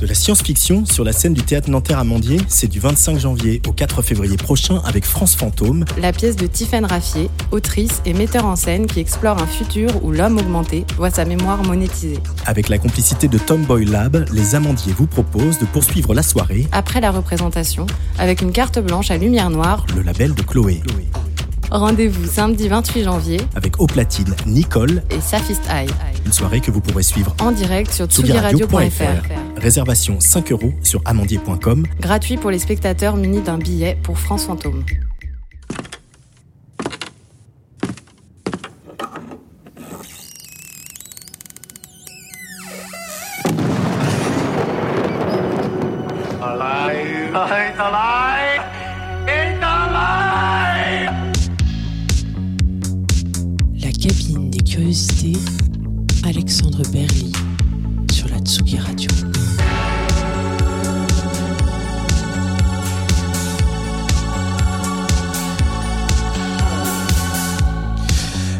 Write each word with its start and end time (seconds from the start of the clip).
De 0.00 0.06
la 0.06 0.14
science-fiction 0.14 0.84
sur 0.84 1.04
la 1.04 1.12
scène 1.12 1.32
du 1.32 1.42
théâtre 1.42 1.70
Nanterre 1.70 2.00
Amandier, 2.00 2.40
c'est 2.48 2.66
du 2.66 2.80
25 2.80 3.18
janvier 3.20 3.62
au 3.68 3.72
4 3.72 4.02
février 4.02 4.36
prochain 4.36 4.82
avec 4.84 5.04
France 5.04 5.36
Fantôme. 5.36 5.84
La 6.00 6.12
pièce 6.12 6.34
de 6.34 6.48
Tiffaine 6.48 6.84
Raffier, 6.84 7.30
autrice 7.52 8.02
et 8.04 8.12
metteur 8.12 8.46
en 8.46 8.56
scène 8.56 8.86
qui 8.86 8.98
explore 8.98 9.40
un 9.40 9.46
futur 9.46 10.04
où 10.04 10.10
l'homme 10.10 10.38
augmenté 10.38 10.84
voit 10.96 11.10
sa 11.10 11.24
mémoire 11.24 11.62
monétisée. 11.62 12.18
Avec 12.46 12.68
la 12.68 12.78
complicité 12.78 13.28
de 13.28 13.38
Tomboy 13.38 13.84
Lab, 13.84 14.26
les 14.32 14.56
Amandiers 14.56 14.92
vous 14.92 15.06
proposent 15.06 15.60
de 15.60 15.66
poursuivre 15.66 16.14
la 16.14 16.24
soirée 16.24 16.66
Après 16.72 17.00
la 17.00 17.12
représentation, 17.12 17.86
avec 18.18 18.42
une 18.42 18.50
carte 18.50 18.80
blanche 18.80 19.12
à 19.12 19.18
lumière 19.18 19.50
noire, 19.50 19.86
le 19.94 20.02
label 20.02 20.34
de 20.34 20.42
Chloé. 20.42 20.82
Rendez-vous 21.74 22.26
samedi 22.26 22.68
28 22.68 23.04
janvier 23.04 23.40
Avec 23.54 23.80
au 23.80 23.86
platine 23.86 24.34
Nicole, 24.46 25.02
et 25.10 25.20
Safist 25.20 25.62
Eye, 25.68 25.88
une 26.24 26.32
soirée 26.32 26.60
que 26.60 26.70
vous 26.70 26.80
pourrez 26.80 27.02
suivre 27.02 27.34
en 27.40 27.52
direct 27.52 27.92
sur 27.92 28.06
tsugiradio.fr. 28.06 28.68
tsugiradio.fr. 28.68 29.60
Réservation 29.60 30.20
5 30.20 30.52
euros 30.52 30.72
sur 30.82 31.00
amandier.com. 31.04 31.84
Gratuit 32.00 32.36
pour 32.36 32.50
les 32.50 32.58
spectateurs 32.58 33.16
munis 33.16 33.42
d'un 33.42 33.58
billet 33.58 33.98
pour 34.02 34.18
France 34.18 34.44
Fantôme. 34.44 34.84
Curiosités, 54.74 55.34
Alexandre 56.24 56.82
Berly 56.90 57.30
sur 58.12 58.26
la 58.28 58.38
Tsugi 58.38 58.76
Radio. 58.76 59.08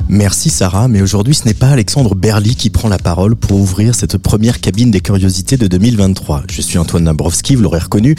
Merci 0.08 0.50
Sarah, 0.50 0.86
mais 0.86 1.03
aujourd'hui 1.03 1.34
ce 1.34 1.47
n'est 1.47 1.55
pas 1.55 1.70
Alexandre 1.70 2.14
Berly 2.14 2.55
qui 2.55 2.70
prend 2.70 2.88
la 2.88 2.98
parole 2.98 3.34
pour 3.34 3.58
ouvrir 3.58 3.97
cette 3.97 4.16
première 4.16 4.60
cabine 4.60 4.92
des 4.92 5.00
curiosités 5.00 5.56
de 5.56 5.66
2023. 5.66 6.44
Je 6.48 6.62
suis 6.62 6.78
Antoine 6.78 7.03
Nabrowski, 7.03 7.56
vous 7.56 7.64
l'aurez 7.64 7.81
reconnu, 7.81 8.14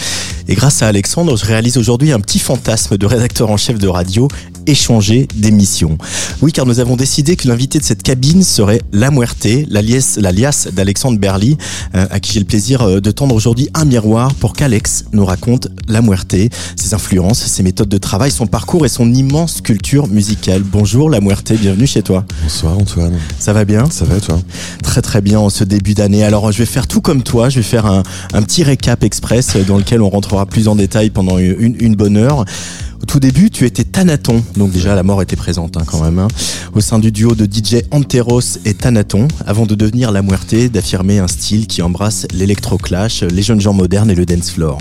et 0.50 0.56
grâce 0.56 0.82
à 0.82 0.88
Alexandre, 0.88 1.38
je 1.38 1.46
réalise 1.46 1.78
aujourd'hui 1.78 2.12
un 2.12 2.20
petit 2.20 2.40
fantasme 2.40 2.98
de 2.98 3.06
rédacteur 3.06 3.50
en 3.50 3.56
chef 3.56 3.80
de 3.80 3.88
radio, 3.88 4.28
échanger 4.68 5.28
d'émissions. 5.36 5.98
Oui, 6.42 6.52
car 6.52 6.66
nous 6.66 6.80
avons 6.80 6.96
décidé 6.96 7.36
que 7.36 7.48
l'invité 7.48 7.80
de 7.80 7.84
cette 7.84 8.04
cabine 8.04 8.44
serait 8.44 8.82
La 8.92 9.12
Muerte, 9.12 9.48
l'alias 9.70 10.68
d'Alexandre 10.74 11.20
Berly, 11.20 11.58
euh, 11.96 12.06
à 12.10 12.20
qui 12.20 12.34
j'ai 12.34 12.40
le 12.40 12.46
plaisir 12.46 12.82
euh, 12.82 13.00
de 13.00 13.12
tendre 13.12 13.36
aujourd'hui 13.36 13.70
un 13.74 13.86
miroir 13.86 14.34
pour 14.36 14.54
qu'Alex 14.54 15.06
nous 15.14 15.26
raconte 15.26 15.68
La 15.88 16.02
Muerte, 16.02 16.36
ses 16.76 16.94
influences, 16.94 17.46
ses 17.46 17.64
méthodes 17.64 17.90
de 17.90 17.98
travail, 17.98 18.32
son 18.32 18.48
parcours 18.48 18.86
et 18.86 18.90
son 18.90 19.14
immense 19.14 19.62
culture 19.62 20.08
musicale. 20.08 20.64
Bonjour 20.64 21.10
La 21.10 21.22
Muerte, 21.22 21.54
bienvenue 21.54 21.88
chez 21.88 22.02
toi. 22.02 22.26
Bonsoir 22.44 22.78
Antoine, 22.78 23.18
Ça 23.40 23.54
va 23.54 23.66
bien? 23.66 23.90
Ça 23.90 24.06
va 24.06 24.18
et 24.18 24.22
toi? 24.22 24.40
Très 24.84 25.02
très 25.02 25.22
bien 25.22 25.40
en 25.40 25.50
ce 25.50 25.64
début 25.64 25.94
d'année. 25.94 26.24
Alors 26.24 26.52
je 26.52 26.58
vais 26.58 26.66
faire 26.66 26.88
tout 26.88 27.02
comme 27.02 27.24
toi, 27.24 27.50
je 27.50 27.58
vais 27.58 27.64
faire 27.64 27.86
un, 27.86 28.04
un 28.34 28.42
petit 28.42 28.64
récap 28.64 29.04
express 29.04 29.56
dans 29.68 29.78
lequel 29.78 30.02
on 30.02 30.10
rentrera 30.10 30.46
plus 30.46 30.68
en 30.68 30.76
détail 30.76 31.10
pendant 31.10 31.38
une, 31.38 31.76
une 31.80 31.96
bonne 31.96 32.18
heure. 32.18 32.46
Au 33.06 33.08
tout 33.08 33.20
début, 33.20 33.52
tu 33.52 33.66
étais 33.66 33.84
Thanaton, 33.84 34.44
donc 34.58 34.72
déjà 34.72 34.96
la 34.96 35.04
mort 35.04 35.22
était 35.22 35.36
présente 35.36 35.78
hein, 35.78 35.84
quand 35.86 36.04
même, 36.04 36.18
hein, 36.18 36.28
au 36.74 36.82
sein 36.82 36.98
du 36.98 37.12
duo 37.12 37.36
de 37.36 37.46
DJ 37.46 37.84
Anteros 37.92 38.58
et 38.66 38.74
Thanaton, 38.74 39.28
avant 39.46 39.68
de 39.68 39.76
devenir 39.76 40.12
La 40.12 40.24
Muerte, 40.24 40.56
d'affirmer 40.72 41.20
un 41.20 41.28
style 41.28 41.68
qui 41.68 41.84
embrasse 41.84 42.26
l'électroclash, 42.34 43.22
les 43.22 43.44
jeunes 43.44 43.62
gens 43.62 43.74
modernes 43.74 44.10
et 44.10 44.16
le 44.16 44.26
dance 44.26 44.50
floor. 44.50 44.80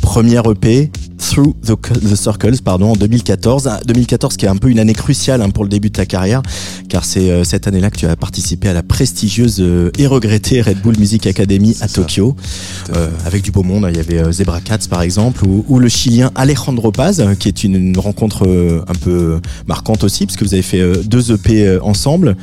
Première 0.00 0.42
EP, 0.50 0.90
Through 1.18 1.54
the, 1.64 1.76
the 2.00 2.16
Circles, 2.16 2.62
pardon, 2.64 2.92
en 2.92 2.96
2014. 2.96 3.68
Ah, 3.68 3.80
2014 3.86 4.36
qui 4.36 4.46
est 4.46 4.48
un 4.48 4.56
peu 4.56 4.70
une 4.70 4.78
année 4.78 4.94
cruciale 4.94 5.42
hein, 5.42 5.50
pour 5.50 5.64
le 5.64 5.70
début 5.70 5.88
de 5.88 5.94
ta 5.94 6.06
carrière, 6.06 6.42
car 6.88 7.04
c'est 7.04 7.30
euh, 7.30 7.44
cette 7.44 7.68
année-là 7.68 7.90
que 7.90 7.98
tu 7.98 8.06
as 8.06 8.16
participé 8.16 8.68
à 8.68 8.72
la 8.72 8.82
prestigieuse 8.82 9.58
euh, 9.60 9.90
et 9.98 10.06
regrettée 10.06 10.62
Red 10.62 10.80
Bull 10.80 10.98
Music 10.98 11.26
Academy 11.26 11.76
à 11.80 11.88
ça. 11.88 12.02
Tokyo, 12.02 12.34
euh, 12.96 13.10
avec 13.26 13.42
du 13.42 13.50
beau 13.50 13.62
monde. 13.62 13.86
Il 13.90 13.96
y 13.96 14.00
avait 14.00 14.18
euh, 14.18 14.32
Zebra 14.32 14.60
Cats 14.60 14.88
par 14.88 15.02
exemple, 15.02 15.44
ou, 15.44 15.64
ou 15.68 15.78
le 15.78 15.88
Chilien 15.88 16.30
Alejandro 16.34 16.90
Paz, 16.90 17.24
qui 17.38 17.48
est 17.48 17.62
une, 17.62 17.76
une 17.76 17.98
rencontre 17.98 18.46
un 18.88 18.94
peu 18.94 19.40
marquante 19.66 20.04
aussi, 20.04 20.26
parce 20.26 20.36
que 20.36 20.44
vous 20.44 20.54
avez 20.54 20.62
fait 20.62 21.04
deux 21.04 21.32
EP 21.32 21.66
euh, 21.66 21.78
ensemble. 21.82 22.36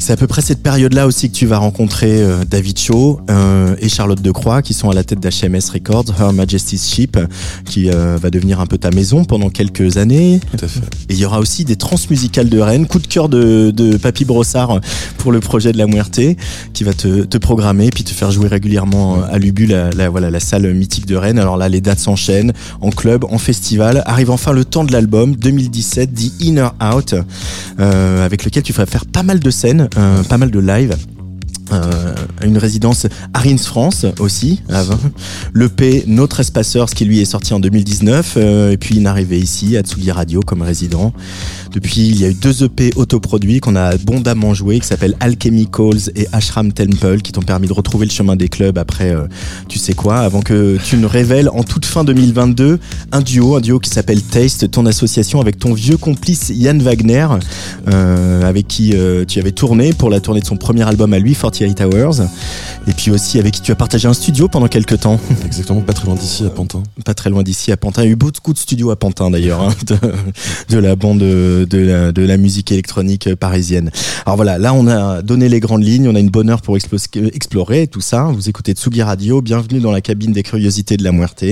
C'est 0.00 0.12
à 0.12 0.16
peu 0.16 0.26
près 0.26 0.40
cette 0.40 0.62
période-là 0.62 1.06
aussi 1.06 1.28
que 1.28 1.34
tu 1.36 1.44
vas 1.44 1.58
rencontrer 1.58 2.22
euh, 2.22 2.44
David 2.48 2.78
Shaw 2.78 3.20
euh, 3.28 3.74
et 3.78 3.88
Charlotte 3.90 4.22
Decroix 4.22 4.62
qui 4.62 4.72
sont 4.72 4.88
à 4.88 4.94
la 4.94 5.04
tête 5.04 5.20
d'HMS 5.20 5.70
Records, 5.74 6.06
Her 6.18 6.32
Majesty's 6.32 6.88
Ship, 6.88 7.18
qui 7.66 7.90
euh, 7.90 8.16
va 8.16 8.30
devenir 8.30 8.58
un 8.60 8.66
peu 8.66 8.78
ta 8.78 8.90
maison 8.90 9.24
pendant 9.24 9.50
quelques 9.50 9.98
années. 9.98 10.40
Tout 10.56 10.64
à 10.64 10.68
fait. 10.68 10.80
Et 11.10 11.14
il 11.14 11.18
y 11.18 11.26
aura 11.26 11.40
aussi 11.40 11.64
des 11.64 11.76
transmusicales 11.76 12.48
de 12.48 12.58
Rennes, 12.58 12.86
coup 12.86 13.00
de 13.00 13.06
cœur 13.06 13.28
de, 13.28 13.70
de 13.70 13.96
Papy 13.98 14.24
Brossard 14.24 14.80
pour 15.18 15.30
le 15.30 15.40
projet 15.40 15.72
de 15.72 15.78
la 15.78 15.86
Muerte, 15.86 16.20
qui 16.72 16.84
va 16.84 16.94
te, 16.94 17.24
te 17.24 17.36
programmer 17.36 17.90
puis 17.90 18.04
te 18.04 18.10
faire 18.10 18.30
jouer 18.30 18.48
régulièrement 18.48 19.22
à 19.24 19.36
l'Ubu, 19.38 19.66
la, 19.66 19.90
la- 19.90 20.08
voilà, 20.08 20.30
la 20.30 20.40
salle 20.40 20.72
mythique 20.72 21.04
de 21.06 21.16
Rennes. 21.16 21.38
Alors 21.38 21.56
là, 21.58 21.68
les 21.68 21.80
dates 21.82 21.98
s'enchaînent 21.98 22.52
en 22.80 22.90
club, 22.90 23.24
en 23.28 23.36
festival. 23.38 24.02
Arrive 24.06 24.30
enfin 24.30 24.52
le 24.52 24.64
temps 24.64 24.84
de 24.84 24.92
l'album 24.92 25.36
2017, 25.36 26.14
The 26.14 26.42
Inner 26.44 26.68
Out, 26.94 27.14
avec 27.78 28.44
lequel 28.44 28.62
tu 28.62 28.72
vas 28.72 28.86
faire 28.86 29.04
pas 29.04 29.22
mal 29.22 29.40
de 29.40 29.50
scènes, 29.50 29.87
euh, 29.96 30.22
pas 30.24 30.38
mal 30.38 30.50
de 30.50 30.58
live. 30.58 30.94
Euh, 31.72 32.14
une 32.42 32.56
résidence 32.56 33.06
à 33.34 33.40
Rins 33.40 33.58
France 33.58 34.06
aussi, 34.20 34.62
Vin. 34.68 34.98
L'EP 35.54 36.04
Notre 36.06 36.40
Espaceur, 36.40 36.88
ce 36.88 36.94
qui 36.94 37.04
lui 37.04 37.20
est 37.20 37.26
sorti 37.26 37.52
en 37.52 37.60
2019, 37.60 38.34
euh, 38.36 38.70
et 38.70 38.76
puis 38.76 38.96
une 38.96 39.06
arrivée 39.06 39.38
ici 39.38 39.76
à 39.76 39.82
Tsugi 39.82 40.10
Radio 40.10 40.40
comme 40.40 40.62
résident. 40.62 41.12
Depuis, 41.72 42.08
il 42.08 42.20
y 42.20 42.24
a 42.24 42.28
eu 42.28 42.34
deux 42.34 42.64
EP 42.64 42.92
autoproduits 42.96 43.60
qu'on 43.60 43.76
a 43.76 43.84
abondamment 43.84 44.54
joués, 44.54 44.80
qui 44.80 44.86
s'appellent 44.86 45.16
Alchemicals 45.20 46.10
et 46.16 46.26
Ashram 46.32 46.72
Temple, 46.72 47.20
qui 47.20 47.32
t'ont 47.32 47.42
permis 47.42 47.68
de 47.68 47.72
retrouver 47.72 48.06
le 48.06 48.10
chemin 48.10 48.36
des 48.36 48.48
clubs 48.48 48.78
après, 48.78 49.10
euh, 49.10 49.26
tu 49.68 49.78
sais 49.78 49.92
quoi, 49.92 50.18
avant 50.18 50.40
que 50.40 50.78
tu 50.82 50.96
ne 50.96 51.06
révèles 51.06 51.48
en 51.50 51.62
toute 51.62 51.84
fin 51.84 52.04
2022 52.04 52.78
un 53.12 53.20
duo, 53.20 53.56
un 53.56 53.60
duo 53.60 53.78
qui 53.78 53.90
s'appelle 53.90 54.22
Taste, 54.22 54.70
ton 54.70 54.86
association 54.86 55.40
avec 55.40 55.58
ton 55.58 55.74
vieux 55.74 55.96
complice 55.96 56.50
Yann 56.54 56.80
Wagner, 56.80 57.26
euh, 57.88 58.42
avec 58.42 58.66
qui 58.66 58.94
euh, 58.94 59.24
tu 59.24 59.38
avais 59.38 59.52
tourné 59.52 59.92
pour 59.92 60.10
la 60.10 60.20
tournée 60.20 60.40
de 60.40 60.46
son 60.46 60.56
premier 60.56 60.82
album 60.82 61.12
à 61.12 61.18
lui, 61.18 61.34
48 61.34 61.82
Hours, 61.82 62.20
et 62.86 62.92
puis 62.92 63.10
aussi 63.10 63.38
avec 63.38 63.54
qui 63.54 63.62
tu 63.62 63.72
as 63.72 63.76
partagé 63.76 64.08
un 64.08 64.14
studio 64.14 64.48
pendant 64.48 64.68
quelques 64.68 65.00
temps, 65.00 65.20
Exactement, 65.46 65.80
pas 65.80 65.92
très 65.92 66.06
loin 66.06 66.16
d'ici 66.16 66.44
à 66.44 66.50
Pantin. 66.50 66.82
pas 67.04 67.14
très 67.14 67.30
loin 67.30 67.42
d'ici 67.42 67.72
à 67.72 67.76
Pantin. 67.76 68.02
Il 68.02 68.06
y 68.06 68.08
a 68.08 68.12
eu 68.12 68.16
beaucoup 68.16 68.52
de 68.52 68.58
studios 68.58 68.90
à 68.90 68.96
Pantin 68.96 69.30
d'ailleurs, 69.30 69.62
hein, 69.62 69.74
de, 69.86 69.96
de 70.70 70.78
la 70.78 70.96
bande 70.96 71.22
de, 71.64 71.78
la, 71.78 72.12
la 72.12 72.36
musique 72.36 72.72
électronique 72.72 73.34
parisienne. 73.34 73.90
Alors 74.26 74.36
voilà, 74.36 74.58
là 74.58 74.74
on 74.74 74.86
a 74.86 75.22
donné 75.22 75.48
les 75.48 75.60
grandes 75.60 75.84
lignes, 75.84 76.08
on 76.08 76.14
a 76.14 76.20
une 76.20 76.30
bonne 76.30 76.50
heure 76.50 76.62
pour 76.62 76.76
explo- 76.76 77.30
explorer 77.34 77.86
tout 77.86 78.00
ça. 78.00 78.24
Vous 78.24 78.48
écoutez 78.48 78.72
Tsugi 78.72 79.02
Radio, 79.02 79.42
bienvenue 79.42 79.80
dans 79.80 79.92
la 79.92 80.00
cabine 80.00 80.32
des 80.32 80.42
curiosités 80.42 80.96
de 80.96 81.04
la 81.04 81.12
Muerte, 81.12 81.44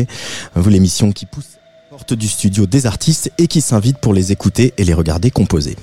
vous 0.55 0.71
l'émission 0.71 1.13
qui 1.13 1.27
pousse 1.27 1.45
porte 1.91 2.15
du 2.15 2.29
studio 2.29 2.67
des 2.67 2.87
artistes 2.87 3.31
et 3.39 3.47
qui 3.47 3.61
s'invite 3.61 3.99
pour 3.99 4.13
les 4.13 4.33
écouter 4.33 4.75
et 4.77 4.85
les 4.85 4.93
regarder 4.93 5.31
composer. 5.31 5.77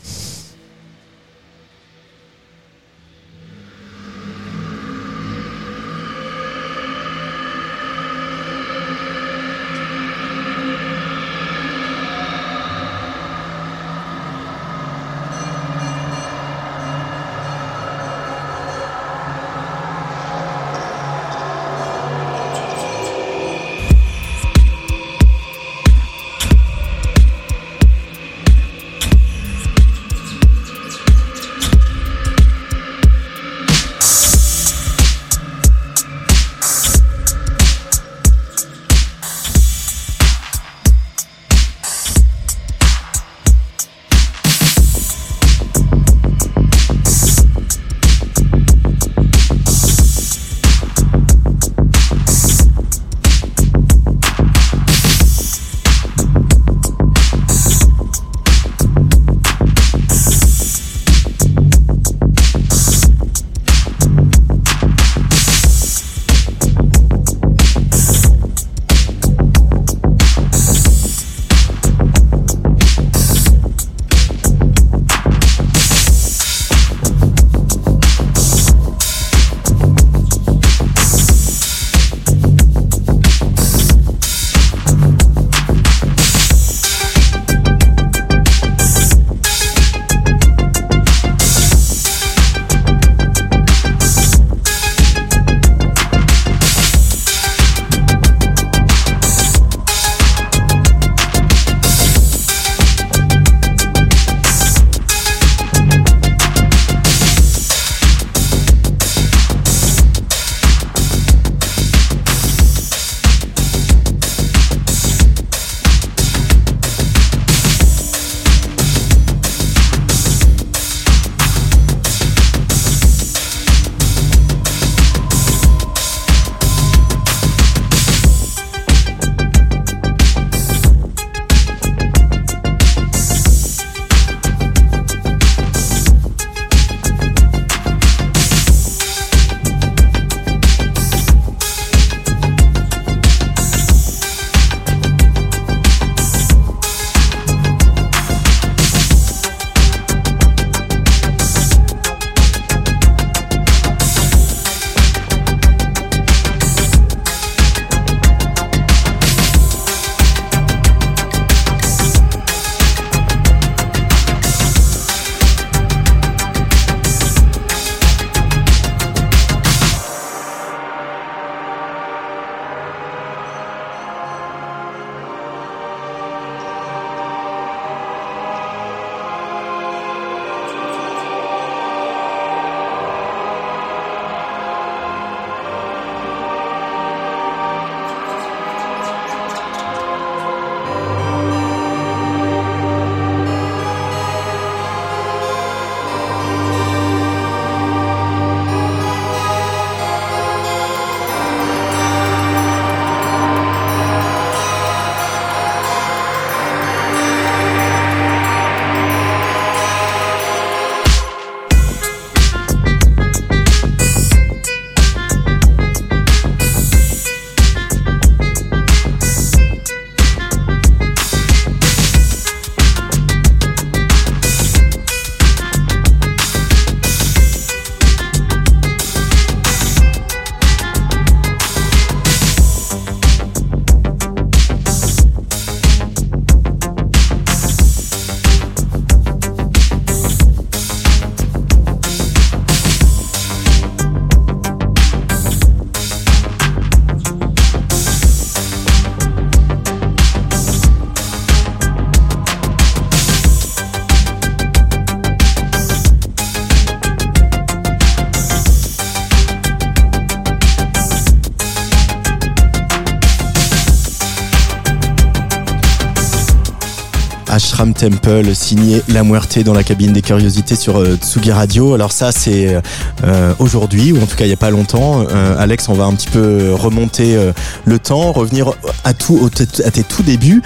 Temple 267.92 268.56
signé 268.56 269.02
La 269.10 269.24
Muerte 269.24 269.60
dans 269.60 269.74
la 269.74 269.84
cabine 269.84 270.14
des 270.14 270.22
curiosités 270.22 270.76
sur 270.78 270.98
euh, 271.02 271.18
Tsugi 271.18 271.52
Radio. 271.52 271.94
Alors 271.94 272.14
ça 272.14 272.32
c'est 272.32 272.78
euh, 273.26 273.54
aujourd'hui 273.60 274.14
ou 274.14 274.22
en 274.22 274.26
tout 274.26 274.38
cas 274.38 274.46
il 274.46 274.50
y 274.50 274.54
a 274.54 274.58
pas 274.58 274.70
longtemps. 274.70 275.26
Euh, 275.30 275.56
Alex, 275.60 275.90
on 275.90 275.94
va 275.94 276.06
un 276.06 276.14
petit 276.14 276.30
peu 276.30 276.72
remonter 276.74 277.38
le 277.84 278.00
temps, 278.00 278.32
revenir 278.32 278.72
à 279.04 279.14
tout 279.14 279.38
au- 279.42 279.48
à 279.86 279.92
tes 279.92 280.04
tout 280.04 280.24
débuts. 280.24 280.62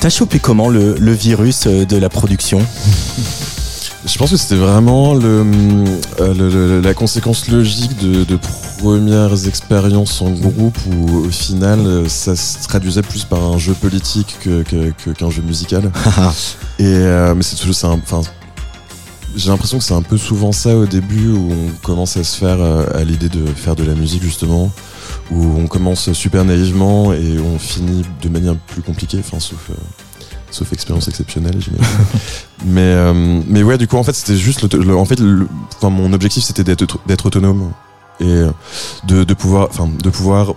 T'as 0.00 0.10
chopé 0.10 0.40
comment 0.40 0.68
le, 0.68 0.94
virus 1.12 1.66
de 1.68 1.96
la 1.96 2.08
production? 2.08 2.60
Je 4.06 4.18
pense 4.18 4.30
que 4.30 4.36
c'était 4.36 4.56
vraiment 4.56 5.14
la 5.14 6.94
conséquence 6.94 7.48
logique 7.48 7.98
de, 7.98 8.24
de 8.24 8.36
premières 8.90 9.48
expériences 9.48 10.22
en 10.22 10.30
groupe 10.30 10.78
où 10.92 11.26
au 11.26 11.30
final 11.30 11.80
euh, 11.80 12.08
ça 12.08 12.36
se 12.36 12.68
traduisait 12.68 13.02
plus 13.02 13.24
par 13.24 13.42
un 13.42 13.58
jeu 13.58 13.74
politique 13.74 14.36
que- 14.40 14.62
que- 14.62 14.92
que- 15.04 15.10
qu'un 15.10 15.28
jeu 15.28 15.42
musical. 15.42 15.90
Et 16.78 16.84
euh, 16.84 17.34
mais 17.34 17.42
c'est 17.42 17.56
toujours 17.56 17.74
enfin 17.90 18.20
j'ai 19.34 19.50
l'impression 19.50 19.78
que 19.78 19.84
c'est 19.84 19.92
un 19.94 20.02
peu 20.02 20.16
souvent 20.16 20.52
ça 20.52 20.76
au 20.76 20.86
début 20.86 21.30
où 21.32 21.50
on 21.50 21.84
commence 21.84 22.16
à 22.16 22.22
se 22.22 22.38
faire 22.38 22.58
euh, 22.60 22.84
à 22.94 23.02
l'idée 23.02 23.28
de 23.28 23.44
faire 23.44 23.74
de 23.74 23.82
la 23.82 23.94
musique 23.94 24.22
justement 24.22 24.70
où 25.32 25.44
on 25.58 25.66
commence 25.66 26.12
super 26.12 26.44
naïvement 26.44 27.12
et 27.12 27.38
on 27.40 27.58
finit 27.58 28.02
de 28.22 28.28
manière 28.28 28.54
plus 28.68 28.82
compliquée 28.82 29.18
enfin 29.18 29.40
sauf 29.40 29.58
euh, 29.70 29.74
sauf 30.52 30.72
expérience 30.72 31.08
exceptionnelle 31.08 31.56
j'imagine 31.58 31.86
mais 32.64 32.80
euh, 32.82 33.40
mais 33.48 33.62
ouais 33.64 33.78
du 33.78 33.88
coup 33.88 33.96
en 33.96 34.04
fait 34.04 34.14
c'était 34.14 34.36
juste 34.36 34.62
le, 34.72 34.82
le- 34.84 34.96
en 34.96 35.04
fait 35.04 35.18
le- 35.18 35.48
enfin 35.76 35.90
mon 35.90 36.12
objectif 36.12 36.44
c'était 36.44 36.62
d'être 36.64 36.98
d'être 37.08 37.26
autonome 37.26 37.72
et 38.20 38.24
euh, 38.24 38.50
de, 39.04 39.24
de 39.24 39.34
pouvoir 39.34 39.68
enfin 39.70 39.88
de 40.02 40.10
pouvoir 40.10 40.54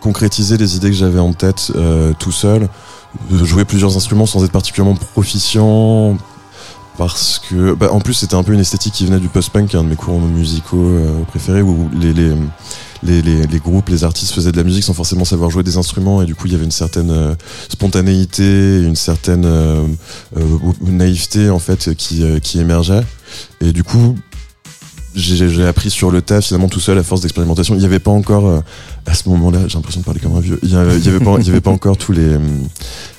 concrétiser 0.00 0.56
les 0.56 0.76
idées 0.76 0.90
que 0.90 0.96
j'avais 0.96 1.18
en 1.18 1.32
tête 1.32 1.72
euh, 1.74 2.12
tout 2.18 2.32
seul 2.32 2.68
de 3.30 3.44
jouer 3.44 3.64
plusieurs 3.64 3.96
instruments 3.96 4.26
sans 4.26 4.44
être 4.44 4.52
particulièrement 4.52 4.96
proficient 5.14 6.16
parce 6.96 7.40
que 7.48 7.74
bah, 7.74 7.92
en 7.92 8.00
plus 8.00 8.14
c'était 8.14 8.34
un 8.34 8.42
peu 8.42 8.52
une 8.52 8.60
esthétique 8.60 8.94
qui 8.94 9.06
venait 9.06 9.20
du 9.20 9.28
post-punk 9.28 9.74
un 9.74 9.84
de 9.84 9.88
mes 9.88 9.96
courants 9.96 10.20
musicaux 10.20 10.84
euh, 10.84 11.22
préférés 11.24 11.62
où 11.62 11.88
les, 11.92 12.12
les, 12.12 12.32
les, 13.02 13.22
les, 13.22 13.58
groupes, 13.58 13.88
les 13.88 14.04
artistes 14.04 14.32
faisaient 14.32 14.52
de 14.52 14.56
la 14.56 14.64
musique 14.64 14.84
sans 14.84 14.94
forcément 14.94 15.24
savoir 15.24 15.50
jouer 15.50 15.62
des 15.62 15.76
instruments 15.76 16.22
et 16.22 16.26
du 16.26 16.34
coup 16.34 16.46
il 16.46 16.52
y 16.52 16.54
avait 16.54 16.64
une 16.64 16.70
certaine 16.70 17.10
euh, 17.10 17.34
spontanéité, 17.68 18.82
une 18.82 18.96
certaine 18.96 19.44
euh, 19.44 19.86
naïveté 20.82 21.50
en 21.50 21.58
fait 21.58 21.94
qui, 21.94 22.24
qui 22.40 22.60
émergeait. 22.60 23.04
Et 23.60 23.72
du 23.72 23.84
coup 23.84 24.16
j'ai 25.16 25.66
appris 25.66 25.90
sur 25.90 26.10
le 26.10 26.20
tas 26.22 26.40
finalement 26.42 26.68
tout 26.68 26.80
seul 26.80 26.98
à 26.98 27.02
force 27.02 27.22
d'expérimentation. 27.22 27.74
Il 27.74 27.78
n'y 27.78 27.84
avait 27.86 27.98
pas 27.98 28.10
encore 28.10 28.46
euh, 28.48 28.60
à 29.06 29.14
ce 29.14 29.28
moment-là, 29.30 29.60
j'ai 29.66 29.74
l'impression 29.74 30.00
de 30.00 30.04
parler 30.04 30.20
comme 30.20 30.36
un 30.36 30.40
vieux. 30.40 30.58
Il 30.62 30.70
y 30.70 30.76
avait, 30.76 30.98
il 30.98 31.04
y 31.04 31.08
avait 31.08 31.24
pas, 31.24 31.36
il 31.40 31.46
y 31.46 31.50
avait 31.50 31.60
pas 31.62 31.70
encore 31.70 31.96
tous 31.96 32.12
les 32.12 32.34
hum, 32.36 32.68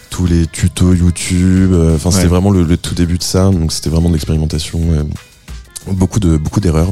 tous 0.10 0.26
les 0.26 0.46
tutos 0.48 0.94
YouTube. 0.94 1.74
euh, 1.74 1.96
Enfin, 1.96 2.12
c'était 2.12 2.28
vraiment 2.30 2.52
le, 2.52 2.64
le 2.64 2.78
tout 2.78 2.94
début 2.96 3.18
de 3.18 3.24
ça. 3.24 3.50
Donc 3.50 3.72
c'était 3.74 3.90
vraiment 3.90 4.10
de 4.10 4.14
l'expérimentation, 4.14 4.80
beaucoup 5.92 6.20
de 6.20 6.38
beaucoup 6.38 6.60
d'erreurs. 6.60 6.92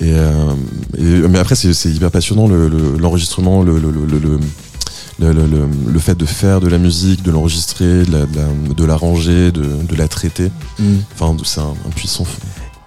Et, 0.00 0.12
euh, 0.12 0.52
et- 0.98 1.26
mais 1.28 1.38
après 1.38 1.54
c'est 1.54 1.88
hyper 1.90 2.10
passionnant 2.10 2.46
le- 2.48 2.68
le- 2.68 2.98
l'enregistrement, 2.98 3.62
le, 3.62 3.78
le, 3.78 3.90
le, 3.90 4.04
le, 4.06 4.18
le- 4.18 4.38
le, 5.18 5.32
le- 5.32 5.46
le- 5.46 5.68
le 5.92 5.98
fait 5.98 6.14
de 6.14 6.26
faire 6.26 6.60
de 6.60 6.68
la 6.68 6.76
musique, 6.78 7.22
de 7.22 7.30
l'enregistrer, 7.30 8.04
de 8.04 8.12
la, 8.12 8.26
de 8.26 8.36
la, 8.36 8.74
de 8.74 8.84
l'arranger, 8.84 9.50
de, 9.52 9.62
de 9.88 9.94
la 9.96 10.06
traiter. 10.08 10.50
Enfin, 11.18 11.34
c'est 11.44 11.60
un, 11.60 11.74
un 11.86 11.90
puissant 11.94 12.24
fond. 12.24 12.38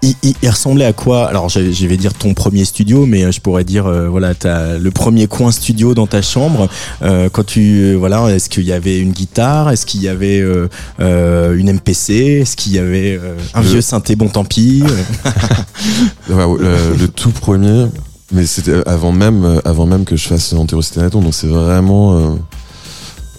Il, 0.01 0.15
il- 0.23 0.35
il 0.41 0.49
ressemblait 0.49 0.85
à 0.85 0.93
quoi? 0.93 1.27
Alors, 1.27 1.49
je, 1.49 1.71
je 1.71 1.87
vais 1.87 1.97
dire 1.97 2.13
ton 2.13 2.33
premier 2.33 2.65
studio, 2.65 3.05
mais 3.05 3.23
euh, 3.25 3.31
je 3.31 3.41
pourrais 3.41 3.63
dire, 3.63 3.85
euh, 3.85 4.07
voilà, 4.07 4.33
t'as 4.35 4.77
le 4.77 4.91
premier 4.91 5.27
coin 5.27 5.51
studio 5.51 5.93
dans 5.93 6.07
ta 6.07 6.21
chambre. 6.21 6.69
Euh, 7.01 7.29
quand 7.31 7.45
tu, 7.45 7.81
euh, 7.81 7.95
voilà, 7.95 8.27
est-ce 8.29 8.49
qu'il 8.49 8.63
y 8.63 8.71
avait 8.73 8.99
une 8.99 9.11
guitare? 9.11 9.69
Est-ce 9.71 9.85
qu'il 9.85 10.01
y 10.01 10.07
avait 10.07 10.39
euh, 10.39 10.67
euh, 10.99 11.55
une 11.57 11.71
MPC 11.73 12.13
Est-ce 12.41 12.55
qu'il 12.55 12.73
y 12.73 12.79
avait 12.79 13.19
un 13.53 13.61
Le- 13.61 13.67
vieux 13.67 13.81
synthé? 13.81 14.15
Bon 14.15 14.29
tant 14.29 14.45
pis 14.45 14.83
le, 16.29 16.95
le 16.99 17.07
tout 17.07 17.31
premier, 17.31 17.87
mais 18.31 18.45
c'était 18.45 18.87
avant 18.87 19.11
même, 19.11 19.59
avant 19.65 19.85
même 19.85 20.05
que 20.05 20.15
je 20.15 20.27
fasse 20.27 20.53
Anaton, 20.53 21.21
donc 21.21 21.33
c'est 21.33 21.47
vraiment. 21.47 22.37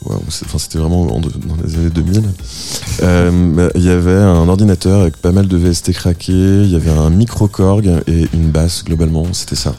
Enfin, 0.06 0.58
c'était 0.58 0.78
vraiment 0.78 1.02
en- 1.14 1.20
dans 1.20 1.28
les 1.64 1.74
années 1.76 1.90
2000. 1.90 2.22
Euh, 3.02 3.30
bah, 3.54 3.68
Il 3.74 3.82
y 3.82 3.90
avait 3.90 4.12
un 4.14 4.48
ordinateur 4.48 5.00
avec 5.02 5.16
pas 5.16 5.32
mal 5.32 5.46
de 5.48 5.56
VST 5.56 5.92
craqués, 5.92 6.62
il 6.62 6.70
y 6.70 6.76
avait 6.76 6.90
un 6.90 7.10
micro-corg 7.10 7.86
et 8.06 8.26
une 8.32 8.50
basse, 8.50 8.84
globalement, 8.84 9.26
c'était 9.32 9.56
ça. 9.56 9.74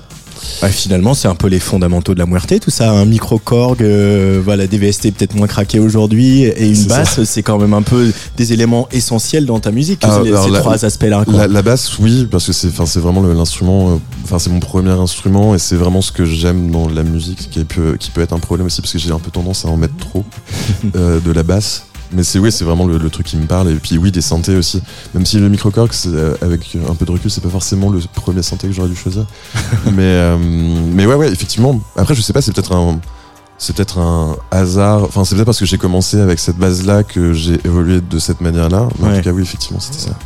Ouais, 0.64 0.70
Finalement, 0.72 1.14
c'est 1.14 1.28
un 1.28 1.36
peu 1.36 1.48
les 1.48 1.60
fondamentaux 1.60 2.14
de 2.14 2.20
la 2.20 2.26
muerte, 2.26 2.54
tout 2.60 2.70
ça. 2.72 2.92
Un 2.92 3.06
micro-corg, 3.06 3.82
euh, 3.82 4.42
voilà, 4.44 4.68
des 4.68 4.78
VST 4.78 5.12
peut-être 5.12 5.36
moins 5.36 5.48
craqués 5.48 5.80
aujourd'hui, 5.80 6.44
et 6.44 6.68
une 6.70 6.84
basse, 6.86 7.24
c'est 7.24 7.44
quand 7.44 7.58
même 7.60 7.74
un 7.74 7.82
peu 7.82 8.12
des 8.38 8.54
éléments 8.54 8.88
essentiels 8.92 9.46
dans 9.46 9.60
ta 9.60 9.72
musique, 9.72 10.00
Ah, 10.04 10.20
les- 10.24 10.30
alors 10.30 10.46
ces 10.46 10.52
la- 10.52 10.60
trois 10.60 10.84
aspects-là. 10.86 11.26
quoi. 11.26 11.34
La, 11.34 11.48
la 11.48 11.62
basse, 11.62 11.98
oui, 12.00 12.28
parce 12.30 12.46
que 12.48 12.54
c'est, 12.54 12.70
vraiment 13.00 13.22
l'instrument. 13.22 13.92
euh, 13.92 13.96
Enfin, 14.24 14.40
c'est 14.40 14.50
mon 14.50 14.60
premier 14.60 14.92
instrument 14.92 15.56
et 15.56 15.60
c'est 15.60 15.76
vraiment 15.76 16.02
ce 16.02 16.12
que 16.12 16.26
j'aime 16.26 16.72
dans 16.72 16.88
la 16.88 17.04
musique, 17.04 17.50
qui 17.50 17.64
peut, 17.66 17.98
qui 18.00 18.12
peut 18.12 18.22
être 18.22 18.34
un 18.34 18.40
problème 18.40 18.68
aussi 18.68 18.82
parce 18.82 18.94
que 18.94 19.00
j'ai 19.00 19.12
un 19.12 19.20
peu 19.20 19.32
tendance 19.32 19.66
à 19.66 19.68
en 19.68 19.78
mettre 19.78 19.98
trop 19.98 20.24
euh, 20.96 21.20
de 21.20 21.32
la 21.32 21.44
basse. 21.44 21.86
Mais 22.14 22.24
c'est 22.24 22.40
oui, 22.40 22.52
c'est 22.52 22.66
vraiment 22.66 22.86
le, 22.86 22.98
le 22.98 23.10
truc 23.10 23.26
qui 23.26 23.38
me 23.38 23.46
parle. 23.46 23.70
Et 23.70 23.76
puis 23.76 23.98
oui, 23.98 24.12
des 24.12 24.22
synthés 24.22 24.56
aussi. 24.56 24.82
Même 25.14 25.26
si 25.26 25.40
le 25.40 25.50
microcorg, 25.50 25.94
c'est, 25.94 26.10
euh, 26.10 26.36
avec 26.42 26.78
un 26.90 26.96
peu 26.96 27.06
de 27.06 27.12
recul, 27.12 27.32
c'est 27.32 27.42
pas 27.42 27.50
forcément 27.50 27.90
le 27.90 28.00
premier 28.14 28.42
synthé 28.44 28.68
que 28.68 28.74
j'aurais 28.74 28.90
dû 28.90 28.96
choisir. 28.96 29.26
mais 29.86 30.02
euh, 30.02 30.38
mais 30.38 31.06
ouais, 31.06 31.16
ouais, 31.16 31.32
effectivement. 31.32 31.80
Après, 31.96 32.16
je 32.16 32.22
sais 32.22 32.34
pas, 32.34 32.42
c'est 32.42 32.54
peut-être 32.54 32.74
un 32.74 33.00
c'est 33.58 33.76
peut-être 33.76 34.00
un 34.00 34.38
hasard. 34.50 35.04
Enfin, 35.04 35.24
c'est 35.24 35.36
peut-être 35.36 35.46
parce 35.46 35.60
que 35.60 35.66
j'ai 35.68 35.78
commencé 35.78 36.20
avec 36.20 36.40
cette 36.40 36.58
base-là 36.58 37.04
que 37.04 37.32
j'ai 37.32 37.60
évolué 37.64 38.02
de 38.02 38.20
cette 38.20 38.42
manière-là. 38.42 38.90
Mais 39.00 39.08
en 39.08 39.16
tout 39.18 39.22
cas, 39.22 39.32
oui, 39.32 39.44
effectivement, 39.44 39.80
c'était 39.80 40.00
ça. 40.00 40.18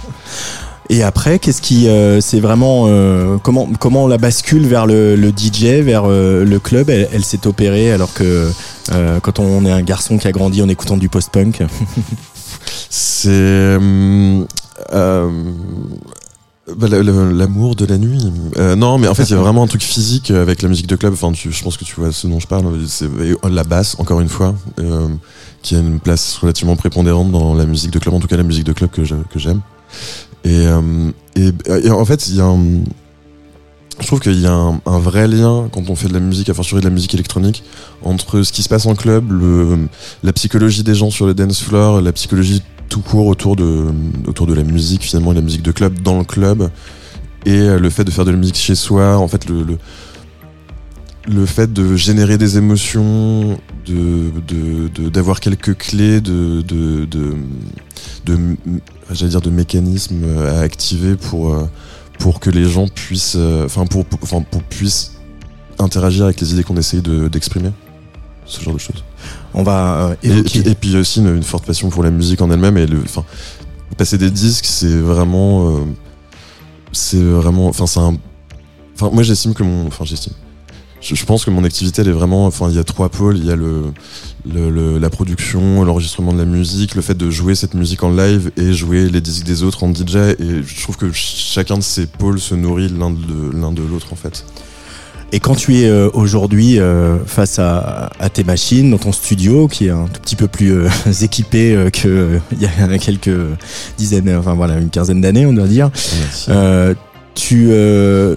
Et 0.90 1.02
après, 1.04 1.40
qu'est-ce 1.40 1.62
qui, 1.62 1.88
euh, 1.88 2.22
c'est 2.22 2.40
vraiment 2.40 2.86
euh, 2.88 3.38
comment 3.42 3.68
comment 3.80 4.04
on 4.04 4.08
la 4.08 4.18
bascule 4.20 4.68
vers 4.68 4.86
le, 4.86 5.16
le 5.16 5.30
DJ, 5.30 5.82
vers 5.84 6.04
euh, 6.06 6.46
le 6.46 6.60
club 6.60 6.90
Elle, 6.90 7.10
elle 7.12 7.26
s'est 7.26 7.48
opérée 7.48 7.92
alors 7.92 8.14
que 8.14 8.50
euh, 8.92 9.20
quand 9.20 9.40
on 9.40 9.66
est 9.66 9.72
un 9.72 9.82
garçon 9.82 10.18
qui 10.20 10.28
a 10.28 10.32
grandi 10.32 10.62
en 10.62 10.70
écoutant 10.70 10.98
du 10.98 11.10
post-punk. 11.10 11.64
C'est 12.90 13.30
euh, 13.30 14.44
bah, 16.78 16.88
la- 16.90 17.04
la- 17.04 17.32
l'amour 17.34 17.76
de 17.76 17.86
la 17.86 17.98
nuit. 17.98 18.32
Euh, 18.58 18.76
non, 18.76 18.98
mais 18.98 19.08
en 19.08 19.14
fait, 19.14 19.24
il 19.24 19.32
y 19.32 19.34
a 19.36 19.38
vraiment 19.38 19.64
un 19.64 19.68
truc 19.68 19.84
physique 19.84 20.32
avec 20.32 20.62
la 20.62 20.70
musique 20.70 20.88
de 20.88 20.96
club. 20.96 21.14
Enfin, 21.14 21.32
tu- 21.32 21.52
je 21.52 21.64
pense 21.64 21.78
que 21.78 21.86
tu 21.86 21.96
vois 21.96 22.12
ce 22.12 22.28
dont 22.28 22.40
je 22.40 22.48
parle. 22.48 22.66
C'est 22.88 23.08
la 23.50 23.64
basse, 23.64 23.96
encore 24.00 24.20
une 24.22 24.30
fois, 24.30 24.56
euh, 24.80 25.08
qui 25.62 25.76
a 25.76 25.80
une 25.80 26.00
place 26.00 26.38
relativement 26.38 26.76
prépondérante 26.76 27.32
dans 27.32 27.54
la 27.54 27.66
musique 27.66 27.92
de 27.92 28.00
club. 28.00 28.14
En 28.16 28.20
tout 28.20 28.28
cas, 28.28 28.38
la 28.38 28.44
musique 28.44 28.66
de 28.66 28.74
club 28.74 28.90
que 28.92 29.04
j'aime. 29.04 29.62
Et, 30.46 30.68
euh, 30.68 31.12
et, 31.36 31.90
en 31.90 32.06
fait, 32.06 32.28
il 32.28 32.36
y 32.36 32.42
a 32.42 32.46
un, 32.46 32.60
je 34.00 34.06
trouve 34.06 34.20
qu'il 34.20 34.40
y 34.40 34.46
a 34.46 34.54
un, 34.54 35.00
vrai 35.00 35.28
lien 35.28 35.70
quand 35.72 35.90
on 35.90 35.96
fait 35.96 36.08
de 36.08 36.14
la 36.14 36.20
musique, 36.20 36.50
à 36.50 36.54
fortiori 36.54 36.82
de 36.82 36.88
la 36.88 36.94
musique 36.94 37.14
électronique, 37.16 37.64
entre 38.04 38.44
ce 38.44 38.54
qui 38.54 38.62
se 38.62 38.70
passe 38.70 38.86
en 38.86 38.94
club, 38.94 39.32
la 40.24 40.34
psychologie 40.34 40.84
des 40.84 40.94
gens 40.94 41.10
sur 41.10 41.26
le 41.26 41.34
dance 41.34 41.62
floor, 41.62 42.02
la 42.02 42.12
psychologie 42.12 42.62
tout 42.90 43.02
court 43.02 43.26
autour 43.26 43.56
de, 43.56 43.88
autour 44.28 44.46
de 44.46 44.54
la 44.54 44.64
musique 44.64 45.02
finalement, 45.02 45.32
et 45.32 45.36
la 45.36 45.42
musique 45.42 45.64
de 45.64 45.72
club 45.72 46.00
dans 46.02 46.20
le 46.20 46.24
club, 46.24 46.70
et 47.46 47.68
le 47.80 47.90
fait 47.90 48.04
de 48.04 48.12
faire 48.12 48.26
de 48.26 48.32
la 48.32 48.38
musique 48.38 48.56
chez 48.56 48.76
soi, 48.76 49.18
en 49.18 49.28
fait 49.28 49.50
le, 49.50 49.78
le 51.28 51.46
fait 51.46 51.72
de 51.74 51.96
générer 51.96 52.38
des 52.38 52.58
émotions, 52.58 53.58
de 53.88 54.32
de- 54.48 54.88
de- 54.90 55.10
d'avoir 55.10 55.40
quelques 55.40 55.76
clés 55.78 56.22
de 56.22 56.62
de, 56.62 57.06
de, 57.06 57.36
de, 58.26 58.40
j'allais 59.12 59.32
dire 59.32 59.42
de 59.42 59.50
mécanismes 59.50 60.24
à 60.48 60.60
activer 60.60 61.16
pour 61.16 61.54
euh, 61.54 61.66
pour 62.20 62.40
que 62.40 62.50
les 62.50 62.66
gens 62.70 62.88
puissent, 62.88 63.36
euh, 63.38 63.66
enfin 63.66 63.86
pour, 63.86 64.06
pour, 64.06 64.20
enfin, 64.24 64.42
pour 64.50 64.62
puissent 64.64 65.14
interagir 65.80 66.26
avec 66.26 66.40
les 66.40 66.54
idées 66.54 66.64
qu'on 66.64 66.78
essaye 66.78 67.02
de- 67.02 67.28
d'exprimer, 67.28 67.72
ce 68.46 68.62
genre 68.64 68.74
de 68.74 68.80
choses. 68.80 69.04
On 69.54 69.64
va 69.64 70.10
euh, 70.12 70.16
Et, 70.24 70.30
évoquer. 70.30 70.62
puis- 70.62 70.70
et 70.72 70.76
puis 70.76 70.96
aussi 70.98 71.20
une, 71.20 71.36
une 71.36 71.44
forte 71.44 71.66
passion 71.66 71.90
pour 71.90 72.04
la 72.04 72.12
musique 72.12 72.42
en 72.42 72.50
elle-même 72.52 72.78
et 72.78 72.86
le, 72.88 73.00
enfin, 73.04 73.26
passer 73.98 74.18
des 74.18 74.30
disques, 74.32 74.66
c'est 74.66 74.96
vraiment, 74.98 75.70
euh, 75.70 75.80
c'est 76.94 77.22
vraiment, 77.22 77.68
enfin 77.68 77.88
c'est 77.88 78.00
un, 78.00 78.16
enfin 78.96 79.10
moi 79.12 79.24
j'estime 79.24 79.54
que 79.54 79.64
mon, 79.64 79.88
enfin 79.88 80.06
j'estime, 80.06 80.34
je, 81.06 81.14
je 81.16 81.26
pense 81.26 81.46
que 81.46 81.52
mon 81.52 81.64
activité 81.64 82.02
elle 82.02 82.08
est 82.08 82.12
vraiment, 82.12 82.46
enfin 82.48 82.68
il 82.70 82.76
y 82.76 82.80
a 82.80 82.84
trois 82.84 83.10
pôles, 83.10 83.38
il 83.38 83.46
y 83.46 83.52
a 83.52 83.56
le, 83.56 83.84
le, 84.52 84.70
le- 84.70 84.98
la 84.98 85.10
production, 85.10 85.84
l'enregistrement 85.84 86.34
de 86.34 86.40
la 86.40 86.46
musique, 86.46 86.96
le 86.96 87.02
fait 87.02 87.16
de 87.16 87.30
jouer 87.30 87.54
cette 87.56 87.74
musique 87.76 88.04
en 88.04 88.10
live 88.12 88.52
et 88.58 88.74
jouer 88.74 89.10
les 89.10 89.22
disques 89.22 89.46
des 89.46 89.64
autres 89.64 89.84
en 89.84 89.94
DJ 89.94 90.16
et 90.40 90.64
je 90.66 90.82
trouve 90.82 90.98
que 90.98 91.12
chacun 91.14 91.78
de 91.78 91.84
ces 91.84 92.08
pôles 92.08 92.40
se 92.40 92.56
nourrit 92.56 92.90
l'un 92.90 93.12
de 93.12 93.52
l'un 93.54 93.72
de 93.72 93.82
l'autre 93.84 94.08
en 94.12 94.16
fait. 94.16 94.46
Et 95.32 95.40
quand 95.40 95.56
tu 95.56 95.78
es 95.80 95.90
euh, 95.90 96.10
aujourd'hui 96.14 96.80
euh, 96.80 97.18
face 97.26 97.58
à, 97.60 98.12
à 98.20 98.30
tes 98.30 98.44
machines 98.44 98.92
dans 98.92 99.00
ton 99.00 99.12
studio, 99.12 99.68
qui 99.68 99.88
est 99.88 99.90
un 99.90 100.06
tout 100.06 100.22
petit 100.22 100.36
peu 100.36 100.48
plus 100.48 100.72
euh, 100.72 100.88
équipé 101.22 101.76
euh, 101.76 101.90
que 101.90 102.08
euh, 102.08 102.40
il 102.54 102.62
y 102.62 102.66
a 102.68 102.98
quelques 103.00 103.32
dizaines, 103.98 104.34
enfin 104.38 104.54
voilà, 104.54 104.78
une 104.78 104.90
quinzaine 104.92 105.22
d'années, 105.22 105.46
on 105.46 105.54
doit 105.54 105.68
dire. 105.68 105.90
Euh, 106.50 106.94
tu 107.34 107.68
euh, 107.72 108.36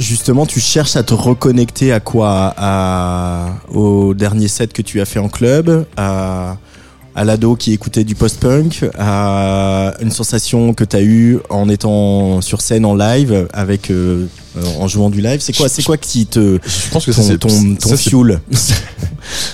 justement, 0.00 0.46
tu 0.46 0.58
cherches 0.60 0.96
à 0.96 1.02
te 1.02 1.14
reconnecter 1.14 1.92
à 1.92 2.00
quoi? 2.00 2.54
À, 2.56 3.54
Au 3.72 4.14
dernier 4.14 4.48
set 4.48 4.72
que 4.72 4.82
tu 4.82 5.00
as 5.00 5.04
fait 5.04 5.18
en 5.20 5.28
club, 5.28 5.86
à, 5.96 6.56
à 7.14 7.24
l'ado 7.24 7.54
qui 7.56 7.72
écoutait 7.72 8.04
du 8.04 8.14
post-punk, 8.14 8.86
à 8.98 9.94
une 10.00 10.10
sensation 10.10 10.74
que 10.74 10.84
tu 10.84 10.96
as 10.96 11.02
eue 11.02 11.38
en 11.50 11.68
étant 11.68 12.40
sur 12.40 12.60
scène 12.60 12.84
en 12.84 12.94
live, 12.94 13.46
avec 13.52 13.90
euh, 13.90 14.26
en 14.78 14.88
jouant 14.88 15.10
du 15.10 15.20
live? 15.20 15.40
C'est 15.40 15.56
quoi, 15.56 15.68
c'est 15.68 15.82
quoi 15.82 15.96
qui 15.96 16.26
te 16.26 16.58
Je 16.64 16.90
pense 16.90 17.04
que 17.06 17.12
ton, 17.12 17.22
ça, 17.22 17.36
ton, 17.38 17.48
ton 17.74 17.88
ça, 17.90 17.96
fuel? 17.96 18.40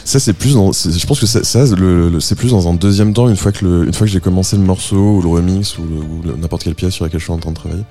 Ça 0.05 0.21
c'est 0.21 0.33
plus 0.33 0.55
dans, 0.55 0.73
c'est- 0.73 0.97
je 0.97 1.07
pense 1.07 1.19
que 1.21 1.26
ça, 1.26 1.43
ça, 1.43 1.65
le- 1.76 2.09
le- 2.09 2.21
c'est 2.21 2.37
plus 2.37 2.50
dans 2.53 2.69
un 2.69 2.73
deuxième 2.75 3.12
temps 3.12 3.29
une 3.29 3.37
fois 3.37 3.50
que 3.53 3.65
le, 3.65 3.85
une 3.87 3.93
fois 3.93 4.07
que 4.07 4.12
j'ai 4.12 4.21
commencé 4.21 4.57
le 4.57 4.62
morceau 4.62 5.17
ou 5.17 5.21
le 5.23 5.29
remix 5.29 5.76
ou, 5.79 5.83
ou 5.83 6.37
n'importe 6.41 6.62
quelle 6.62 6.76
pièce 6.76 6.95
sur 6.95 7.05
laquelle 7.05 7.19
je 7.19 7.25
suis 7.25 7.33
en 7.33 7.38
train 7.38 7.50
de 7.50 7.57
travailler. 7.57 7.83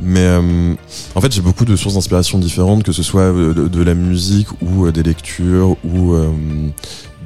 Mais 0.00 0.20
euh, 0.20 0.74
en 1.14 1.20
fait 1.20 1.32
j'ai 1.32 1.40
beaucoup 1.40 1.64
de 1.64 1.76
sources 1.76 1.94
d'inspiration 1.94 2.38
différentes, 2.38 2.82
que 2.82 2.92
ce 2.92 3.02
soit 3.02 3.22
euh, 3.22 3.68
de, 3.68 3.82
la 3.82 3.94
musique 3.94 4.48
ou 4.60 4.86
euh, 4.86 4.92
des 4.92 5.02
lectures 5.02 5.76
ou 5.84 6.14
euh, 6.14 6.30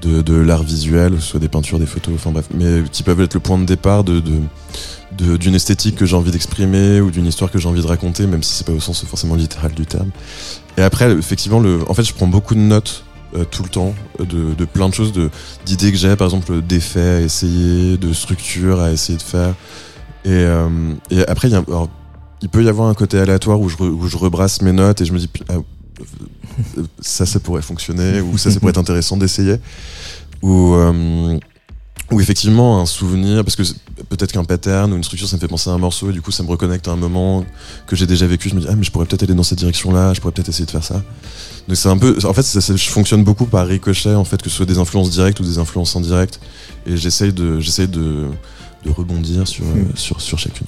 de, 0.02 0.20
de 0.22 0.34
l'art 0.34 0.62
visuel, 0.62 1.14
que 1.14 1.20
ce 1.20 1.28
soit 1.28 1.40
des 1.40 1.48
peintures, 1.48 1.78
des 1.78 1.87
photos, 1.87 2.14
enfin 2.14 2.30
bref, 2.30 2.48
mais 2.54 2.82
qui 2.92 3.02
peuvent 3.02 3.20
être 3.20 3.34
le 3.34 3.40
point 3.40 3.58
de 3.58 3.64
départ 3.64 4.04
de, 4.04 4.22
d'une 5.18 5.54
esthétique 5.54 5.96
que 5.96 6.06
j'ai 6.06 6.14
envie 6.14 6.30
d'exprimer 6.30 7.00
ou 7.00 7.10
d'une 7.10 7.26
histoire 7.26 7.50
que 7.50 7.58
j'ai 7.58 7.68
envie 7.68 7.82
de 7.82 7.87
raconter, 7.87 8.26
même 8.26 8.42
si 8.42 8.54
c'est 8.54 8.66
pas 8.66 8.72
au 8.72 8.80
sens 8.80 9.04
forcément 9.04 9.34
littéral 9.34 9.72
du 9.72 9.87
terme. 9.87 10.10
Et 10.76 10.82
après, 10.82 11.10
effectivement, 11.10 11.58
le, 11.58 11.80
en 11.88 11.94
fait, 11.94 12.04
je 12.04 12.14
prends 12.14 12.28
beaucoup 12.28 12.54
de 12.54 12.60
notes 12.60 13.04
euh, 13.37 13.44
tout 13.44 13.62
le 13.62 13.68
temps 13.68 13.94
euh, 14.20 14.25
de, 14.25 14.54
de 14.54 14.64
plein 14.64 14.88
de 14.88 14.94
choses, 14.94 15.12
d'idées 15.66 15.92
que 15.92 15.98
j'ai, 15.98 16.16
par 16.16 16.28
exemple 16.28 16.62
d'effets 16.62 17.00
à 17.00 17.20
essayer, 17.20 17.98
de 17.98 18.12
structures 18.14 18.80
à 18.80 18.90
essayer 18.90 19.18
de 19.18 19.22
faire. 19.22 19.54
Et, 20.25 20.30
euh, 20.30 20.94
et 21.10 21.26
après, 21.26 21.50
y 21.50 21.54
a, 21.54 21.62
alors, 21.66 21.90
il 22.42 22.49
peut 22.49 22.62
y 22.64 22.68
avoir 22.68 22.88
un 22.88 22.95
côté 22.95 23.18
aléatoire 23.18 23.61
où 23.61 23.68
je, 23.68 23.76
où 23.78 24.07
je 24.09 24.16
rebrasse 24.16 24.62
mes 24.62 24.73
notes 24.73 25.00
et 25.00 25.04
je 25.04 25.12
me 25.12 25.18
dis 25.18 25.28
ah, 25.49 25.54
euh, 26.78 26.83
ça, 27.00 27.26
ça 27.26 27.40
pourrait 27.40 27.62
fonctionner 27.62 28.21
ou 28.21 28.38
ça, 28.38 28.50
ça 28.50 28.59
pourrait 28.61 28.71
être 28.71 28.78
intéressant 28.78 29.16
d'essayer. 29.16 29.57
Ou 30.42 30.75
euh, 30.75 31.38
ou 32.11 32.21
effectivement 32.23 32.80
un 32.80 32.87
souvenir 32.87 33.45
parce 33.45 33.54
que 33.57 33.62
peut-être 34.09 34.33
qu'un 34.33 34.45
pattern 34.45 34.90
ou 34.92 34.97
une 34.97 35.04
structure 35.04 35.28
ça 35.28 35.37
me 35.37 35.40
fait 35.40 35.49
penser 35.49 35.68
à 35.68 35.75
un 35.75 35.78
morceau 35.78 36.09
et 36.09 36.12
du 36.14 36.23
coup 36.23 36.30
ça 36.30 36.42
me 36.42 36.49
reconnecte 36.49 36.88
à 36.88 36.92
un 36.92 36.97
moment 36.97 37.45
que 37.87 37.97
j'ai 37.97 38.07
déjà 38.07 38.26
vécu. 38.26 38.49
Je 38.49 38.54
me 38.54 38.61
dis 38.61 38.66
ah 38.71 38.75
mais 38.76 38.85
je 38.85 38.90
pourrais 38.90 39.04
peut-être 39.04 39.25
aller 39.25 39.35
dans 39.35 39.42
cette 39.42 39.59
direction 39.59 39.92
là 39.92 40.14
je 40.14 40.21
pourrais 40.21 40.33
peut-être 40.33 40.49
essayer 40.49 40.64
de 40.64 40.71
faire 40.71 40.85
ça. 40.85 41.02
Donc 41.66 41.76
c'est 41.76 41.88
un 41.90 41.99
peu 41.99 42.16
en 42.25 42.33
fait 42.33 42.42
ça, 42.45 42.61
ça- 42.62 42.76
je 42.76 42.88
fonctionne 42.88 43.25
beaucoup 43.25 43.45
par 43.45 43.66
ricochet 43.66 44.14
en 44.14 44.25
fait 44.25 44.40
que 44.40 44.49
ce 44.49 44.57
soit 44.57 44.64
des 44.64 44.78
influences 44.78 45.11
directes 45.11 45.38
ou 45.40 45.45
des 45.45 45.59
influences 45.59 45.97
indirectes. 45.97 46.40
Et 46.87 46.97
j'essaye 46.97 47.33
de 47.33 47.61
j'essaye 47.61 47.88
de 47.88 48.28
de 48.85 48.90
rebondir 48.90 49.47
sur, 49.49 49.64
euh, 49.64 49.85
sur 49.94 50.20
sur 50.20 50.38
chacune. 50.38 50.66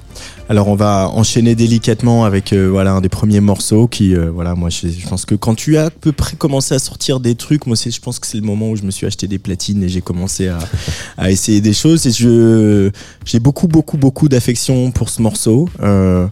Alors 0.49 0.67
on 0.69 0.75
va 0.75 1.09
enchaîner 1.11 1.55
délicatement 1.55 2.25
avec 2.25 2.52
euh, 2.52 2.67
voilà 2.69 2.93
un 2.93 3.00
des 3.00 3.09
premiers 3.09 3.40
morceaux 3.40 3.87
qui 3.87 4.17
euh, 4.17 4.31
voilà 4.33 4.57
moi 4.57 4.69
je, 4.69 4.88
je 4.88 5.09
pense 5.09 5.25
que 5.25 5.37
quand 5.37 5.55
tu 5.55 5.76
as 5.76 5.87
à 5.87 5.90
peu 5.90 6.11
près 6.11 6.35
commencé 6.37 6.75
à 6.75 6.81
sortir 6.81 7.21
des 7.21 7.37
trucs 7.37 7.67
moi 7.67 7.76
c'est 7.76 7.93
je 7.93 8.00
pense 8.00 8.19
que 8.19 8.26
c'est 8.26 8.38
le 8.38 8.45
moment 8.45 8.71
où 8.71 8.76
je 8.76 8.83
me 8.83 8.90
suis 8.90 9.07
acheté 9.07 9.29
des 9.29 9.38
platines 9.38 9.85
et 9.85 9.88
j'ai 9.88 10.00
commencé 10.00 10.49
à, 10.49 10.59
à 11.19 11.31
essayer 11.31 11.61
des 11.61 11.73
choses. 11.73 12.07
Et 12.07 12.11
je 12.11 12.90
j'ai 13.25 13.38
beaucoup 13.38 13.69
beaucoup 13.69 13.97
beaucoup 13.97 14.29
d'affection 14.29 14.90
pour 14.90 15.09
ce 15.09 15.23
morceau 15.23 15.69
euh, 15.81 16.26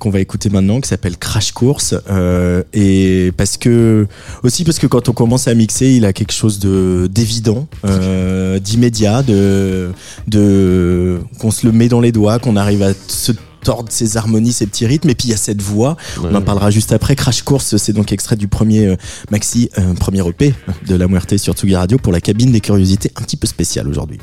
qu'on 0.00 0.10
va 0.10 0.18
écouter 0.20 0.48
maintenant 0.48 0.80
qui 0.80 0.88
s'appelle 0.88 1.16
Crash 1.16 1.52
Course 1.52 1.94
euh, 2.10 2.64
et 2.72 3.32
parce 3.36 3.56
que 3.56 4.08
aussi 4.42 4.64
parce 4.64 4.78
que 4.80 4.86
quand 4.88 5.08
on 5.08 5.12
commence 5.12 5.46
à 5.46 5.54
mixer 5.54 5.92
il 5.92 6.04
a 6.06 6.12
quelque 6.12 6.32
chose 6.32 6.58
de 6.58 7.08
d'évident 7.08 7.68
euh, 7.84 8.58
d'immédiat 8.58 9.22
de 9.22 9.90
de 10.26 11.19
qu'on 11.38 11.50
se 11.50 11.66
le 11.66 11.72
met 11.72 11.88
dans 11.88 12.00
les 12.00 12.12
doigts 12.12 12.38
qu'on 12.38 12.56
arrive 12.56 12.82
à 12.82 12.92
se 13.08 13.32
tordre 13.62 13.90
ses 13.92 14.16
harmonies 14.16 14.52
ses 14.52 14.66
petits 14.66 14.86
rythmes 14.86 15.10
et 15.10 15.14
puis 15.14 15.28
il 15.28 15.30
y 15.32 15.34
a 15.34 15.38
cette 15.38 15.62
voix. 15.62 15.96
On 16.22 16.34
en 16.34 16.42
parlera 16.42 16.70
juste 16.70 16.92
après. 16.92 17.16
Crash 17.16 17.42
Course 17.42 17.76
c'est 17.76 17.92
donc 17.92 18.12
extrait 18.12 18.36
du 18.36 18.48
premier 18.48 18.86
euh, 18.86 18.96
maxi 19.30 19.70
euh, 19.78 19.94
premier 19.94 20.26
EP 20.26 20.54
de 20.86 20.94
la 20.94 21.08
Muerte 21.08 21.36
sur 21.36 21.54
Tsugi 21.54 21.76
Radio 21.76 21.98
pour 21.98 22.12
la 22.12 22.20
cabine 22.20 22.52
des 22.52 22.60
curiosités 22.60 23.12
un 23.16 23.22
petit 23.22 23.36
peu 23.36 23.46
spéciale 23.46 23.88
aujourd'hui 23.88 24.18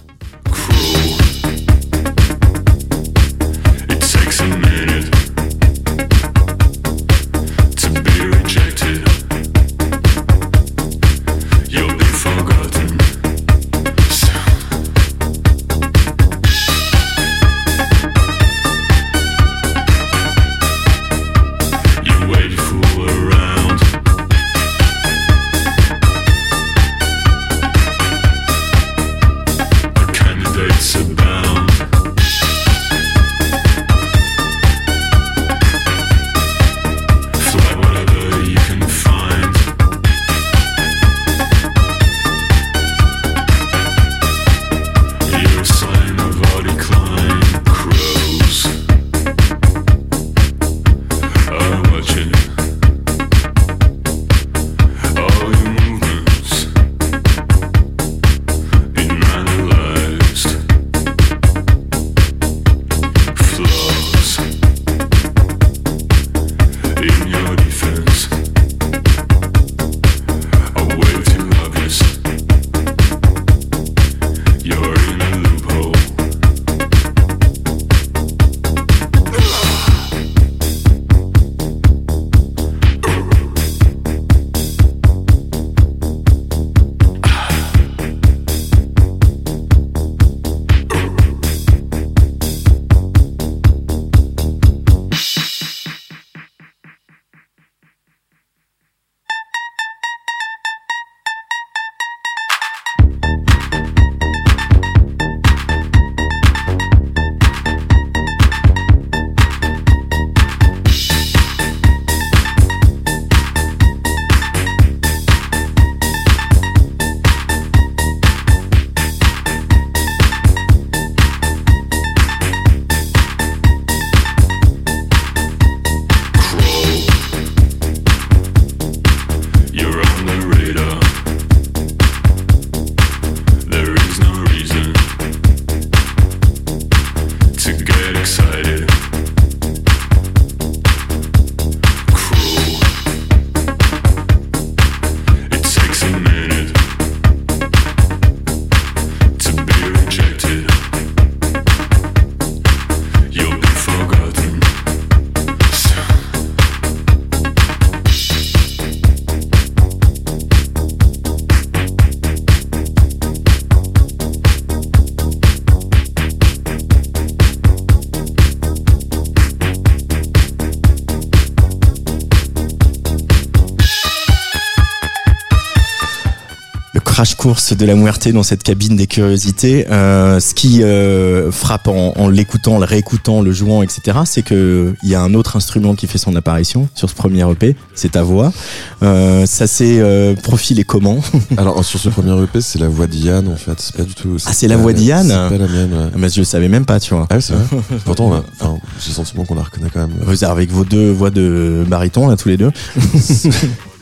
crash 177.18 177.34
course 177.34 177.75
de 177.75 177.84
la 177.84 177.96
Muerte 177.96 178.27
dans 178.27 178.44
cette 178.44 178.62
cabine 178.62 178.96
des 178.96 179.08
curiosités. 179.08 179.88
Euh, 179.90 180.40
ce 180.40 180.53
qui 180.53 180.84
euh, 180.84 181.51
frappe 181.51 181.88
en, 181.88 182.14
en 182.16 182.30
l'écoutant, 182.30 182.77
le 182.77 182.86
réécoutant, 182.86 183.42
le 183.42 183.51
jouant, 183.51 183.82
etc., 183.82 184.20
c'est 184.25 184.44
que 184.44 184.94
il 185.01 185.10
y 185.10 185.16
a 185.16 185.22
un 185.24 185.34
autre 185.34 185.56
instrument 185.56 185.96
qui 185.96 186.06
fait 186.06 186.20
son 186.20 186.36
apparition 186.36 186.88
sur 186.94 187.10
ce 187.10 187.16
premier 187.16 187.44
EP, 187.51 187.75
c'est 187.96 188.12
ta 188.12 188.22
voix. 188.22 188.53
Euh, 189.01 189.48
ça 189.48 189.66
s'est 189.66 189.98
euh, 190.00 190.36
profilé 190.36 190.84
comment 190.84 191.18
Alors 191.58 191.84
sur 191.84 192.00
ce 192.00 192.10
premier 192.10 192.40
EP, 192.44 192.62
c'est 192.62 192.77
la 192.77 192.88
voix 192.88 193.08
d'Yann 193.08 193.48
en 193.48 193.56
fait. 193.56 193.80
C'est 193.80 193.96
pas 193.96 194.03
du 194.03 194.14
tout. 194.14 194.38
Ah, 194.46 194.53
c'est 194.53 194.68
la 194.68 194.77
voix 194.77 194.94
d'Yann 194.94 195.25
C'est 195.27 195.58
pas 195.58 195.66
la 195.66 195.74
mienne. 195.74 195.94
Ouais. 195.94 196.12
Mais 196.18 196.30
je 196.30 196.38
le 196.38 196.46
savais 196.46 196.70
même 196.70 196.86
pas, 196.86 197.00
tu 197.00 197.16
vois. 197.16 197.25
Ah 197.32 197.38
oui, 197.38 197.42
c'est 197.42 197.53
vrai. 197.53 197.66
Pourtant, 198.06 198.32
a- 198.32 198.44
enfin, 198.60 198.77
j'ai 199.01 199.10
le 199.10 199.16
sentiment 199.16 199.44
qu'on 199.44 199.56
la 199.56 199.64
reconnaît 199.64 199.90
quand 199.92 200.01
même. 200.01 200.14
Vous 200.22 200.44
avec 200.44 200.70
vos 200.70 200.86
deux 200.86 201.10
voix 201.10 201.32
de 201.32 201.84
baryton 201.88 202.27
là 202.27 202.38
tous 202.38 202.50
les 202.50 202.58
deux. 202.58 202.70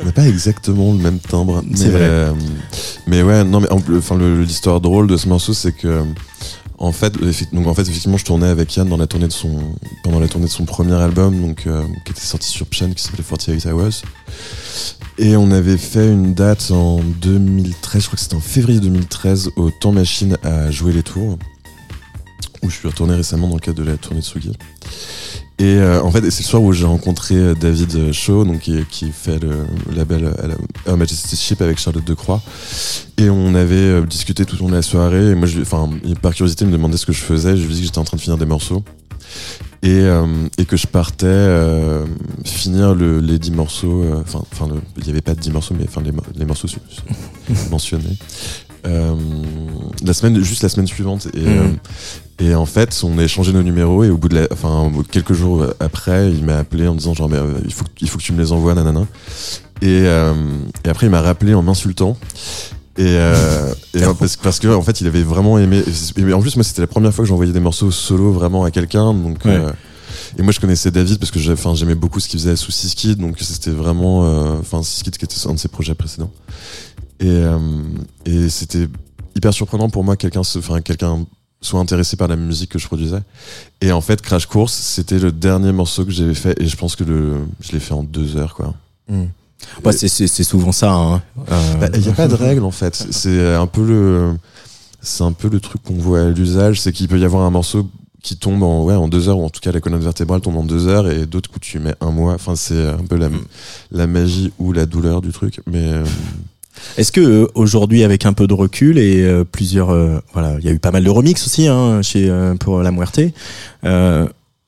On 0.00 0.04
n'a 0.04 0.12
pas 0.12 0.26
exactement 0.26 0.92
le 0.92 0.98
même 0.98 1.18
timbre. 1.18 1.62
Mais, 1.68 1.88
vrai. 1.88 2.00
euh, 2.00 2.32
mais 3.06 3.22
ouais, 3.22 3.44
non, 3.44 3.60
mais 3.60 3.68
enfin, 3.70 4.18
l'histoire 4.18 4.80
drôle 4.80 5.06
de 5.06 5.16
ce 5.16 5.28
morceau, 5.28 5.54
c'est 5.54 5.72
que, 5.72 6.02
en 6.78 6.92
fait, 6.92 7.14
donc 7.52 7.66
en 7.66 7.74
fait, 7.74 7.82
effectivement, 7.82 8.16
je 8.16 8.24
tournais 8.24 8.48
avec 8.48 8.74
Yann 8.76 8.88
dans 8.88 8.96
la 8.96 9.06
tournée 9.06 9.28
de 9.28 9.32
son, 9.32 9.58
pendant 10.02 10.20
la 10.20 10.28
tournée 10.28 10.46
de 10.46 10.50
son 10.50 10.64
premier 10.64 10.94
album, 10.94 11.40
donc 11.40 11.66
euh, 11.66 11.82
qui 12.04 12.12
était 12.12 12.20
sorti 12.20 12.48
sur 12.48 12.66
Chen, 12.70 12.94
qui 12.94 13.02
s'appelait 13.02 13.24
48 13.24 13.66
Hours. 13.66 14.02
Et 15.18 15.34
on 15.36 15.50
avait 15.50 15.78
fait 15.78 16.08
une 16.08 16.34
date 16.34 16.70
en 16.70 17.00
2013, 17.00 18.02
je 18.02 18.06
crois 18.06 18.16
que 18.16 18.22
c'était 18.22 18.34
en 18.36 18.40
février 18.40 18.80
2013, 18.80 19.52
au 19.56 19.70
Temps 19.70 19.92
Machine 19.92 20.36
à 20.42 20.70
jouer 20.70 20.92
les 20.92 21.02
tours, 21.02 21.38
où 22.62 22.68
je 22.68 22.76
suis 22.76 22.88
retourné 22.88 23.14
récemment 23.14 23.48
dans 23.48 23.54
le 23.54 23.60
cadre 23.60 23.82
de 23.82 23.90
la 23.90 23.96
tournée 23.96 24.20
de 24.20 24.24
Sugi. 24.24 24.52
Et 25.58 25.76
euh, 25.76 26.02
en 26.02 26.10
fait, 26.10 26.20
c'est 26.30 26.42
le 26.42 26.48
soir 26.48 26.62
où 26.62 26.72
j'ai 26.72 26.84
rencontré 26.84 27.34
euh, 27.34 27.54
David 27.54 28.12
Shaw, 28.12 28.44
donc 28.44 28.60
qui, 28.60 29.10
fait 29.10 29.38
le 29.38 29.64
label 29.94 30.30
à 30.38 30.46
la- 30.48 31.06
Ship 31.06 31.60
avec 31.62 31.78
Charlotte 31.78 32.04
Decroix. 32.04 32.42
Et 33.16 33.30
on 33.30 33.54
avait 33.54 33.74
euh, 33.76 34.02
discuté 34.04 34.44
tout 34.44 34.56
au 34.56 34.60
long 34.64 34.68
de 34.68 34.74
la 34.74 34.82
soirée. 34.82 35.30
Et 35.30 35.34
moi, 35.34 35.46
je, 35.46 35.60
par 36.20 36.34
curiosité, 36.34 36.64
il 36.64 36.68
me 36.68 36.72
demandait 36.72 36.98
ce 36.98 37.06
que 37.06 37.12
je 37.12 37.22
faisais. 37.22 37.56
Je 37.56 37.62
lui 37.64 37.72
ai 37.72 37.74
dit 37.74 37.80
que 37.80 37.86
j'étais 37.86 37.98
en 37.98 38.04
train 38.04 38.18
de 38.18 38.22
finir 38.22 38.36
des 38.36 38.44
morceaux. 38.44 38.82
Et, 39.86 40.00
euh, 40.00 40.26
et 40.58 40.64
que 40.64 40.76
je 40.76 40.86
partais 40.88 41.26
euh, 41.28 42.04
finir 42.44 42.94
le, 42.94 43.20
les 43.20 43.38
10 43.38 43.52
morceaux. 43.52 44.02
euh, 44.02 44.20
Enfin, 44.22 44.66
il 44.96 45.04
n'y 45.04 45.10
avait 45.10 45.20
pas 45.20 45.34
de 45.34 45.40
10 45.40 45.50
morceaux, 45.52 45.74
mais 45.78 45.84
enfin, 45.88 46.00
les, 46.04 46.10
mo- 46.10 46.22
les 46.34 46.44
morceaux 46.44 46.66
mentionnés. 47.70 48.16
La 50.04 50.12
semaine, 50.12 50.40
juste 50.42 50.62
la 50.62 50.68
semaine 50.68 50.86
suivante. 50.86 51.28
Et, 51.34 51.40
Mhm. 51.40 51.76
et 52.40 52.54
en 52.54 52.66
fait, 52.66 53.00
on 53.04 53.18
a 53.18 53.22
échangé 53.24 53.52
nos 53.52 53.62
numéros 53.62 54.02
et 54.04 54.10
au 54.10 54.16
bout 54.16 54.28
de 54.28 54.34
la, 54.40 54.48
enfin, 54.52 54.90
quelques 55.10 55.32
jours 55.34 55.66
après, 55.80 56.30
il 56.32 56.44
m'a 56.44 56.58
appelé 56.58 56.86
en 56.88 56.94
disant 56.94 57.14
genre, 57.14 57.28
mais, 57.28 57.38
il 57.64 57.72
faut, 57.72 57.84
que- 57.84 57.90
il 58.00 58.08
faut 58.08 58.18
que 58.18 58.22
tu 58.24 58.32
me 58.32 58.38
les 58.42 58.52
envoies, 58.52 58.74
nanana. 58.74 59.06
Et, 59.82 60.02
et 60.04 60.88
après, 60.88 61.06
il 61.06 61.10
m'a 61.10 61.20
rappelé 61.20 61.54
en 61.54 61.62
m'insultant. 61.62 62.16
Et, 62.98 63.02
euh, 63.06 63.74
et 63.94 64.02
euh, 64.02 64.14
parce, 64.14 64.36
parce 64.36 64.58
que 64.58 64.68
en 64.68 64.80
fait, 64.82 65.00
il 65.00 65.06
avait 65.06 65.22
vraiment 65.22 65.58
aimé. 65.58 65.82
Et 66.16 66.32
en 66.32 66.40
plus, 66.40 66.56
moi, 66.56 66.64
c'était 66.64 66.80
la 66.80 66.86
première 66.86 67.12
fois 67.12 67.24
que 67.24 67.28
j'envoyais 67.28 67.52
des 67.52 67.60
morceaux 67.60 67.90
solo 67.90 68.32
vraiment 68.32 68.64
à 68.64 68.70
quelqu'un. 68.70 69.12
Donc, 69.12 69.44
Ouais. 69.44 69.56
euh, 69.56 69.72
et 70.38 70.42
moi, 70.42 70.52
je 70.52 70.60
connaissais 70.60 70.90
David 70.90 71.18
parce 71.18 71.30
que 71.30 71.38
j'aimais 71.38 71.94
beaucoup 71.94 72.20
ce 72.20 72.28
qu'il 72.28 72.40
faisait 72.40 72.56
sous 72.56 72.70
Siskid. 72.72 73.18
Donc, 73.18 73.36
c'était 73.40 73.70
vraiment, 73.70 74.24
euh, 74.24 74.58
enfin, 74.60 74.82
Siskid 74.82 75.16
qui 75.16 75.24
était 75.24 75.46
un 75.46 75.54
de 75.54 75.58
ses 75.58 75.68
projets 75.68 75.94
précédents. 75.94 76.30
Et, 77.20 77.28
euh, 77.28 77.58
et 78.24 78.48
c'était 78.48 78.88
hyper 79.34 79.52
surprenant 79.52 79.90
pour 79.90 80.02
moi 80.04 80.16
que 80.16 80.26
quelqu'un, 80.28 80.42
quelqu'un 80.82 81.26
soit 81.60 81.80
intéressé 81.80 82.16
par 82.16 82.28
la 82.28 82.36
musique 82.36 82.70
que 82.70 82.78
je 82.78 82.86
produisais. 82.86 83.20
Et 83.80 83.92
en 83.92 84.00
fait, 84.00 84.20
Crash 84.22 84.46
Course, 84.46 84.72
c'était 84.74 85.18
le 85.18 85.32
dernier 85.32 85.72
morceau 85.72 86.04
que 86.04 86.10
j'avais 86.12 86.34
fait 86.34 86.54
et 86.60 86.66
je 86.66 86.76
pense 86.76 86.96
que 86.96 87.04
le, 87.04 87.40
je 87.60 87.72
l'ai 87.72 87.80
fait 87.80 87.94
en 87.94 88.02
deux 88.02 88.36
heures, 88.36 88.54
quoi. 88.54 88.74
Bah, 89.82 89.92
c'est- 89.92 90.42
souvent 90.44 90.72
ça. 90.72 90.90
hein. 90.92 91.22
Euh, 91.50 91.74
Bah, 91.80 91.88
Il 91.94 92.00
n'y 92.00 92.08
a 92.08 92.12
pas 92.12 92.28
de 92.28 92.34
règle 92.34 92.64
en 92.64 92.70
fait. 92.70 92.94
C'est 93.10 93.54
un 93.54 93.66
peu 93.66 93.84
le, 93.86 94.32
c'est 95.02 95.22
un 95.24 95.32
peu 95.32 95.48
le 95.48 95.60
truc 95.60 95.82
qu'on 95.82 95.94
voit 95.94 96.20
à 96.22 96.28
l'usage, 96.30 96.80
c'est 96.80 96.92
qu'il 96.92 97.08
peut 97.08 97.18
y 97.18 97.24
avoir 97.24 97.42
un 97.44 97.50
morceau 97.50 97.88
qui 98.22 98.36
tombe 98.36 98.62
en 98.64 98.82
ouais 98.84 98.94
en 98.94 99.06
deux 99.06 99.28
heures 99.28 99.38
ou 99.38 99.44
en 99.44 99.50
tout 99.50 99.60
cas 99.60 99.70
la 99.70 99.80
colonne 99.80 100.00
vertébrale 100.00 100.40
tombe 100.40 100.56
en 100.56 100.64
deux 100.64 100.88
heures 100.88 101.08
et 101.08 101.26
d'autres 101.26 101.48
coups 101.48 101.64
tu 101.68 101.78
mets 101.78 101.94
un 102.00 102.10
mois. 102.10 102.34
Enfin 102.34 102.56
c'est 102.56 102.86
un 102.88 103.04
peu 103.08 103.16
la, 103.16 103.28
la 103.92 104.06
magie 104.08 104.52
ou 104.58 104.72
la 104.72 104.84
douleur 104.86 105.20
du 105.22 105.30
truc. 105.30 105.60
Mais 105.66 105.82
euh, 105.92 106.04
Est-ce 106.98 107.12
que 107.12 107.20
euh, 107.20 107.46
aujourd'hui, 107.54 108.02
avec 108.02 108.26
un 108.26 108.32
peu 108.32 108.46
de 108.48 108.52
recul 108.54 108.98
et 108.98 109.22
euh, 109.22 109.44
plusieurs, 109.44 109.90
euh, 109.90 110.18
voilà, 110.32 110.56
il 110.58 110.64
y 110.64 110.68
a 110.68 110.72
eu 110.72 110.78
pas 110.80 110.90
mal 110.90 111.04
de 111.04 111.10
remix 111.10 111.44
aussi 111.46 111.68
hein, 111.68 112.02
chez 112.02 112.28
euh, 112.28 112.54
pour 112.56 112.82
la 112.82 112.90
Muerte. 112.90 113.20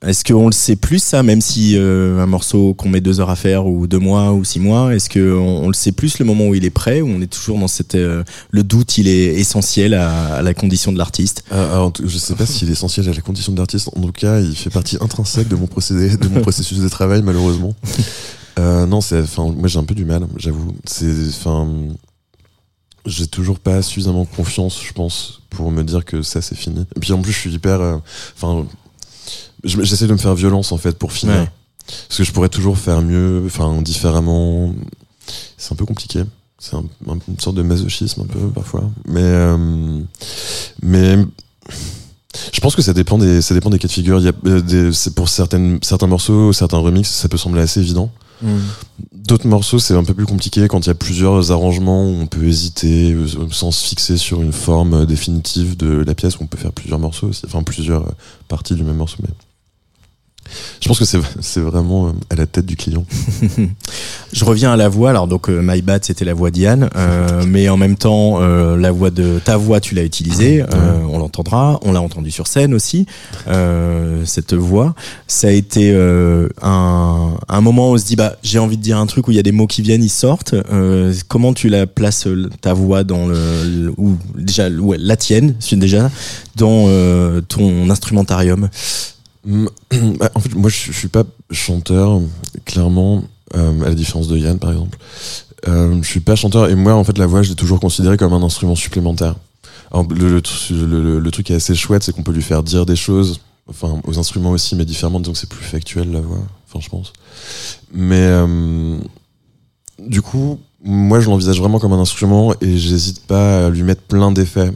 Euh, 0.05 0.09
est-ce 0.09 0.25
qu'on 0.25 0.47
le 0.47 0.53
sait 0.53 0.77
plus 0.77 1.03
ça, 1.03 1.23
même 1.23 1.41
si 1.41 1.77
euh, 1.77 2.21
un 2.21 2.27
morceau 2.27 2.75
qu'on 2.75 2.89
met 2.89 3.01
deux 3.01 3.21
heures 3.21 3.31
à 3.31 3.37
faire 3.37 3.67
ou 3.67 3.87
deux 3.87 3.99
mois 3.99 4.33
ou 4.33 4.45
six 4.45 4.61
mois, 4.61 4.95
est-ce 4.95 5.09
que 5.09 5.37
on, 5.37 5.65
on 5.65 5.69
le 5.69 5.75
sait 5.75 5.93
plus 5.93 6.19
le 6.19 6.25
moment 6.25 6.47
où 6.47 6.55
il 6.55 6.65
est 6.65 6.71
prêt 6.71 7.01
ou 7.01 7.09
on 7.09 7.21
est 7.21 7.27
toujours 7.27 7.59
dans 7.59 7.69
cette 7.69 7.95
euh, 7.95 8.23
le 8.51 8.63
doute, 8.63 8.99
il 8.99 9.09
est 9.09 9.35
essentiel 9.35 9.95
à, 9.95 10.37
à 10.37 10.43
la 10.43 10.55
condition 10.55 10.93
de 10.93 10.99
l'artiste? 10.99 11.43
euh, 11.53 11.73
alors, 11.73 11.93
je 12.05 12.19
sais 12.19 12.35
pas 12.35 12.47
s'il 12.47 12.69
est 12.69 12.73
essentiel 12.73 13.09
à 13.09 13.13
la 13.13 13.21
condition 13.21 13.53
d'artiste. 13.53 13.91
En 13.97 14.03
tout 14.03 14.13
cas, 14.13 14.41
il 14.41 14.55
fait 14.55 14.71
partie 14.71 14.97
intrinsèque 15.01 15.49
de 15.49 15.57
mon 15.57 15.67
procédé, 15.67 16.17
de 16.17 16.29
mon 16.29 16.41
processus 16.43 16.79
de 16.79 16.89
travail 16.89 17.23
malheureusement. 17.23 17.75
Euh, 18.59 18.87
non, 18.87 19.01
c'est, 19.01 19.21
enfin, 19.21 19.53
moi 19.57 19.69
j'ai 19.69 19.79
un 19.79 19.85
peu 19.85 19.95
du 19.95 20.05
mal, 20.05 20.27
j'avoue. 20.37 20.75
C'est, 20.85 21.29
enfin, 21.29 21.69
j'ai 23.07 23.29
toujours 23.29 23.61
pas 23.61 23.83
suffisamment 23.83 24.25
confiance, 24.25 24.81
je 24.85 24.93
pense, 24.93 25.43
pour 25.49 25.71
me 25.71 25.85
dire 25.85 26.05
que 26.05 26.23
ça 26.23 26.43
c'est 26.43 26.57
fini. 26.57 26.85
Et 26.97 26.99
puis 26.99 27.13
en 27.13 27.23
plus, 27.23 27.31
je 27.31 27.39
suis 27.39 27.53
hyper, 27.53 27.81
euh, 27.81 27.99
enfin, 28.37 28.67
j'essaie 29.65 30.07
de 30.07 30.13
me 30.13 30.19
faire 30.19 30.35
violence 30.35 30.73
en 30.73 30.79
fait 30.79 30.97
pour 30.99 31.13
finir, 31.13 31.35
Ouais. 31.37 31.49
parce 32.09 32.19
que 32.19 32.25
je 32.25 32.33
pourrais 32.33 32.49
toujours 32.49 32.79
faire 32.79 33.01
mieux, 33.03 33.43
enfin, 33.47 33.81
différemment. 33.83 34.75
C'est 35.57 35.73
un 35.73 35.77
peu 35.77 35.85
compliqué. 35.87 36.23
C'est 36.59 36.75
un- 36.75 36.85
un- 37.09 37.19
une 37.29 37.39
sorte 37.39 37.57
de 37.57 37.63
masochisme 37.63 38.23
un 38.23 38.27
peu 38.27 38.41
parfois, 38.49 38.91
mais 39.07 39.21
euh, 39.23 40.01
mais 40.83 41.17
je 42.53 42.61
pense 42.61 42.75
que 42.75 42.83
ça 42.83 42.93
dépend 42.93 43.19
des 43.19 43.43
ça 43.43 43.55
dépend 43.55 43.71
des 43.71 43.79
cas 43.79 43.89
de 43.89 43.93
figure. 43.93 44.19
Il 44.19 44.25
y 44.25 44.29
a 44.29 44.33
euh, 44.47 44.61
des, 44.61 44.93
c'est 44.93 45.15
pour 45.15 45.29
certaines 45.29 45.79
certains 45.83 46.07
morceaux, 46.09 46.53
certains 46.53 46.79
remixes, 46.79 47.11
ça 47.11 47.29
peut 47.29 47.37
sembler 47.37 47.61
assez 47.63 47.81
évident. 47.81 48.11
D'autres 49.13 49.49
morceaux, 49.49 49.81
c'est 49.81 49.95
un 49.95 50.05
peu 50.05 50.15
plus 50.15 50.25
compliqué 50.27 50.69
quand 50.69 50.81
il 50.87 50.87
y 50.87 50.91
a 50.91 50.95
plusieurs 50.95 51.51
arrangements 51.51 52.05
où 52.07 52.15
on 52.21 52.27
peut 52.29 52.45
hésiter 52.47 53.13
euh, 53.13 53.27
sans 53.51 53.73
se 53.73 53.85
fixer 53.85 54.17
sur 54.17 54.41
une 54.43 54.53
forme 54.53 54.95
euh, 54.95 55.07
définitive 55.07 55.77
de 55.77 55.89
la 55.89 56.15
pièce. 56.15 56.39
où 56.39 56.45
On 56.45 56.47
peut 56.47 56.57
faire 56.57 56.73
plusieurs 56.73 57.01
morceaux 57.01 57.27
aussi, 57.29 57.43
enfin 57.47 57.63
plusieurs 57.65 58.07
euh, 58.07 58.11
parties 58.47 58.75
du 58.75 58.85
même 58.85 58.97
morceau. 58.97 59.17
Mais 59.23 59.29
je 60.81 60.89
pense 60.89 60.99
que 60.99 61.05
c'est 61.41 61.61
vraiment 61.61 62.09
euh, 62.09 62.11
à 62.31 62.35
la 62.37 62.47
tête 62.47 62.67
du 62.67 62.77
client. 62.77 63.05
Je 64.33 64.45
reviens 64.45 64.73
à 64.73 64.77
la 64.77 64.89
voix. 64.91 65.11
Alors 65.11 65.27
donc 65.27 65.49
euh, 65.49 65.61
My 65.63 65.81
Bad 65.81 66.05
c'était 66.05 66.25
la 66.27 66.35
voix 66.35 66.51
d'Yann, 66.51 66.91
euh, 66.97 67.45
mais 67.49 67.69
en 67.69 67.77
même 67.79 67.97
temps 67.97 68.41
euh, 68.43 68.77
la 68.77 68.91
voix 68.93 69.11
de 69.11 69.41
ta 69.43 69.57
voix 69.57 69.81
tu 69.81 69.95
l'as 69.95 70.05
utilisée. 70.05 70.63
euh, 70.63 70.99
on 71.11 71.19
l'entendra. 71.19 71.79
On 71.83 71.93
l'a 71.93 72.03
entendu 72.03 72.31
sur 72.31 72.47
scène 72.47 72.75
aussi. 72.75 73.07
cette 74.25 74.53
voix, 74.55 74.95
ça 75.27 75.49
a 75.49 75.51
été 75.51 75.93
un, 76.63 77.31
un 77.49 77.61
moment 77.61 77.91
où 77.91 77.95
on 77.95 77.99
se 77.99 78.05
dit 78.05 78.17
bah 78.17 78.37
j'ai 78.43 78.59
envie 78.59 78.77
de 78.77 78.83
dire 78.83 78.99
un 78.99 79.07
truc 79.07 79.29
où 79.29 79.31
il 79.31 79.37
y 79.37 79.41
a 79.41 79.43
des 79.43 79.53
mots 79.53 79.67
qui 79.67 79.83
viennent, 79.83 80.05
ils 80.05 80.09
sortent. 80.11 80.55
Comment 81.29 81.55
tu 81.55 81.69
la 81.69 81.87
places 81.87 82.29
ta 82.61 82.75
voix 82.75 83.05
dans 83.05 83.27
le, 83.27 83.37
le- 83.65 83.95
ou 83.97 84.17
déjà 84.37 84.69
ouais, 84.69 84.97
la 85.01 85.17
tienne 85.17 85.55
déjà 85.73 86.11
dans 86.57 86.87
ton 87.49 87.89
instrumentarium? 87.91 88.69
Bah, 90.19 90.31
en 90.35 90.41
fait, 90.41 90.55
moi, 90.55 90.71
je, 90.71 90.93
suis 90.93 91.09
pas 91.09 91.25
chanteur, 91.51 92.21
clairement, 92.65 93.25
euh, 93.55 93.83
à 93.83 93.89
la 93.89 93.95
différence 93.95 94.29
de 94.29 94.37
Yann, 94.37 94.59
par 94.59 94.73
exemple. 94.73 94.99
Euh, 95.67 95.99
je 96.03 96.09
suis 96.09 96.21
pas 96.21 96.37
chanteur, 96.37 96.69
et 96.69 96.75
moi, 96.75 96.95
en 96.95 97.05
fait, 97.05 97.19
la 97.19 97.27
voix, 97.27 97.43
je 97.43 97.51
l'ai 97.51 97.55
toujours 97.55 97.81
considérée 97.81 98.17
comme 98.17 98.33
un 98.33 98.43
instrument 98.43 98.75
supplémentaire. 98.75 99.37
Le 99.93 101.31
truc 101.31 101.47
qui 101.47 101.53
est 101.53 101.57
assez 101.57 101.75
chouette, 101.75 102.03
c'est 102.03 102.13
qu'on 102.13 102.23
peut 102.23 102.33
lui 102.33 102.43
faire 102.43 102.63
dire 102.63 102.87
des 102.87 102.97
choses, 102.97 103.41
enfin, 103.69 104.01
aux 104.05 104.19
instruments 104.19 104.51
aussi, 104.51 104.77
mais 104.77 104.85
différemment, 104.85 105.21
donc 105.21 105.37
c'est 105.37 105.49
plus 105.49 105.65
factuel, 105.65 106.13
la 106.13 106.21
voix, 106.21 106.43
enfin, 106.69 106.81
je 106.81 106.89
pense. 106.89 107.13
Mais, 107.93 108.21
euh, 108.21 108.99
du 109.99 110.23
coup, 110.23 110.59
moi, 110.85 111.21
je 111.21 111.29
l'envisage 111.29 111.59
vraiment 111.59 111.79
comme 111.79 111.93
un 111.93 112.01
instrument, 112.01 112.55
et 112.61 112.77
j'hésite 112.77 113.27
pas 113.27 113.67
à 113.67 113.71
lui 113.71 113.83
mettre 113.83 114.03
plein 114.03 114.31
d'effets 114.31 114.73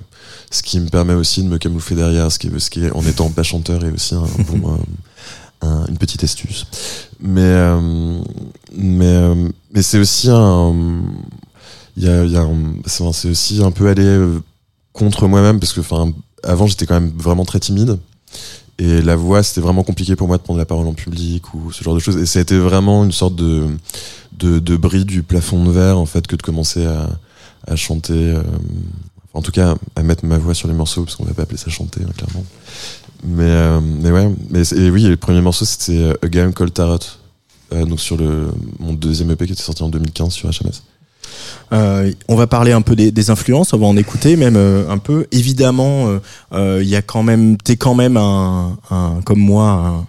ce 0.53 0.63
qui 0.63 0.79
me 0.79 0.89
permet 0.89 1.15
aussi 1.15 1.43
de 1.43 1.49
me 1.49 1.59
camoufler 1.59 1.97
derrière, 1.97 2.31
ce 2.31 2.39
qui, 2.39 2.49
ce 2.59 2.71
qui 2.71 2.85
est, 2.85 2.93
en 2.93 3.03
étant 3.05 3.29
pas 3.31 3.43
chanteur, 3.43 3.85
est 3.85 3.91
aussi 3.91 4.15
un 4.15 4.23
bon, 4.49 4.77
euh, 5.63 5.67
un- 5.67 5.87
une 5.87 5.97
petite 5.99 6.23
astuce. 6.23 6.67
Mais, 7.21 7.41
euh, 7.43 8.21
mais, 8.77 9.07
euh, 9.07 9.49
mais 9.73 9.83
c'est 9.83 9.99
aussi 9.99 10.29
un, 10.31 10.75
il 11.97 12.05
y 12.05 12.09
a, 12.09 12.25
y 12.25 12.37
a 12.37 12.47
c'est 12.87 13.29
aussi 13.29 13.63
un 13.63 13.71
peu 13.71 13.89
aller 13.89 14.25
contre 14.93 15.27
moi-même 15.27 15.59
parce 15.59 15.73
que, 15.73 15.81
enfin, 15.81 16.13
avant 16.45 16.67
j'étais 16.67 16.87
quand 16.87 17.01
même 17.01 17.13
vraiment 17.17 17.45
très 17.45 17.59
timide. 17.61 17.99
Et 18.79 19.01
la 19.03 19.15
voix, 19.17 19.43
c'était 19.43 19.61
vraiment 19.61 19.85
compliqué 19.85 20.17
pour 20.17 20.27
moi 20.27 20.39
de 20.39 20.43
prendre 20.43 20.59
la 20.59 20.65
parole 20.65 20.87
en 20.89 20.95
public 20.95 21.55
ou 21.55 21.71
ce 21.73 21.85
genre 21.85 21.95
de 21.95 22.01
choses. 22.01 22.17
Et 22.17 22.27
ça 22.27 22.39
a 22.41 22.43
été 22.43 22.59
vraiment 22.59 23.05
une 23.05 23.13
sorte 23.13 23.37
de, 23.37 23.69
de, 24.39 24.59
de 24.59 24.77
bris 24.77 25.05
du 25.05 25.23
plafond 25.23 25.63
de 25.65 25.71
verre, 25.71 25.99
en 25.99 26.07
fait, 26.07 26.27
que 26.27 26.35
de 26.37 26.43
commencer 26.43 26.85
à, 26.87 27.09
à 27.67 27.77
chanter. 27.77 28.13
euh, 28.15 28.43
en 29.35 29.43
tout 29.43 29.53
cas, 29.53 29.77
à 29.97 30.03
mettre 30.03 30.25
ma 30.25 30.39
voix 30.39 30.55
sur 30.55 30.69
les 30.69 30.75
morceaux, 30.75 31.05
parce 31.05 31.17
qu'on 31.17 31.25
va 31.25 31.35
pas 31.35 31.43
appeler 31.43 31.59
ça 31.59 31.71
chanter, 31.71 32.01
hein, 32.03 32.13
clairement. 32.17 32.45
Mais, 33.25 33.45
euh, 33.45 33.81
mais 33.81 34.11
ouais, 34.11 34.35
mais, 34.51 34.63
et 34.73 34.91
oui, 34.91 35.05
le 35.05 35.17
premier 35.17 35.41
morceau, 35.41 35.65
c'était 35.65 35.99
euh, 35.99 36.15
A 36.23 36.29
Game 36.29 36.53
Called 36.53 36.73
Tarot. 36.73 36.99
Euh, 37.73 37.85
donc 37.87 38.01
sur 38.01 38.17
le, 38.17 38.49
mon 38.79 38.93
deuxième 38.93 39.31
EP 39.31 39.47
qui 39.47 39.53
était 39.53 39.63
sorti 39.63 39.83
en 39.83 39.89
2015 39.89 40.33
sur 40.33 40.49
HMS. 40.49 40.83
Euh, 41.73 42.13
on 42.29 42.37
va 42.37 42.47
parler 42.47 42.73
un 42.73 42.83
peu 42.83 42.95
des, 42.95 43.11
des 43.11 43.31
influences, 43.31 43.73
on 43.73 43.79
va 43.79 43.87
en 43.87 43.97
écouter 43.97 44.37
même 44.37 44.57
euh, 44.57 44.89
un 44.91 44.99
peu. 44.99 45.27
Évidemment, 45.33 46.09
euh, 46.09 46.19
euh, 46.53 46.81
il 46.83 46.89
y 46.89 46.97
a 46.97 47.03
quand 47.03 47.23
même, 47.23 47.57
t'es 47.57 47.77
quand 47.77 47.95
même 47.95 48.17
un, 48.19 48.77
un 48.91 49.21
comme 49.25 49.39
moi, 49.39 50.05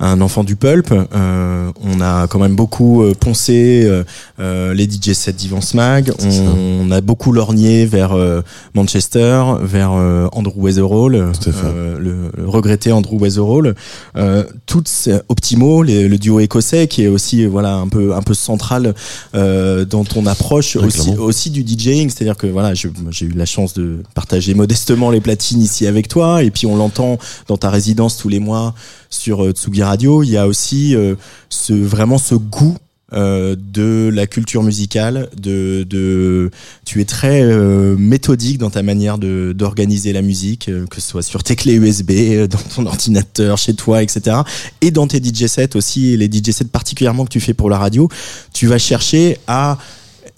un, 0.00 0.06
un 0.06 0.20
enfant 0.20 0.44
du 0.44 0.54
pulp. 0.54 0.92
Euh, 0.92 1.70
on 1.82 2.00
a 2.00 2.28
quand 2.28 2.38
même 2.38 2.54
beaucoup 2.54 3.02
euh, 3.02 3.14
poncé 3.18 3.90
les 4.38 4.84
DJ 4.88 5.12
sets 5.12 5.32
d'Ivan 5.32 5.60
Smag. 5.60 6.12
On, 6.24 6.86
on 6.86 6.90
a 6.92 7.00
beaucoup 7.00 7.32
lorgné 7.32 7.84
vers 7.84 8.12
euh, 8.12 8.42
Manchester, 8.74 9.42
vers 9.62 9.92
euh, 9.94 10.28
Andrew 10.32 10.52
Weatherall, 10.62 11.14
euh, 11.16 11.98
le, 11.98 12.30
le 12.36 12.48
regretté 12.48 12.92
Andrew 12.92 13.16
Weatherall. 13.18 13.74
Euh, 14.16 14.44
toutes 14.66 14.86
ces 14.88 15.18
Optimo, 15.28 15.82
les- 15.82 16.06
le 16.08 16.18
duo 16.18 16.38
écossais, 16.40 16.86
qui 16.86 17.02
est 17.04 17.08
aussi 17.08 17.44
voilà 17.46 17.74
un 17.74 17.88
peu 17.88 18.14
un 18.14 18.22
peu 18.22 18.34
central 18.34 18.94
euh, 19.34 19.84
dans 19.84 20.04
ton 20.04 20.26
approche 20.26 20.67
Ouais, 20.76 20.86
aussi 20.86 21.10
aussi 21.16 21.50
du 21.50 21.62
DJing, 21.62 22.10
c'est-à-dire 22.10 22.36
que 22.36 22.46
voilà, 22.46 22.74
j'ai 22.74 22.90
eu 23.26 23.32
la 23.32 23.46
chance 23.46 23.72
de 23.74 24.02
partager 24.14 24.54
modestement 24.54 25.10
les 25.10 25.20
platines 25.20 25.62
ici 25.62 25.86
avec 25.86 26.08
toi, 26.08 26.42
et 26.42 26.50
puis 26.50 26.66
on 26.66 26.76
l'entend 26.76 27.18
dans 27.46 27.56
ta 27.56 27.70
résidence 27.70 28.16
tous 28.16 28.28
les 28.28 28.40
mois 28.40 28.74
sur 29.08 29.44
euh, 29.44 29.52
Tsugi 29.52 29.82
Radio. 29.82 30.22
Il 30.22 30.30
y 30.30 30.36
a 30.36 30.46
aussi 30.46 30.94
euh, 30.94 31.14
ce 31.48 31.72
vraiment 31.72 32.18
ce 32.18 32.34
goût. 32.34 32.76
euh, 33.14 33.56
de 33.56 34.10
la 34.12 34.26
culture 34.26 34.62
musicale, 34.62 35.30
de, 35.34 35.82
de 35.88 36.50
tu 36.84 37.00
es 37.00 37.06
très 37.06 37.40
euh, 37.40 37.96
méthodique 37.96 38.58
dans 38.58 38.68
ta 38.68 38.82
manière 38.82 39.16
de 39.16 39.54
d'organiser 39.56 40.12
la 40.12 40.20
musique, 40.20 40.68
euh, 40.68 40.84
que 40.86 41.00
ce 41.00 41.08
soit 41.08 41.22
sur 41.22 41.42
tes 41.42 41.56
clés 41.56 41.76
USB, 41.76 42.10
euh, 42.10 42.46
dans 42.46 42.58
ton 42.58 42.84
ordinateur, 42.84 43.56
chez 43.56 43.72
toi, 43.72 44.02
etc. 44.02 44.36
Et 44.82 44.90
dans 44.90 45.06
tes 45.06 45.22
DJ 45.24 45.46
sets 45.46 45.74
aussi, 45.74 46.18
les 46.18 46.26
DJ 46.26 46.50
sets 46.50 46.66
particulièrement 46.66 47.24
que 47.24 47.30
tu 47.30 47.40
fais 47.40 47.54
pour 47.54 47.70
la 47.70 47.78
radio, 47.78 48.10
tu 48.52 48.66
vas 48.66 48.76
chercher 48.78 49.38
à 49.46 49.78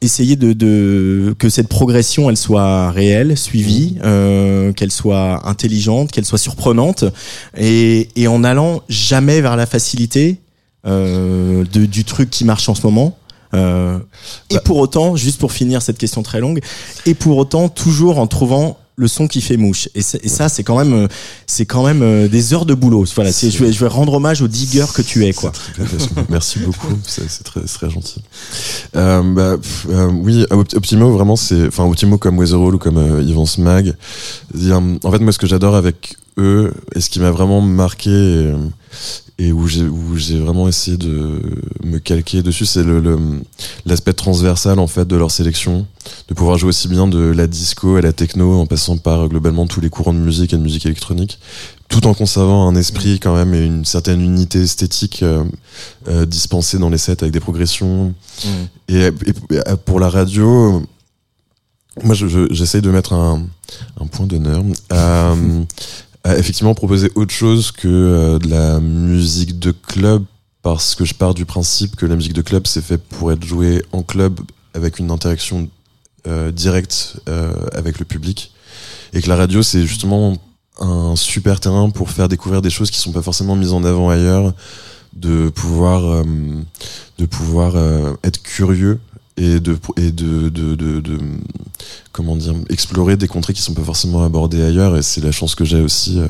essayer 0.01 0.37
de, 0.37 0.53
de 0.53 1.35
que 1.39 1.49
cette 1.49 1.69
progression 1.69 2.31
elle 2.31 2.37
soit 2.37 2.91
réelle, 2.91 3.37
suivie, 3.37 3.97
euh, 4.03 4.73
qu'elle 4.73 4.93
soit 4.93 5.47
intelligente, 5.49 6.11
qu'elle 6.11 6.25
soit 6.25 6.39
surprenante, 6.39 7.05
et, 7.57 8.09
et 8.17 8.27
en 8.29 8.45
allant 8.45 8.83
jamais 8.89 9.41
vers 9.41 9.57
la 9.57 9.67
facilité 9.67 10.41
euh, 10.87 11.65
de, 11.73 11.85
du 11.85 12.05
truc 12.05 12.31
qui 12.31 12.45
marche 12.45 12.69
en 12.69 12.75
ce 12.75 12.83
moment. 12.83 13.17
Euh, 13.53 13.99
et 14.49 14.55
Bah. 14.55 14.61
pour 14.65 14.79
autant, 14.79 15.17
juste 15.17 15.41
pour 15.41 15.53
finir 15.53 15.83
cette 15.83 15.99
question 15.99 16.23
très 16.23 16.41
longue, 16.41 16.61
et 17.05 17.15
pour 17.15 17.37
autant 17.37 17.69
toujours 17.69 18.19
en 18.19 18.27
trouvant 18.27 18.79
le 19.01 19.09
son 19.09 19.27
qui 19.27 19.41
fait 19.41 19.57
mouche. 19.57 19.89
Et, 19.95 20.03
ça, 20.03 20.49
c'est 20.49 20.63
quand 20.63 20.79
même, 20.79 20.93
euh, 20.93 21.09
c'est 21.47 21.65
quand 21.65 21.85
même 21.85 22.03
euh, 22.03 22.29
des 22.29 22.53
heures 22.53 22.67
de 22.67 22.75
boulot. 22.75 23.05
Voilà, 23.15 23.31
je 23.31 23.59
vais, 23.59 23.73
je 23.73 23.81
vais 23.81 23.87
rendre 23.87 24.13
hommage 24.13 24.43
au 24.43 24.49
digger 24.49 24.85
que 24.95 25.01
tu 25.03 25.25
es, 25.27 25.33
quoi. 25.33 25.51
Très. 25.51 25.83
Merci 26.29 26.59
beaucoup, 26.61 26.99
c'est 27.07 27.43
très, 27.43 27.63
très 27.63 27.91
gentil. 27.91 28.23
Euh, 28.97 29.23
bah, 29.23 29.57
pff, 29.57 29.87
euh, 29.91 30.11
oui, 30.13 30.45
Opt- 30.51 30.77
Optimo, 30.77 31.11
vraiment, 31.13 31.37
c'est, 31.37 31.67
enfin, 31.69 31.85
Optimo 31.85 32.19
comme 32.19 32.39
Weatherall 32.39 32.75
ou 32.75 32.79
comme 32.79 32.99
euh, 32.99 33.23
Yvan 33.23 33.47
Smag. 33.47 33.95
En 34.55 35.11
fait, 35.11 35.19
moi, 35.19 35.33
ce 35.33 35.39
que 35.39 35.47
j'adore 35.47 35.75
avec 35.75 36.17
eux, 36.37 36.73
et 36.95 37.01
ce 37.01 37.09
qui 37.09 37.21
m'a 37.21 37.31
vraiment 37.31 37.63
marqué, 37.63 38.11
et, 38.11 38.53
et 39.43 39.53
où 39.53 39.67
j'ai, 39.67 39.85
où 39.85 40.17
j'ai 40.17 40.39
vraiment 40.39 40.69
essayé 40.69 40.97
de 40.99 41.41
me 41.83 41.99
calquer 41.99 42.43
dessus, 42.43 42.67
c'est 42.67 42.83
le, 42.85 43.19
l'aspect 43.87 44.13
transversal, 44.13 44.79
en 44.79 44.87
fait, 44.87 45.07
de 45.09 45.17
leur 45.17 45.31
sélection. 45.31 45.87
De 46.29 46.35
pouvoir 46.35 46.59
jouer 46.59 46.69
aussi 46.69 46.89
bien 46.89 47.07
de 47.09 47.19
la 47.19 47.47
disco 47.47 47.97
à 47.97 48.03
la 48.03 48.13
techno, 48.13 48.61
en 48.61 48.67
passant 48.67 48.99
par, 48.99 49.21
euh, 49.21 49.29
globalement, 49.29 49.67
tous 49.67 49.81
les 49.81 49.89
courants 49.89 50.13
de 50.13 50.19
musique 50.19 50.53
et 50.53 50.57
de 50.57 50.63
musique 50.63 50.85
électronique 50.87 51.39
tout 51.89 52.07
en 52.07 52.15
conservant 52.15 52.69
un 52.69 52.77
esprit 52.77 53.19
quand 53.19 53.35
même 53.35 53.53
et 53.53 53.65
une 53.67 53.85
certaine 53.85 54.21
unité 54.21 54.61
esthétique 54.63 55.25
euh, 55.25 55.43
euh, 56.07 56.25
dispensée 56.25 56.79
dans 56.79 56.89
les 56.89 56.99
sets 56.99 57.21
avec 57.23 57.33
des 57.33 57.41
progressions. 57.41 58.15
Et, 58.89 59.07
et- 59.07 59.09
et 59.09 59.77
pour 59.85 59.99
la 59.99 60.09
radio, 60.09 60.77
euh, 60.77 60.81
moi 62.05 62.15
je- 62.15 62.29
je- 62.29 62.47
j'essaye 62.53 62.81
de 62.81 62.91
mettre 62.91 63.13
un, 63.13 63.43
un 64.01 64.07
point 64.07 64.27
d'honneur 64.27 64.63
à, 64.91 65.35
effectivement 66.27 66.75
proposer 66.75 67.11
autre 67.15 67.33
chose 67.33 67.73
que 67.73 67.89
euh, 67.89 68.39
de 68.39 68.49
la 68.49 68.81
musique 68.81 69.59
de 69.59 69.73
club 69.73 70.25
parce 70.63 70.95
que 70.95 71.05
je 71.05 71.15
pars 71.15 71.35
du 71.35 71.47
principe 71.47 71.97
que 71.97 72.07
la 72.07 72.17
musique 72.17 72.35
de 72.35 72.43
club 72.43 72.67
c'est 72.67 72.83
fait 72.83 72.99
pour 72.99 73.33
être 73.33 73.45
joué 73.45 73.83
en 73.93 74.03
club 74.03 74.41
avec 74.75 74.99
une 74.99 75.11
interaction 75.11 75.69
euh, 76.27 76.51
directe 76.51 77.17
euh, 77.29 77.53
avec 77.73 77.99
le 77.99 78.05
public. 78.05 78.53
Et 79.13 79.23
que 79.23 79.29
la 79.29 79.37
radio 79.37 79.63
c'est 79.63 79.87
justement 79.87 80.37
un 80.79 81.17
super 81.17 81.61
terrain 81.61 81.91
pour 81.91 82.11
faire 82.11 82.29
découvrir 82.29 82.63
des 82.63 82.71
choses 82.71 82.91
qui 82.91 82.99
sont 82.99 83.13
pas 83.13 83.23
forcément 83.23 83.57
mises 83.57 83.73
en 83.73 83.85
avant 83.85 84.09
ailleurs, 84.09 84.55
de 85.13 85.49
pouvoir, 85.49 86.25
de 87.19 87.27
pouvoir 87.27 87.75
être 88.23 88.41
curieux 88.43 88.99
et 89.41 89.61
de 89.61 89.79
et 89.97 90.13
explorer 92.69 93.17
des 93.17 93.29
contrées 93.29 93.55
qui 93.55 93.63
sont 93.63 93.75
pas 93.75 93.83
forcément 93.83 94.23
abordées 94.23 94.63
ailleurs 94.63 94.97
et 94.97 95.03
c'est 95.03 95.23
la 95.23 95.33
chance 95.33 95.55
que 95.55 95.65
j'ai 95.65 95.81
aussi 95.81 96.19
euh, 96.19 96.27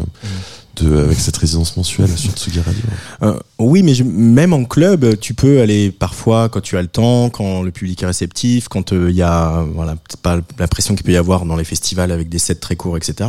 avec 0.83 1.19
cette 1.19 1.37
résidence 1.37 1.77
mensuelle 1.77 2.11
sur 2.17 2.33
Tsugi 2.33 2.61
Radio. 2.61 2.81
Euh, 3.23 3.35
oui, 3.59 3.83
mais 3.83 3.95
je- 3.95 4.05
même 4.05 4.53
en 4.53 4.65
club, 4.65 5.19
tu 5.21 5.35
peux 5.35 5.61
aller 5.61 5.91
parfois 5.91 6.49
quand 6.49 6.61
tu 6.61 6.77
as 6.77 6.83
le 6.83 6.89
temps, 6.89 7.31
quand 7.31 7.63
le 7.63 7.71
public 7.71 8.03
est 8.03 8.07
réceptif, 8.07 8.69
quand 8.69 8.93
euh, 8.93 9.11
il 9.11 9.17
y 9.17 9.23
a 9.23 9.65
voilà 9.75 9.97
pas 10.23 10.41
l'impression 10.59 10.95
qu'il 10.95 11.05
peut 11.05 11.13
y 11.13 11.17
avoir 11.17 11.45
dans 11.47 11.57
les 11.57 11.65
festivals 11.65 12.11
avec 12.13 12.29
des 12.29 12.39
sets 12.39 12.55
très 12.57 12.77
courts, 12.77 12.97
etc. 12.97 13.29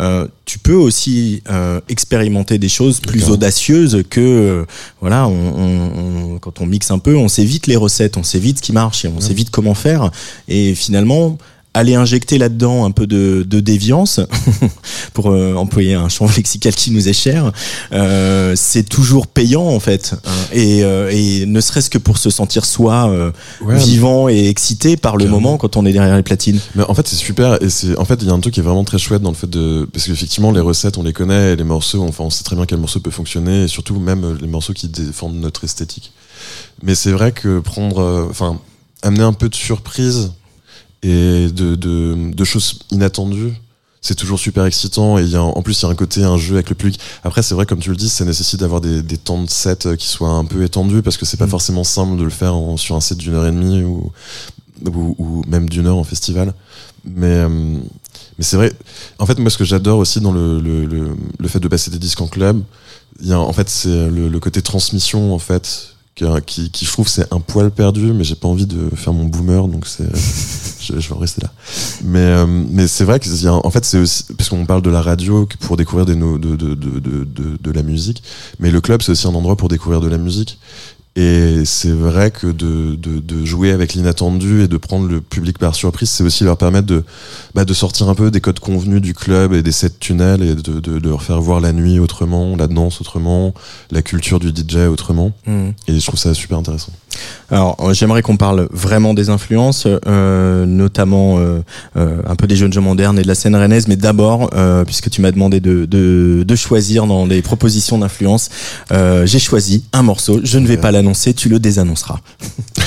Euh, 0.00 0.26
tu 0.44 0.58
peux 0.58 0.74
aussi 0.74 1.42
euh, 1.50 1.80
expérimenter 1.88 2.58
des 2.58 2.68
choses 2.68 3.00
plus 3.00 3.30
audacieuses 3.30 4.02
que 4.08 4.20
euh, 4.20 4.64
voilà, 5.00 5.26
on, 5.28 5.32
on- 5.32 6.34
on- 6.34 6.38
quand 6.38 6.60
on 6.60 6.66
mixe 6.66 6.90
un 6.90 6.98
peu, 6.98 7.16
on 7.16 7.28
sait 7.28 7.44
vite 7.44 7.66
les 7.66 7.76
recettes, 7.76 8.16
on 8.16 8.22
sait 8.22 8.38
vite 8.38 8.58
ce 8.58 8.62
qui 8.62 8.72
marche 8.72 9.04
et 9.04 9.08
on 9.08 9.20
sait 9.20 9.34
vite 9.34 9.50
comment 9.50 9.74
faire. 9.74 10.10
Et 10.48 10.74
finalement, 10.74 11.38
aller 11.74 11.94
injecter 11.94 12.38
là-dedans 12.38 12.84
un 12.84 12.90
peu 12.90 13.06
de, 13.06 13.44
de 13.48 13.60
déviance, 13.60 14.20
pour 15.14 15.30
euh, 15.30 15.54
employer 15.54 15.94
un 15.94 16.08
champ 16.08 16.26
lexical 16.36 16.74
qui 16.74 16.90
nous 16.90 17.08
est 17.08 17.12
cher, 17.12 17.52
euh, 17.92 18.54
c'est 18.56 18.88
toujours 18.88 19.26
payant 19.26 19.66
en 19.66 19.80
fait. 19.80 20.14
Et, 20.52 20.82
euh, 20.82 21.10
et 21.12 21.46
ne 21.46 21.60
serait-ce 21.60 21.90
que 21.90 21.98
pour 21.98 22.18
se 22.18 22.30
sentir 22.30 22.64
soi 22.64 23.10
euh, 23.10 23.32
Ouais, 23.60 23.76
vivant 23.78 24.28
et 24.28 24.48
excité 24.48 24.96
par 24.96 25.16
le 25.16 25.26
moment 25.26 25.56
quand 25.56 25.76
on 25.76 25.84
est 25.84 25.92
derrière 25.92 26.16
les 26.16 26.22
platines. 26.22 26.60
Mais 26.74 26.84
en 26.84 26.94
fait, 26.94 27.06
c'est 27.06 27.16
super. 27.16 27.62
Et 27.62 27.70
c'est, 27.70 27.96
en 27.98 28.04
fait, 28.04 28.18
il 28.22 28.28
y 28.28 28.30
a 28.30 28.32
un 28.32 28.40
truc 28.40 28.54
qui 28.54 28.60
est 28.60 28.62
vraiment 28.62 28.84
très 28.84 28.98
chouette 28.98 29.22
dans 29.22 29.30
le 29.30 29.36
fait 29.36 29.48
de, 29.48 29.88
parce 29.92 30.06
qu'effectivement, 30.06 30.50
les 30.52 30.60
recettes, 30.60 30.98
on 30.98 31.02
les 31.02 31.12
connaît, 31.12 31.52
et 31.52 31.56
les 31.56 31.64
morceaux, 31.64 32.02
enfin, 32.02 32.24
on 32.24 32.30
sait 32.30 32.44
très 32.44 32.56
bien 32.56 32.66
quel 32.66 32.78
morceau 32.78 33.00
peut 33.00 33.10
fonctionner, 33.10 33.64
et 33.64 33.68
surtout 33.68 33.98
même 33.98 34.24
euh, 34.24 34.34
les 34.40 34.48
morceaux 34.48 34.72
qui 34.72 34.88
défendent 34.88 35.36
notre 35.36 35.64
esthétique. 35.64 36.12
Mais 36.82 36.94
c'est 36.94 37.12
vrai 37.12 37.32
que 37.32 37.60
prendre, 37.60 38.28
enfin, 38.30 38.60
amener 39.02 39.24
un 39.24 39.32
peu 39.32 39.48
de 39.48 39.54
surprise 39.54 40.32
et 41.02 41.48
de, 41.50 41.74
de, 41.74 42.32
de 42.34 42.44
choses 42.44 42.80
inattendues, 42.90 43.52
c'est 44.00 44.14
toujours 44.14 44.38
super 44.38 44.64
excitant. 44.64 45.18
Et 45.18 45.22
il 45.22 45.28
y 45.30 45.36
a, 45.36 45.42
en 45.42 45.62
plus, 45.62 45.80
il 45.80 45.84
y 45.84 45.86
a 45.86 45.90
un 45.90 45.94
côté, 45.94 46.22
un 46.24 46.36
jeu 46.36 46.54
avec 46.54 46.68
le 46.70 46.74
public. 46.74 47.00
Après, 47.24 47.42
c'est 47.42 47.54
vrai, 47.54 47.66
comme 47.66 47.80
tu 47.80 47.90
le 47.90 47.96
dis, 47.96 48.08
ça 48.08 48.24
nécessite 48.24 48.60
d'avoir 48.60 48.80
des, 48.80 49.02
des 49.02 49.16
temps 49.18 49.42
de 49.42 49.50
set 49.50 49.86
euh, 49.86 49.96
qui 49.96 50.06
soient 50.06 50.30
un 50.30 50.44
peu 50.44 50.62
étendus, 50.62 51.02
parce 51.02 51.16
que 51.16 51.26
c'est 51.26 51.36
pas 51.36 51.46
Mm. 51.46 51.50
forcément 51.50 51.84
simple 51.84 52.16
de 52.18 52.22
le 52.24 52.30
faire 52.30 52.54
en- 52.54 52.76
sur 52.76 52.94
un 52.96 53.00
set 53.00 53.18
d'une 53.18 53.34
heure 53.34 53.46
et 53.46 53.50
demie 53.52 53.82
ou, 53.82 54.12
ou, 54.86 55.14
ou 55.18 55.42
même 55.48 55.68
d'une 55.68 55.86
heure 55.86 55.96
en 55.96 56.04
festival. 56.04 56.54
Mais, 57.04 57.26
euh, 57.26 57.48
mais 57.48 58.44
c'est 58.44 58.56
vrai. 58.56 58.72
En 59.18 59.26
fait, 59.26 59.38
moi, 59.38 59.50
ce 59.50 59.58
que 59.58 59.64
j'adore 59.64 59.98
aussi 59.98 60.20
dans 60.20 60.32
le, 60.32 60.60
le, 60.60 60.84
le, 60.86 61.16
le 61.38 61.48
fait 61.48 61.60
de 61.60 61.68
passer 61.68 61.90
des 61.90 61.98
disques 61.98 62.20
en 62.20 62.28
club, 62.28 62.62
il 63.20 63.26
y 63.28 63.32
a, 63.32 63.38
en 63.40 63.52
fait, 63.52 63.68
c'est 63.68 64.08
le, 64.10 64.28
le 64.28 64.40
côté 64.40 64.62
transmission, 64.62 65.34
en 65.34 65.38
fait, 65.40 65.94
qui, 66.18 66.26
qui, 66.46 66.70
qui 66.70 66.84
je 66.84 66.92
trouve 66.92 67.08
c'est 67.08 67.32
un 67.32 67.40
poil 67.40 67.70
perdu, 67.70 68.12
mais 68.12 68.24
j'ai 68.24 68.34
pas 68.34 68.48
envie 68.48 68.66
de 68.66 68.90
faire 68.96 69.12
mon 69.12 69.24
boomer, 69.24 69.68
donc 69.68 69.86
c'est, 69.86 70.04
je, 70.80 70.98
je 70.98 71.08
vais 71.08 71.14
en 71.14 71.18
rester 71.18 71.42
là. 71.42 71.52
Mais, 72.04 72.18
euh, 72.18 72.46
mais 72.46 72.86
c'est 72.88 73.04
vrai 73.04 73.20
que, 73.20 73.28
en 73.48 73.70
fait, 73.70 73.84
c'est 73.84 73.98
aussi, 73.98 74.24
parce 74.36 74.48
qu'on 74.48 74.66
parle 74.66 74.82
de 74.82 74.90
la 74.90 75.02
radio 75.02 75.46
pour 75.60 75.76
découvrir 75.76 76.06
des 76.06 76.14
de, 76.14 76.38
de, 76.38 76.74
de, 76.74 77.58
de 77.60 77.70
la 77.70 77.82
musique, 77.82 78.22
mais 78.58 78.70
le 78.70 78.80
club, 78.80 79.02
c'est 79.02 79.12
aussi 79.12 79.26
un 79.26 79.34
endroit 79.34 79.56
pour 79.56 79.68
découvrir 79.68 80.00
de 80.00 80.08
la 80.08 80.18
musique. 80.18 80.58
Et 81.20 81.64
c'est 81.64 81.90
vrai 81.90 82.30
que 82.30 82.46
de, 82.46 82.94
de, 82.94 83.18
de 83.18 83.44
jouer 83.44 83.72
avec 83.72 83.94
l'inattendu 83.94 84.62
et 84.62 84.68
de 84.68 84.76
prendre 84.76 85.08
le 85.08 85.20
public 85.20 85.58
par 85.58 85.74
surprise, 85.74 86.08
c'est 86.10 86.22
aussi 86.22 86.44
leur 86.44 86.56
permettre 86.56 86.86
de, 86.86 87.02
bah, 87.56 87.64
de 87.64 87.74
sortir 87.74 88.08
un 88.08 88.14
peu 88.14 88.30
des 88.30 88.40
codes 88.40 88.60
convenus 88.60 89.02
du 89.02 89.14
club 89.14 89.52
et 89.52 89.64
des 89.64 89.72
sets 89.72 89.90
tunnels 89.98 90.42
et 90.44 90.54
de, 90.54 90.78
de, 90.78 91.00
de 91.00 91.08
leur 91.08 91.24
faire 91.24 91.40
voir 91.40 91.60
la 91.60 91.72
nuit 91.72 91.98
autrement, 91.98 92.54
la 92.54 92.68
danse 92.68 93.00
autrement, 93.00 93.52
la 93.90 94.00
culture 94.02 94.38
du 94.38 94.50
DJ 94.50 94.76
autrement. 94.88 95.32
Et 95.88 95.98
je 95.98 96.06
trouve 96.06 96.20
ça 96.20 96.34
super 96.34 96.58
intéressant. 96.58 96.92
Alors, 97.50 97.76
euh, 97.80 97.94
j'aimerais 97.94 98.22
qu'on 98.22 98.36
parle 98.36 98.68
vraiment 98.70 99.14
des 99.14 99.30
influences, 99.30 99.86
euh, 99.86 100.66
notamment 100.66 101.38
euh, 101.38 101.60
euh, 101.96 102.20
un 102.26 102.36
peu 102.36 102.46
des 102.46 102.56
jeunes 102.56 102.72
gens 102.72 102.82
modernes 102.82 103.18
et 103.18 103.22
de 103.22 103.28
la 103.28 103.34
scène 103.34 103.56
rennaise, 103.56 103.88
mais 103.88 103.96
d'abord, 103.96 104.50
euh, 104.54 104.84
puisque 104.84 105.10
tu 105.10 105.20
m'as 105.22 105.30
demandé 105.32 105.60
de, 105.60 105.86
de, 105.86 106.44
de 106.46 106.56
choisir 106.56 107.06
dans 107.06 107.24
les 107.26 107.42
propositions 107.42 107.98
d'influence, 107.98 108.50
euh, 108.92 109.26
j'ai 109.26 109.38
choisi 109.38 109.84
un 109.92 110.02
morceau. 110.02 110.40
Je 110.44 110.58
ne 110.58 110.66
vais 110.66 110.76
pas 110.76 110.90
l'annoncer, 110.90 111.34
tu 111.34 111.48
le 111.48 111.58
désannonceras. 111.58 112.18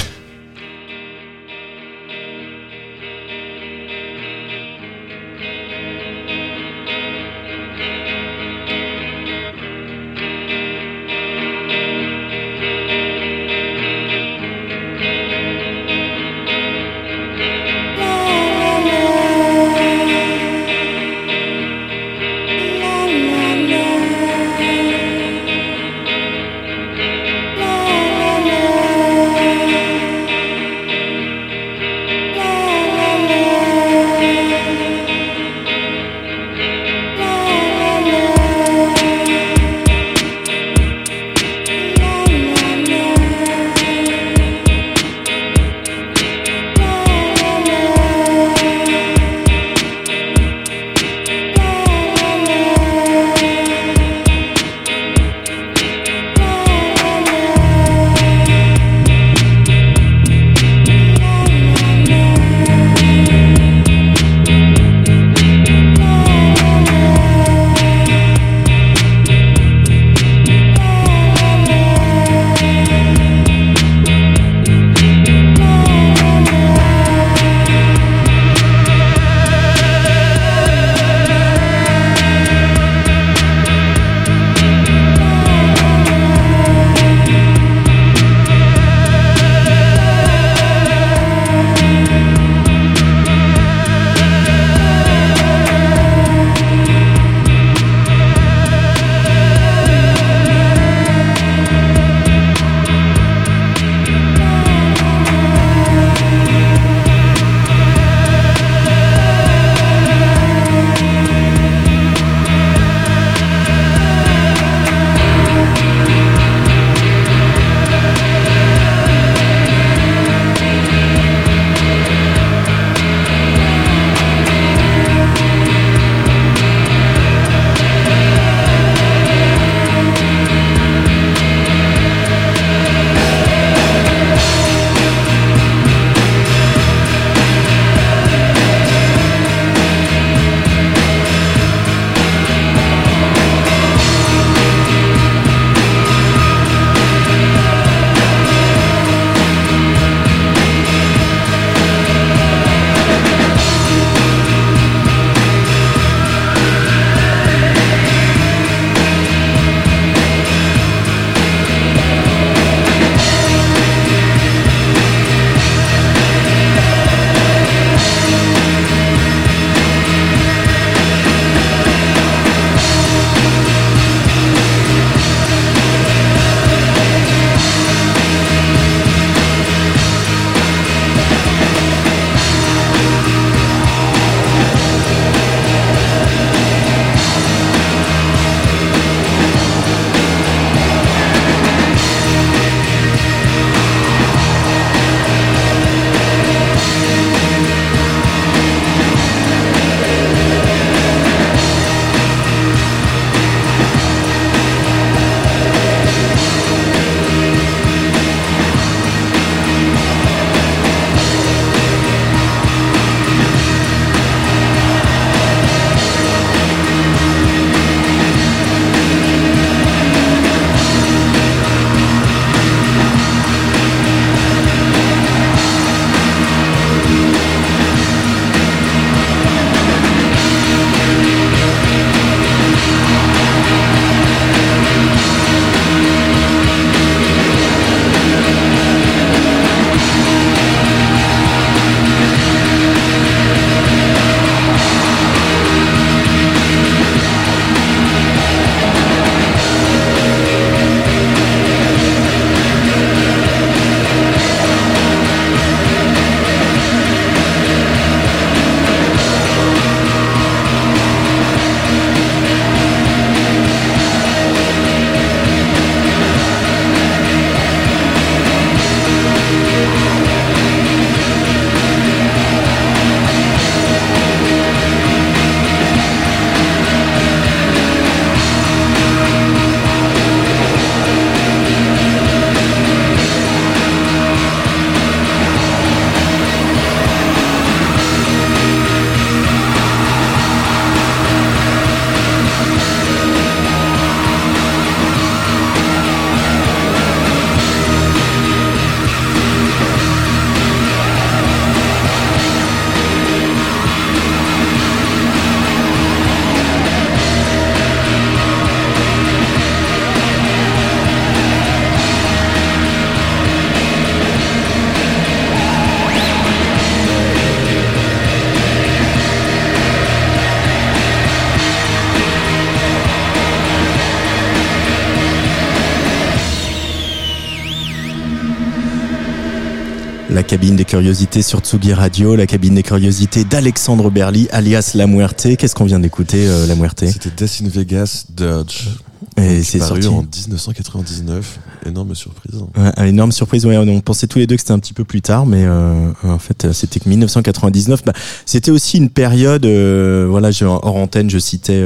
cabine 330.52 330.76
des 330.76 330.84
curiosités 330.84 331.44
sur 331.44 331.60
Tsugi 331.62 331.94
Radio, 331.94 332.36
la 332.36 332.46
cabine 332.46 332.76
des 332.76 332.84
curiosités 332.84 333.46
d'Alexandre 333.46 334.12
Berly, 334.12 334.50
alias 334.52 334.92
La 334.96 335.08
Muerte. 335.08 335.48
Qu'est-ce 335.58 335.74
qu'on 335.74 335.86
vient 335.86 336.02
d'écouter, 336.02 336.46
euh, 336.46 336.68
La 336.68 336.76
Muerte? 336.76 337.06
C'était 337.08 337.30
Death 337.30 337.62
in 337.64 337.70
Vegas 337.70 338.26
Dodge. 338.36 338.90
Et 339.38 339.64
c'est 339.64 339.80
sorti. 339.80 340.08
en 340.08 340.24
1999. 340.24 341.60
Énorme 341.86 342.16
surprise. 342.16 342.56
Ouais, 342.78 342.92
une 342.98 343.06
énorme 343.06 343.32
surprise. 343.32 343.66
Ouais, 343.66 343.78
on 343.78 344.02
pensait 344.02 344.28
tous 344.28 344.40
les 344.40 344.48
deux 344.48 344.56
que 344.56 344.62
c'était 344.62 344.74
un 344.74 344.80
petit 344.80 344.94
peu 344.94 345.04
plus 345.04 345.22
tard, 345.22 345.46
mais 345.46 345.64
euh, 345.66 346.12
en 346.24 346.38
fait, 346.38 346.66
euh, 346.66 346.74
c'était 346.74 347.00
que 347.00 347.08
1999. 347.08 348.04
Bah, 348.04 348.14
c'était 348.46 348.72
aussi 348.72 348.98
une 348.98 349.10
période. 349.10 349.66
euh, 349.66 350.28
voilà, 350.30 350.52
je, 350.52 350.66
hors 350.66 350.96
antenne, 350.96 351.30
je 351.30 351.40
citais 351.40 351.82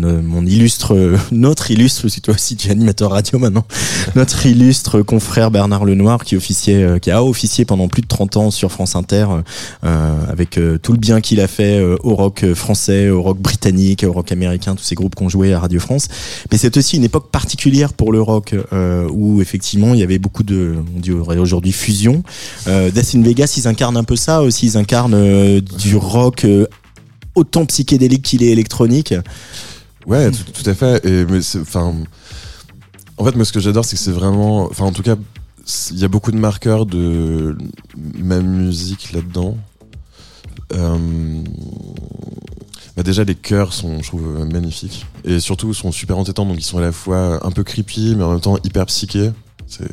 mon 0.00 0.44
illustre, 0.46 0.94
euh, 0.94 1.16
notre 1.32 1.70
illustre, 1.70 2.02
parce 2.02 2.14
que 2.14 2.20
toi 2.20 2.34
aussi 2.34 2.56
tu 2.56 2.68
es 2.68 2.70
animateur 2.70 3.10
radio 3.10 3.38
maintenant, 3.38 3.64
notre 4.14 4.46
illustre 4.46 5.02
confrère 5.02 5.50
Bernard 5.50 5.84
Lenoir, 5.84 6.24
qui 6.24 6.36
officiait, 6.36 6.82
euh, 6.82 6.98
qui 6.98 7.10
a 7.10 7.24
officié 7.24 7.64
pendant 7.64 7.88
plus 7.88 8.02
de 8.02 8.06
30 8.08 8.36
ans 8.36 8.50
sur 8.50 8.72
France 8.72 8.96
Inter, 8.96 9.26
euh, 9.84 10.14
avec 10.28 10.58
euh, 10.58 10.78
tout 10.78 10.92
le 10.92 10.98
bien 10.98 11.20
qu'il 11.20 11.40
a 11.40 11.46
fait 11.46 11.78
euh, 11.78 11.96
au 12.02 12.14
rock 12.14 12.44
euh, 12.44 12.54
français, 12.54 13.10
au 13.10 13.22
rock 13.22 13.38
britannique, 13.38 14.04
au 14.04 14.12
rock 14.12 14.32
américain, 14.32 14.74
tous 14.74 14.84
ces 14.84 14.94
groupes 14.94 15.14
qu'on 15.14 15.28
jouait 15.28 15.52
à 15.52 15.60
Radio 15.60 15.80
France. 15.80 16.08
Mais 16.50 16.58
c'est 16.58 16.76
aussi 16.76 16.96
une 16.96 17.04
époque 17.04 17.30
particulière 17.30 17.92
pour 17.92 18.12
le 18.12 18.20
rock 18.20 18.54
euh, 18.72 19.08
où 19.10 19.40
effectivement 19.40 19.94
il 19.94 20.00
y 20.00 20.02
avait 20.02 20.18
beaucoup 20.18 20.42
de, 20.42 20.76
on 20.96 21.00
dirait 21.00 21.38
aujourd'hui 21.38 21.72
fusion. 21.72 22.22
Euh, 22.66 22.90
Death 22.90 23.14
in 23.14 23.22
Vegas, 23.22 23.54
ils 23.56 23.68
incarnent 23.68 23.96
un 23.96 24.04
peu 24.04 24.16
ça 24.16 24.42
aussi. 24.42 24.66
Ils 24.66 24.76
incarnent 24.76 25.14
euh, 25.14 25.60
du 25.60 25.96
rock 25.96 26.44
euh, 26.44 26.66
autant 27.34 27.64
psychédélique 27.66 28.22
qu'il 28.22 28.42
est 28.42 28.50
électronique. 28.50 29.14
Ouais, 30.08 30.30
tout, 30.30 30.68
à 30.70 30.74
fait. 30.74 31.04
Et 31.04 31.26
mais 31.26 31.40
en 33.18 33.24
fait, 33.24 33.36
moi, 33.36 33.44
ce 33.44 33.52
que 33.52 33.60
j'adore, 33.60 33.84
c'est 33.84 33.96
que 33.96 34.02
c'est 34.02 34.10
vraiment, 34.10 34.64
enfin, 34.64 34.86
en 34.86 34.92
tout 34.92 35.02
cas, 35.02 35.16
il 35.90 35.98
y 35.98 36.04
a 36.04 36.08
beaucoup 36.08 36.32
de 36.32 36.38
marqueurs 36.38 36.86
de 36.86 37.58
ma 37.96 38.40
musique 38.40 39.12
là-dedans. 39.12 39.58
Euh, 40.72 41.42
bah 42.96 43.02
déjà, 43.02 43.22
les 43.24 43.34
chœurs 43.34 43.74
sont, 43.74 44.00
je 44.00 44.08
trouve, 44.08 44.46
magnifiques 44.50 45.04
et 45.24 45.40
surtout 45.40 45.74
sont 45.74 45.92
super 45.92 46.16
entêtants. 46.16 46.46
Donc, 46.46 46.56
ils 46.58 46.64
sont 46.64 46.78
à 46.78 46.82
la 46.82 46.92
fois 46.92 47.46
un 47.46 47.50
peu 47.50 47.62
creepy, 47.62 48.14
mais 48.16 48.24
en 48.24 48.30
même 48.30 48.40
temps 48.40 48.56
hyper 48.64 48.86
psychés. 48.86 49.30
C'est 49.66 49.90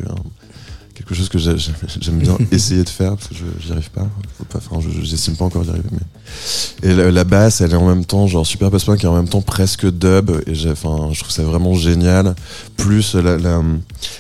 quelque 0.96 1.14
chose 1.14 1.30
que 1.30 1.38
j'ai- 1.38 1.58
j'ai- 1.58 1.74
j'aime 2.00 2.18
bien 2.20 2.38
essayer 2.52 2.84
de 2.84 2.90
faire 2.90 3.16
parce 3.16 3.28
que 3.28 3.36
je 3.36 3.44
j'y 3.66 3.72
arrive 3.74 3.92
pas. 3.92 4.08
Enfin, 4.56 4.80
je- 4.82 5.04
j'estime 5.06 5.36
pas 5.36 5.46
encore 5.46 5.64
d'y 5.64 5.70
arriver. 5.70 5.90
Mais... 5.92 6.90
Et 6.90 6.96
la, 6.96 7.12
la 7.12 7.24
basse, 7.24 7.62
elle 7.62 7.72
est 7.72 7.76
en 7.76 7.88
même 7.88 8.06
temps 8.06 8.28
genre 8.28 8.46
super 8.48 8.72
post-punk 8.72 9.04
et 9.04 9.08
en 9.08 9.16
même 9.16 9.28
temps 9.30 9.42
presque 9.42 9.86
dub. 9.86 10.32
Et 10.48 10.54
enfin, 10.72 11.10
je 11.12 11.20
trouve 11.20 11.32
ça 11.32 11.44
vraiment 11.44 11.74
génial. 11.76 12.34
Plus 12.78 13.14
la, 13.16 13.38
la, 13.38 13.62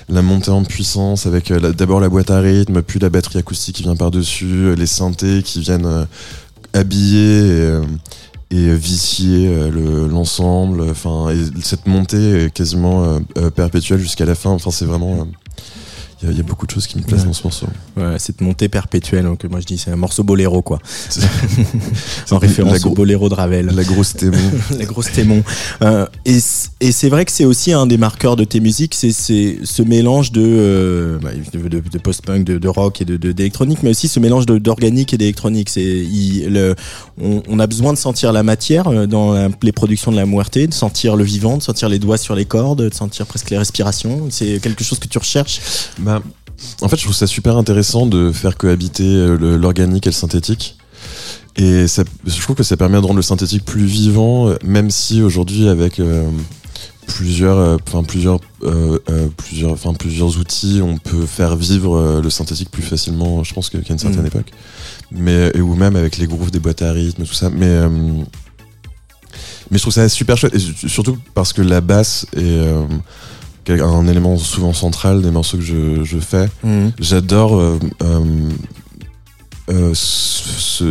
la 0.09 0.21
montée 0.21 0.51
en 0.51 0.63
puissance 0.63 1.25
avec 1.25 1.49
euh, 1.51 1.71
d'abord 1.73 1.99
la 1.99 2.09
boîte 2.09 2.29
à 2.29 2.39
rythme, 2.39 2.81
puis 2.81 2.99
la 2.99 3.09
batterie 3.09 3.39
acoustique 3.39 3.77
qui 3.77 3.83
vient 3.83 3.95
par-dessus, 3.95 4.45
euh, 4.65 4.75
les 4.75 4.85
synthés 4.87 5.41
qui 5.43 5.61
viennent 5.61 5.85
euh, 5.85 6.05
habiller 6.73 7.39
et, 7.39 7.61
euh, 7.61 7.83
et 8.51 8.75
vicier 8.75 9.47
euh, 9.47 9.69
le- 9.71 10.07
l'ensemble. 10.07 10.81
Enfin, 10.89 11.29
et 11.29 11.37
cette 11.63 11.87
montée 11.87 12.45
est 12.45 12.51
quasiment 12.53 13.19
perpétuelle 13.55 13.99
jusqu'à 13.99 14.25
la 14.25 14.35
fin. 14.35 14.49
Enfin, 14.51 14.71
c'est 14.71 14.85
vraiment. 14.85 15.27
Il 16.25 16.29
y, 16.29 16.29
a- 16.29 16.31
il 16.31 16.37
y 16.37 16.39
a 16.41 16.43
beaucoup 16.43 16.65
de 16.65 16.71
choses 16.71 16.87
qui 16.87 16.97
me 16.97 17.03
plaisent 17.03 17.21
Ouais. 17.21 17.27
dans 17.27 17.33
ce 17.33 17.43
morceau. 17.43 17.67
Ouais, 17.97 18.15
cette 18.17 18.41
montée 18.41 18.67
perpétuelle. 18.69 19.25
Donc 19.25 19.43
moi 19.45 19.59
je 19.59 19.65
dis 19.65 19.77
c'est 19.77 19.91
un 19.91 19.95
morceau 19.95 20.23
boléro 20.23 20.61
quoi. 20.61 20.79
En 22.31 22.37
référence 22.37 22.85
au 22.85 22.91
boléro 22.91 23.29
de 23.29 23.33
Ravel. 23.35 23.67
La 23.75 23.83
grosse 23.83 24.13
témoin. 24.13 24.39
la 24.77 24.85
grosse 24.85 25.11
témon. 25.11 25.43
Euh, 25.81 26.05
et 26.25 26.37
et 26.81 26.91
c'est 26.91 27.09
vrai 27.09 27.25
que 27.25 27.31
c'est 27.31 27.45
aussi 27.45 27.71
un 27.73 27.85
des 27.87 27.97
marqueurs 27.97 28.35
de 28.35 28.43
tes 28.43 28.59
musiques, 28.59 28.95
c'est 28.95 29.11
c'est 29.11 29.57
ce 29.63 29.81
mélange 29.81 30.31
de, 30.31 30.41
euh, 30.43 31.19
bah, 31.19 31.29
de, 31.53 31.67
de- 31.67 31.79
de 31.79 31.97
post-punk, 31.99 32.43
de, 32.43 32.57
de 32.57 32.67
rock 32.67 33.01
et 33.01 33.05
d'électronique, 33.05 33.79
mais 33.83 33.91
aussi 33.91 34.07
ce 34.07 34.19
mélange 34.19 34.45
d'organique 34.45 35.13
et 35.13 35.17
d'électronique. 35.17 35.69
C'est 35.69 35.81
il- 35.83 36.47
le, 36.49 36.75
on, 37.21 37.41
on 37.47 37.59
a 37.59 37.67
besoin 37.67 37.93
de 37.93 37.97
sentir 37.97 38.31
la 38.33 38.43
matière 38.43 38.87
euh, 38.87 39.05
dans 39.07 39.33
la- 39.33 39.49
les 39.61 39.71
productions 39.71 40.11
de 40.11 40.17
la 40.17 40.25
Muerte, 40.25 40.57
de 40.57 40.73
sentir 40.73 41.15
le 41.15 41.23
vivant, 41.23 41.57
de 41.57 41.63
sentir 41.63 41.89
les 41.89 41.99
doigts 41.99 42.17
sur 42.17 42.35
les 42.35 42.45
cordes, 42.45 42.81
de 42.89 42.93
sentir 42.93 43.25
presque 43.25 43.49
les 43.49 43.57
respirations. 43.57 44.27
C'est 44.29 44.59
quelque 44.61 44.83
chose 44.83 44.99
que 44.99 45.07
tu 45.07 45.17
recherches? 45.17 45.59
Bah, 45.99 46.14
en 46.81 46.87
fait, 46.89 46.97
je 46.97 47.03
trouve 47.03 47.15
ça 47.15 47.27
super 47.27 47.57
intéressant 47.57 48.05
de 48.05 48.31
faire 48.31 48.57
cohabiter 48.57 49.03
euh, 49.03 49.57
l'organique 49.57 50.07
et 50.07 50.09
le 50.09 50.15
synthétique. 50.15 50.77
Et 51.57 51.87
ça, 51.87 52.03
je 52.25 52.41
trouve 52.41 52.55
que 52.55 52.63
ça 52.63 52.75
permet 52.77 52.99
de 52.99 53.05
rendre 53.05 53.15
le 53.15 53.21
synthétique 53.21 53.63
plus 53.65 53.85
vivant, 53.85 54.49
euh, 54.49 54.55
même 54.63 54.89
si 54.89 55.21
aujourd'hui, 55.21 55.67
avec 55.69 55.99
euh, 55.99 56.27
plusieurs, 57.07 57.57
euh, 57.57 57.77
enfin 57.87 58.03
plusieurs, 58.03 58.39
euh, 58.63 58.97
plusieurs, 59.37 59.71
enfin 59.71 59.93
plusieurs 59.93 60.37
outils, 60.37 60.81
on 60.83 60.97
peut 60.97 61.25
faire 61.25 61.55
vivre 61.55 62.19
le 62.21 62.29
synthétique 62.29 62.69
plus 62.71 62.83
facilement. 62.83 63.43
Je 63.43 63.53
pense 63.53 63.69
qu'à 63.69 63.77
une 63.89 63.97
certaine 63.99 64.23
Mm. 64.23 64.27
époque, 64.27 64.51
mais 65.11 65.51
et, 65.53 65.61
ou 65.61 65.75
même 65.75 65.95
avec 65.95 66.17
les 66.17 66.27
grooves 66.27 66.51
des 66.51 66.59
boîtes 66.59 66.81
à 66.81 66.91
rythme, 66.91 67.23
tout 67.25 67.33
ça. 67.33 67.49
Mais 67.49 67.87
mais 69.71 69.77
je 69.77 69.81
trouve 69.83 69.93
ça 69.93 70.07
super 70.09 70.37
chouette, 70.37 70.53
et 70.55 70.59
su- 70.59 70.89
surtout 70.89 71.17
parce 71.33 71.51
que 71.53 71.61
la 71.61 71.81
basse 71.81 72.25
est 72.35 72.61
un 73.69 74.07
élément 74.07 74.37
souvent 74.37 74.73
central 74.73 75.21
des 75.21 75.31
morceaux 75.31 75.57
que 75.57 75.63
je, 75.63 76.03
je 76.03 76.17
fais. 76.19 76.47
J'adore. 76.99 77.59
euh, 77.59 77.79
euh, 78.03 78.49
euh, 79.71 79.93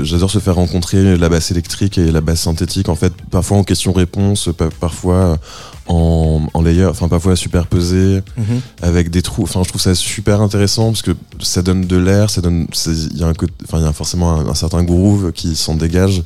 j'adore 0.02 0.30
se 0.32 0.40
faire 0.40 0.56
rencontrer 0.56 1.16
la 1.16 1.28
basse 1.28 1.52
électrique 1.52 1.96
et 1.96 2.10
la 2.10 2.20
basse 2.20 2.40
synthétique 2.40 2.88
en 2.88 2.96
fait 2.96 3.12
parfois 3.30 3.58
en 3.58 3.62
question-réponse 3.62 4.48
pa- 4.56 4.68
parfois 4.80 5.38
en, 5.86 6.48
en 6.52 6.60
layer 6.62 6.84
enfin 6.86 7.06
parfois 7.06 7.36
superposé 7.36 8.20
Mhm. 8.36 8.60
avec 8.82 9.10
des 9.10 9.22
trous 9.22 9.44
enfin 9.44 9.62
je 9.62 9.68
trouve 9.68 9.80
ça 9.80 9.94
super 9.94 10.40
intéressant 10.40 10.86
parce 10.86 11.02
que 11.02 11.12
ça 11.40 11.62
donne 11.62 11.82
de 11.86 11.96
l'air 11.96 12.30
ça 12.30 12.40
donne 12.40 12.66
il 12.86 13.16
y 13.16 13.22
a 13.22 13.28
un 13.28 13.34
côté- 13.34 13.52
enfin 13.62 13.78
il 13.78 13.84
y 13.84 13.86
a 13.88 13.92
forcément 13.92 14.32
un, 14.40 14.48
un 14.48 14.54
certain 14.54 14.82
groove 14.82 15.30
qui 15.30 15.54
s'en 15.54 15.76
dégage 15.76 16.24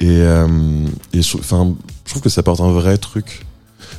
et, 0.00 0.06
euh, 0.08 0.46
et 1.12 1.20
je, 1.20 1.36
je 1.36 2.10
trouve 2.10 2.22
que 2.22 2.30
ça 2.30 2.40
apporte 2.40 2.60
un 2.62 2.72
vrai 2.72 2.96
truc 2.96 3.44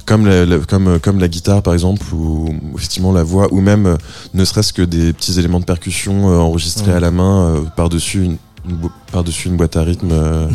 comme 0.09 0.25
la, 0.25 0.45
la- 0.45 0.59
comme 0.59 0.99
comme 0.99 1.19
la 1.19 1.27
guitare 1.27 1.61
par 1.61 1.73
exemple 1.73 2.03
ou 2.13 2.49
effectivement 2.75 3.11
la 3.13 3.23
voix 3.23 3.47
ou 3.53 3.61
même 3.61 3.85
euh, 3.85 3.95
ne 4.33 4.43
serait-ce 4.43 4.73
que 4.73 4.81
des 4.81 5.13
petits 5.13 5.37
éléments 5.39 5.59
de 5.59 5.65
percussion 5.65 6.29
euh, 6.31 6.37
enregistrés 6.37 6.89
Ouais. 6.91 6.97
à 6.97 6.99
la 6.99 7.11
main 7.11 7.35
euh, 7.55 7.61
par-dessus 7.77 8.23
une, 8.23 8.37
une 8.67 8.77
par-dessus 9.11 9.47
une 9.49 9.55
boîte 9.57 9.77
à 9.77 9.83
rythme 9.83 10.09
euh, 10.11 10.47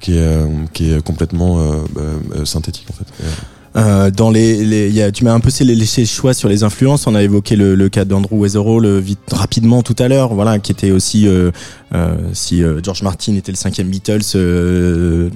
qui 0.00 0.16
est 0.16 0.20
euh, 0.22 0.46
qui 0.72 0.92
est 0.92 1.04
complètement 1.04 1.58
euh, 1.60 1.62
euh, 1.98 2.18
euh, 2.36 2.44
synthétique 2.46 2.86
en 2.90 2.94
fait. 2.94 3.06
Euh, 3.76 3.80
Euh, 4.00 4.10
dans 4.10 4.30
les, 4.30 4.64
les 4.64 4.90
y 4.90 5.02
a, 5.02 5.10
tu 5.12 5.24
m'as 5.24 5.32
un 5.32 5.40
peu 5.40 5.50
laissé 5.64 6.00
le 6.02 6.06
choix 6.06 6.32
sur 6.34 6.48
les 6.48 6.62
influences. 6.64 7.06
On 7.06 7.14
a 7.14 7.22
évoqué 7.22 7.54
le, 7.56 7.74
le 7.74 7.88
cas 7.88 8.04
d'Andrew 8.04 8.34
Weatherall 8.38 8.98
vite 8.98 9.18
rapidement 9.32 9.82
tout 9.82 9.96
à 9.98 10.08
l'heure, 10.08 10.32
voilà, 10.34 10.58
qui 10.58 10.72
était 10.72 10.90
aussi 10.90 11.26
euh, 11.26 11.50
euh, 11.94 12.14
si 12.32 12.62
euh, 12.62 12.80
George 12.82 13.02
Martin 13.02 13.34
était 13.36 13.52
le 13.52 13.56
cinquième 13.56 13.88
Beatles, 13.88 14.20
euh, 14.36 15.28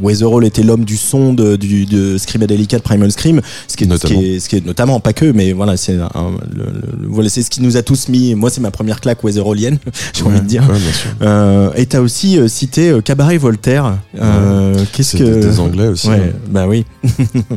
Weatherall 0.00 0.44
était 0.44 0.62
l'homme 0.62 0.84
du 0.84 0.96
son 0.96 1.34
de, 1.34 1.56
du 1.56 1.84
de 1.86 2.16
Screamadelica 2.18 2.78
de 2.78 2.82
Primal 2.82 3.12
Scream, 3.12 3.40
ce 3.68 3.76
qui 3.76 3.84
est, 3.84 3.86
ce 3.96 4.06
qui 4.06 4.12
Notamment. 4.14 4.20
est, 4.22 4.40
ce 4.40 4.48
qui 4.48 4.56
est 4.56 4.66
notamment 4.66 5.00
pas 5.00 5.12
que, 5.12 5.30
mais 5.32 5.52
voilà, 5.52 5.76
c'est 5.76 5.94
un- 5.94 6.32
le- 6.54 6.64
le- 7.02 7.08
voilà, 7.08 7.28
c'est 7.28 7.42
ce 7.42 7.50
qui 7.50 7.62
nous 7.62 7.76
a 7.76 7.82
tous 7.82 8.08
mis. 8.08 8.34
Moi, 8.34 8.50
c'est 8.50 8.60
ma 8.60 8.70
première 8.70 9.00
claque 9.00 9.22
Weatherallienne, 9.24 9.78
j'ai 10.14 10.22
envie 10.24 10.40
de 10.40 10.46
dire. 10.46 10.62
ouais. 10.68 10.76
Euh, 11.22 11.70
et 11.76 11.86
t'as 11.86 12.00
aussi 12.00 12.38
euh, 12.38 12.48
cité 12.48 12.90
euh, 12.90 13.00
Cabaret 13.00 13.36
Voltaire. 13.38 13.98
Euh, 14.20 14.74
Qu'est-ce 14.92 15.16
que 15.16 15.24
des, 15.24 15.40
des 15.40 15.60
anglais 15.60 15.88
aussi. 15.88 16.08
Ouais, 16.08 16.16
hein. 16.34 16.38
bah 16.50 16.66
oui. 16.68 16.84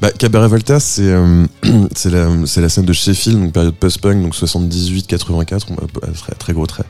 Bah, 0.00 0.10
Cabaret 0.12 0.48
Voltaire, 0.48 0.80
c'est 0.80 1.02
euh, 1.02 1.46
c'est 1.94 2.10
la, 2.10 2.68
scène 2.68 2.84
de 2.84 2.92
Sheffield, 2.92 3.40
donc 3.40 3.52
période 3.52 3.74
post-punk, 3.74 4.22
donc 4.22 4.34
78-84, 4.34 5.62
on 5.70 5.74
va- 5.74 5.82
euh, 6.04 6.12
très, 6.12 6.32
très 6.34 6.52
gros 6.52 6.66
trait. 6.66 6.84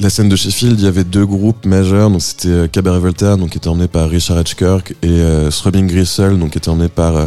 La 0.00 0.10
scène 0.10 0.28
de 0.28 0.36
Sheffield, 0.36 0.78
il 0.78 0.84
y 0.84 0.88
avait 0.88 1.04
deux 1.04 1.26
groupes 1.26 1.66
majeurs, 1.66 2.10
donc 2.10 2.22
c'était 2.22 2.48
euh, 2.48 2.66
Cabaret 2.68 2.98
Voltaire, 3.00 3.36
donc 3.36 3.50
qui 3.50 3.58
était 3.58 3.68
emmené 3.68 3.88
par 3.88 4.08
Richard 4.08 4.40
Hitchcock, 4.40 4.92
et 5.02 5.06
euh, 5.08 5.50
Throbbing 5.50 5.86
Gristle, 5.86 6.38
donc 6.38 6.52
qui 6.52 6.58
était 6.58 6.68
emmené 6.68 6.88
par 6.88 7.16
euh, 7.16 7.26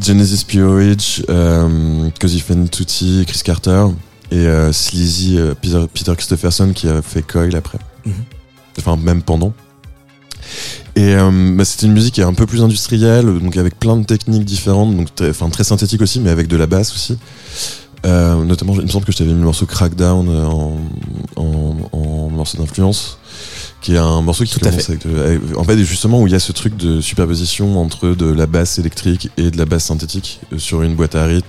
Genesis 0.00 0.46
euh, 1.28 2.08
Cozy 2.20 2.42
Tutti, 2.70 3.24
Chris 3.26 3.40
Carter, 3.44 3.86
et 4.30 4.46
Sleazy, 4.72 5.38
Peter, 5.60 5.84
Peter 5.92 6.14
Christopherson, 6.16 6.72
qui 6.74 6.88
a 6.88 7.02
fait 7.02 7.20
Coil 7.20 7.54
après. 7.54 7.78
Mhm. 8.06 8.14
Enfin, 8.78 8.96
même 8.96 9.22
pendant. 9.22 9.52
Et 10.96 11.14
euh, 11.14 11.30
bah, 11.56 11.64
c'était 11.64 11.86
une 11.86 11.92
musique 11.94 12.14
qui 12.14 12.20
est 12.20 12.24
un 12.24 12.34
peu 12.34 12.46
plus 12.46 12.62
industrielle, 12.62 13.24
donc 13.40 13.56
avec 13.56 13.78
plein 13.78 13.96
de 13.96 14.04
techniques 14.04 14.44
différentes, 14.44 14.94
donc 14.96 15.14
très, 15.14 15.30
enfin, 15.30 15.48
très 15.48 15.64
synthétique 15.64 16.02
aussi, 16.02 16.20
mais 16.20 16.30
avec 16.30 16.48
de 16.48 16.56
la 16.56 16.66
basse 16.66 16.92
aussi. 16.92 17.16
Euh, 18.04 18.42
notamment, 18.44 18.74
il 18.74 18.82
me 18.82 18.88
semble 18.88 19.04
que 19.04 19.12
je 19.12 19.18
t'avais 19.18 19.30
mis 19.32 19.38
le 19.38 19.44
morceau 19.44 19.64
Crackdown 19.64 20.28
euh, 20.28 20.44
en, 20.46 20.80
en, 21.36 21.76
en 21.92 22.28
morceau 22.30 22.58
d'influence, 22.58 23.18
qui 23.80 23.94
est 23.94 23.98
un 23.98 24.20
morceau 24.22 24.44
qui 24.44 24.54
Tout 24.54 24.60
commence 24.60 24.90
avec, 24.90 25.06
de- 25.06 25.20
avec- 25.20 25.40
en 25.56 25.62
fait, 25.64 25.78
justement 25.78 26.20
où 26.20 26.26
il 26.26 26.32
y 26.32 26.36
a 26.36 26.40
ce 26.40 26.50
truc 26.52 26.76
de 26.76 27.00
superposition 27.00 27.80
entre 27.80 28.08
de 28.08 28.26
la 28.26 28.46
basse 28.46 28.78
électrique 28.80 29.30
et 29.36 29.50
de 29.52 29.56
la 29.56 29.66
basse 29.66 29.84
synthétique 29.84 30.40
euh, 30.52 30.58
sur 30.58 30.82
une 30.82 30.96
boîte 30.96 31.14
à 31.14 31.24
rythme. 31.26 31.46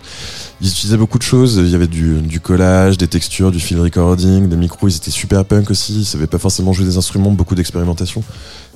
Ils 0.64 0.70
utilisaient 0.70 0.98
beaucoup 0.98 1.18
de 1.18 1.24
choses. 1.24 1.58
Il 1.58 1.70
y 1.70 1.76
avait 1.76 1.88
du, 1.88 2.40
collage, 2.40 2.98
des 2.98 3.10
textures, 3.10 3.52
du 3.52 3.60
field 3.60 3.82
recording, 3.82 4.48
des 4.48 4.56
micros. 4.56 4.88
Ils 4.88 4.96
étaient 4.96 5.12
super 5.12 5.44
punk 5.44 5.70
aussi. 5.70 6.00
Ils 6.00 6.06
savaient 6.06 6.26
pas 6.26 6.38
forcément 6.38 6.72
jouer 6.72 6.86
des 6.86 6.96
instruments, 6.96 7.32
beaucoup 7.32 7.54
d'expérimentation. 7.54 8.24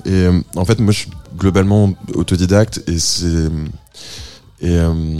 Et 0.04 0.10
euh, 0.10 0.38
en 0.54 0.66
fait, 0.66 0.80
moi, 0.80 0.92
je 0.92 0.98
suis 0.98 1.10
globalement 1.38 1.94
autodidacte 2.12 2.82
et 2.88 2.98
c'est 2.98 3.48
euh, 4.64 5.18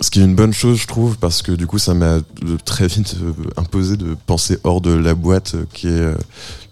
ce 0.00 0.10
qui 0.12 0.20
est 0.20 0.24
une 0.24 0.36
bonne 0.36 0.52
chose, 0.52 0.78
je 0.78 0.86
trouve, 0.86 1.18
parce 1.18 1.42
que 1.42 1.50
du 1.50 1.66
coup, 1.66 1.78
ça 1.78 1.92
m'a 1.92 2.20
très 2.64 2.86
vite 2.86 3.16
euh, 3.20 3.32
imposé 3.56 3.96
de 3.96 4.16
penser 4.26 4.58
hors 4.62 4.80
de 4.80 4.92
la 4.92 5.16
boîte 5.16 5.56
qui 5.72 5.88
est 5.88 6.14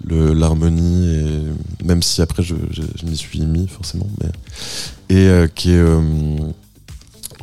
l'harmonie, 0.08 1.08
et 1.12 1.84
même 1.84 2.04
si 2.04 2.22
après 2.22 2.44
je, 2.44 2.54
m'y 3.04 3.16
suis 3.16 3.40
mis 3.40 3.66
forcément, 3.66 4.06
et 5.08 5.28
qui 5.56 5.72
est, 5.72 5.82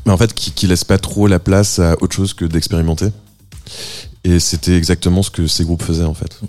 mais 0.06 0.12
en 0.12 0.18
fait, 0.18 0.34
qui, 0.34 0.52
qui 0.52 0.68
laisse 0.68 0.84
pas 0.84 0.98
trop 0.98 1.28
la 1.28 1.40
place 1.40 1.80
à 1.80 1.96
autre 2.02 2.16
chose 2.16 2.34
que 2.34 2.46
d'expérimenter. 2.46 3.08
Et 4.24 4.40
c'était 4.40 4.76
exactement 4.78 5.24
ce 5.24 5.32
que 5.32 5.48
ces 5.48 5.64
groupes 5.64 5.84
faisaient 5.84 6.04
en 6.06 6.14
fait. 6.14 6.40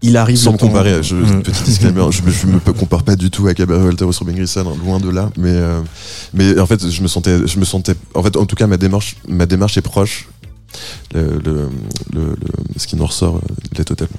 Il 0.00 0.16
arrive 0.16 0.36
Sans 0.36 0.52
me 0.52 0.58
comparer, 0.58 1.02
je, 1.02 1.16
Mm. 1.16 1.42
petit 1.42 1.62
disclaimer, 1.64 2.04
je, 2.12 2.22
me- 2.22 2.30
je 2.30 2.46
me 2.46 2.60
compare 2.60 3.02
pas 3.02 3.16
du 3.16 3.30
tout 3.30 3.48
à 3.48 3.54
Cabaret 3.54 3.80
Voltaire 3.80 4.06
ou 4.06 4.12
Robin 4.16 4.32
Grisson, 4.32 4.60
hein, 4.68 4.76
loin 4.84 5.00
de 5.00 5.10
là. 5.10 5.30
Mais, 5.36 5.48
euh, 5.50 5.80
mais 6.34 6.56
en 6.60 6.66
fait, 6.66 6.88
je 6.88 7.02
me 7.02 7.08
sentais, 7.08 7.44
je 7.48 7.58
me 7.58 7.64
sentais, 7.64 7.94
en 8.14 8.22
fait, 8.22 8.36
en 8.36 8.46
tout 8.46 8.54
cas, 8.54 8.68
ma 8.68 8.76
démarche, 8.76 9.16
ma 9.26 9.46
démarche 9.46 9.76
est 9.76 9.82
proche. 9.82 10.28
Le, 11.14 11.40
le, 11.44 12.36
ce 12.76 12.86
qui 12.86 12.94
nous 12.94 13.06
ressort 13.06 13.36
euh, 13.36 13.40
l'est 13.76 13.84
totalement. 13.84 14.12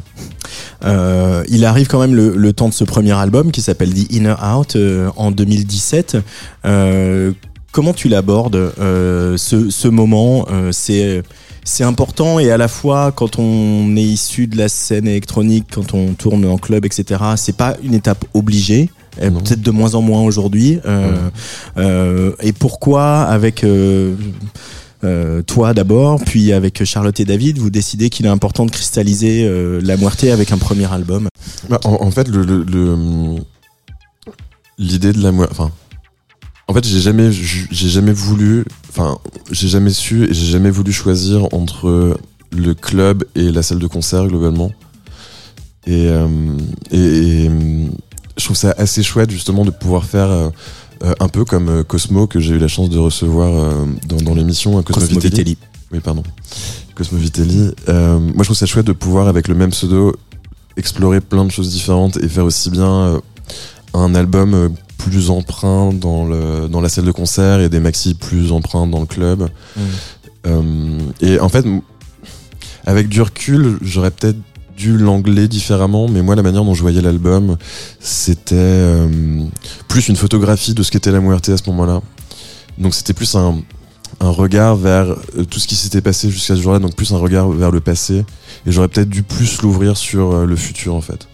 Euh, 0.84 1.44
il 1.48 1.64
arrive 1.64 1.88
quand 1.88 2.00
même 2.00 2.16
le, 2.16 2.36
le 2.36 2.54
temps 2.54 2.68
de 2.68 2.74
ce 2.74 2.84
premier 2.84 3.12
album 3.12 3.52
qui 3.52 3.62
s'appelle 3.62 3.94
The 3.94 4.12
Inner 4.12 4.34
Out 4.44 4.76
euh, 4.76 5.10
en 5.16 5.30
2017. 5.32 6.18
Euh, 6.66 7.32
comment 7.72 7.94
tu 7.94 8.08
l'abordes 8.10 8.56
euh, 8.80 9.38
ce, 9.38 9.70
ce 9.70 9.88
moment 9.88 10.46
euh, 10.52 10.72
C'est 10.72 11.24
c'est 11.66 11.84
important 11.84 12.40
et 12.40 12.50
à 12.52 12.58
la 12.58 12.68
fois 12.68 13.12
quand 13.12 13.38
on 13.38 13.96
est 13.96 14.04
issu 14.04 14.48
de 14.48 14.58
la 14.58 14.70
scène 14.70 15.08
électronique, 15.08 15.66
quand 15.72 15.94
on 15.94 16.14
tourne 16.14 16.46
en 16.46 16.58
club, 16.58 16.86
etc. 16.86 17.22
C'est 17.36 17.56
pas 17.56 17.76
une 17.84 17.94
étape 17.94 18.26
obligée. 18.34 18.90
Non. 19.22 19.42
Peut-être 19.42 19.62
de 19.62 19.72
moins 19.72 19.96
en 19.96 20.02
moins 20.02 20.22
aujourd'hui. 20.22 20.80
Euh, 21.78 22.32
et 22.42 22.54
pourquoi 22.54 23.22
avec 23.24 23.66
toi 25.48 25.74
d'abord, 25.74 26.20
puis 26.26 26.52
avec 26.54 26.84
Charlotte 26.86 27.20
et 27.20 27.26
David, 27.26 27.58
vous 27.58 27.70
décidez 27.70 28.10
qu'il 28.10 28.26
est 28.26 28.30
important 28.30 28.66
de 28.66 28.72
cristalliser 28.72 29.48
la 29.82 29.98
Muerte 29.98 30.24
avec 30.26 30.52
un 30.52 30.58
premier 30.58 30.92
album? 30.92 31.28
Bah, 31.70 31.80
en, 31.84 31.98
en 32.02 32.12
fait, 32.12 32.28
le, 32.30 32.44
le- 32.44 32.64
le- 32.64 33.36
l'idée 34.78 35.12
de 35.14 35.22
la 35.22 35.32
moi, 35.32 35.48
enfin, 35.52 35.72
en 36.70 36.74
fait, 36.74 36.86
j'ai 36.86 37.00
jamais, 37.00 37.32
ju- 37.32 37.68
j'ai 37.72 37.90
jamais 37.90 38.14
voulu, 38.14 38.64
enfin, 38.90 39.18
j'ai 39.50 39.68
jamais 39.68 39.90
su 39.90 40.26
et 40.30 40.34
j'ai 40.34 40.46
jamais 40.46 40.70
voulu 40.70 40.92
choisir 40.92 41.52
entre 41.52 42.16
le 42.52 42.74
club 42.76 43.24
et 43.36 43.52
la 43.52 43.64
salle 43.64 43.80
de 43.80 43.88
concert 43.88 44.28
globalement. 44.28 44.72
Et, 45.88 46.08
euh, 46.10 46.28
et, 46.92 46.98
et, 47.46 47.50
je 48.38 48.46
trouve 48.46 48.56
ça 48.56 48.76
assez 48.78 49.02
chouette 49.02 49.32
justement 49.32 49.66
de 49.66 49.72
pouvoir 49.72 50.06
faire 50.06 50.30
euh, 50.30 50.50
euh, 51.04 51.16
un 51.20 51.28
peu 51.28 51.44
comme 51.44 51.84
Cosmo 51.86 52.28
que 52.28 52.40
j'ai 52.40 52.54
eu 52.54 52.60
la 52.60 52.68
chance 52.68 52.92
de 52.92 53.00
recevoir 53.00 53.50
euh, 53.52 53.86
dans, 54.08 54.18
dans 54.18 54.36
l'émission 54.36 54.78
euh, 54.78 54.84
Cosmo, 54.84 55.02
Cosmo 55.06 55.20
Vitelli. 55.20 55.52
Vitelli. 55.52 55.58
Oui, 55.92 56.00
pardon. 56.02 56.22
Cosmo 56.94 57.18
Vitelli. 57.18 57.72
Moi, 57.88 58.32
je 58.38 58.44
trouve 58.44 58.56
ça 58.56 58.68
chouette 58.68 58.86
de 58.86 58.94
pouvoir, 58.94 59.28
avec 59.28 59.48
le 59.48 59.56
même 59.56 59.72
pseudo, 59.72 60.16
explorer 60.78 61.20
plein 61.20 61.46
de 61.46 61.52
choses 61.52 61.72
différentes 61.72 62.18
et 62.18 62.30
faire 62.30 62.46
aussi 62.46 62.70
bien 62.70 63.20
un 63.96 64.14
album 64.14 64.76
plus 65.00 65.32
emprunt 65.32 65.92
dans, 65.94 66.26
le, 66.26 66.68
dans 66.68 66.82
la 66.82 66.90
salle 66.90 67.06
de 67.06 67.12
concert 67.12 67.62
et 67.62 67.70
des 67.70 67.80
maxi 67.80 68.14
plus 68.14 68.52
emprunts 68.52 68.86
dans 68.86 69.00
le 69.00 69.08
club. 69.08 69.50
Mm. 69.76 69.82
Euh, 70.46 71.00
et 71.22 71.40
en 71.40 71.50
fait, 71.50 71.66
avec 72.86 73.08
du 73.08 73.22
recul, 73.22 73.80
j'aurais 73.82 74.12
peut-être 74.12 74.38
dû 74.78 74.98
l'angler 74.98 75.48
différemment, 75.48 76.08
mais 76.08 76.22
moi, 76.22 76.36
la 76.36 76.44
manière 76.44 76.64
dont 76.64 76.74
je 76.74 76.82
voyais 76.82 77.02
l'album, 77.02 77.58
c'était 78.00 78.56
euh, 78.56 79.08
plus 79.88 80.10
une 80.10 80.16
photographie 80.16 80.74
de 80.74 80.84
ce 80.84 80.92
qu'était 80.92 81.12
la 81.12 81.22
Muerte 81.22 81.50
à 81.50 81.58
ce 81.58 81.64
moment-là. 81.68 82.02
Donc, 82.78 82.94
c'était 82.94 83.14
plus 83.14 83.36
un, 83.36 83.62
un 84.20 84.30
regard 84.30 84.76
vers 84.76 85.12
euh, 85.12 85.46
tout 85.50 85.60
ce 85.60 85.68
qui 85.68 85.76
s'était 85.76 86.02
passé 86.02 86.30
jusqu'à 86.30 86.56
ce 86.56 86.62
jour-là, 86.62 86.80
donc 86.80 86.96
plus 86.96 87.14
un 87.14 87.18
regard 87.18 87.50
vers 87.50 87.72
le 87.72 87.80
passé. 87.80 88.26
Et 88.66 88.72
j'aurais 88.72 88.90
peut-être 88.90 89.10
dû 89.10 89.24
plus 89.24 89.62
l'ouvrir 89.62 89.96
sur 89.96 90.46
le 90.46 90.56
futur, 90.58 90.94
en 90.94 91.02
fait. 91.02 91.28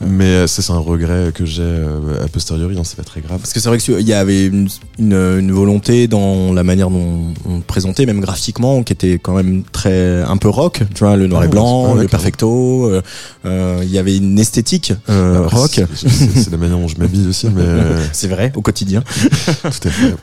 Mais 0.00 0.26
euh, 0.26 0.46
c'est 0.46 0.70
un 0.70 0.78
regret 0.78 1.32
que 1.34 1.44
j'ai 1.44 1.62
euh, 1.62 2.24
a 2.24 2.28
posteriori, 2.28 2.78
hein, 2.78 2.82
c'est 2.84 2.96
pas 2.96 3.02
très 3.02 3.20
grave. 3.20 3.40
Parce 3.40 3.52
que 3.52 3.58
c'est 3.58 3.68
vrai 3.68 3.78
qu'il 3.78 4.00
y 4.06 4.12
avait 4.12 4.46
une, 4.46 4.68
une, 5.00 5.12
une 5.12 5.50
volonté 5.50 6.06
dans 6.06 6.52
la 6.52 6.62
manière 6.62 6.88
dont 6.88 7.34
on 7.44 7.60
présentait, 7.60 8.06
même 8.06 8.20
graphiquement, 8.20 8.84
qui 8.84 8.92
était 8.92 9.14
quand 9.18 9.34
même 9.34 9.64
très 9.72 10.22
un 10.22 10.36
peu 10.36 10.48
rock. 10.48 10.82
Tu 10.94 11.00
vois, 11.02 11.16
le 11.16 11.26
noir 11.26 11.42
Ah, 11.42 11.46
et 11.46 11.48
blanc, 11.48 11.94
ouais, 11.96 12.02
le 12.02 12.08
perfecto. 12.08 12.86
euh, 12.86 13.02
euh, 13.44 13.80
Il 13.82 13.90
y 13.90 13.98
avait 13.98 14.16
une 14.16 14.38
esthétique 14.38 14.92
euh, 15.08 15.46
rock. 15.48 15.80
c'est- 15.94 16.50
la 16.50 16.56
manière 16.58 16.78
dont 16.78 16.86
je 16.88 16.96
m'habille 16.98 17.26
aussi, 17.26 17.48
mais 17.48 17.64
C'est 18.12 18.28
vrai, 18.28 18.52
au 18.54 18.62
quotidien. 18.62 19.02
tout 19.62 19.88
à 19.88 19.90
fait. 19.90 20.14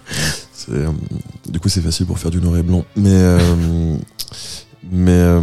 Euh, 0.71 0.87
du 1.49 1.59
coup, 1.59 1.67
c'est 1.69 1.81
facile 1.81 2.05
pour 2.05 2.17
faire 2.17 2.31
du 2.31 2.39
noir 2.39 2.55
et 2.57 2.63
blanc. 2.63 2.85
Mais, 2.95 3.37
mais 4.91 5.39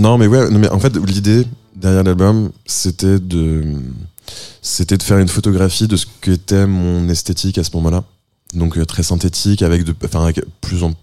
non, 0.00 0.16
mais 0.18 0.26
ouais, 0.26 0.48
non, 0.50 0.58
mais 0.58 0.68
en 0.70 0.78
fait, 0.78 0.96
l'idée 0.96 1.44
derrière 1.76 2.02
l'album, 2.02 2.50
c'était 2.66 3.18
de, 3.20 3.62
c'était 4.62 4.96
de 4.96 5.02
faire 5.02 5.18
une 5.18 5.28
photographie 5.28 5.86
de 5.86 5.96
ce 5.96 6.06
qu'était 6.20 6.66
mon 6.66 7.08
esthétique 7.08 7.58
à 7.58 7.64
ce 7.64 7.70
moment-là. 7.76 8.02
Donc 8.54 8.78
euh, 8.78 8.84
très 8.86 9.02
synthétique, 9.02 9.62
avec 9.62 9.82
de, 9.84 9.94
enfin 10.04 10.30
plus 10.60 10.82
en- 10.84 10.94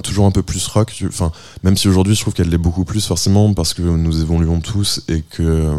toujours 0.00 0.26
un 0.26 0.30
peu 0.30 0.42
plus 0.42 0.66
rock. 0.66 1.04
Enfin, 1.06 1.30
même 1.62 1.76
si 1.76 1.88
aujourd'hui 1.88 2.14
je 2.14 2.20
trouve 2.22 2.34
qu'elle 2.34 2.48
l'est 2.48 2.58
beaucoup 2.58 2.84
plus 2.84 3.04
forcément 3.06 3.52
parce 3.54 3.74
que 3.74 3.82
nous 3.82 4.20
évoluons 4.22 4.60
tous 4.60 5.02
et 5.08 5.22
que 5.22 5.42
euh, 5.42 5.78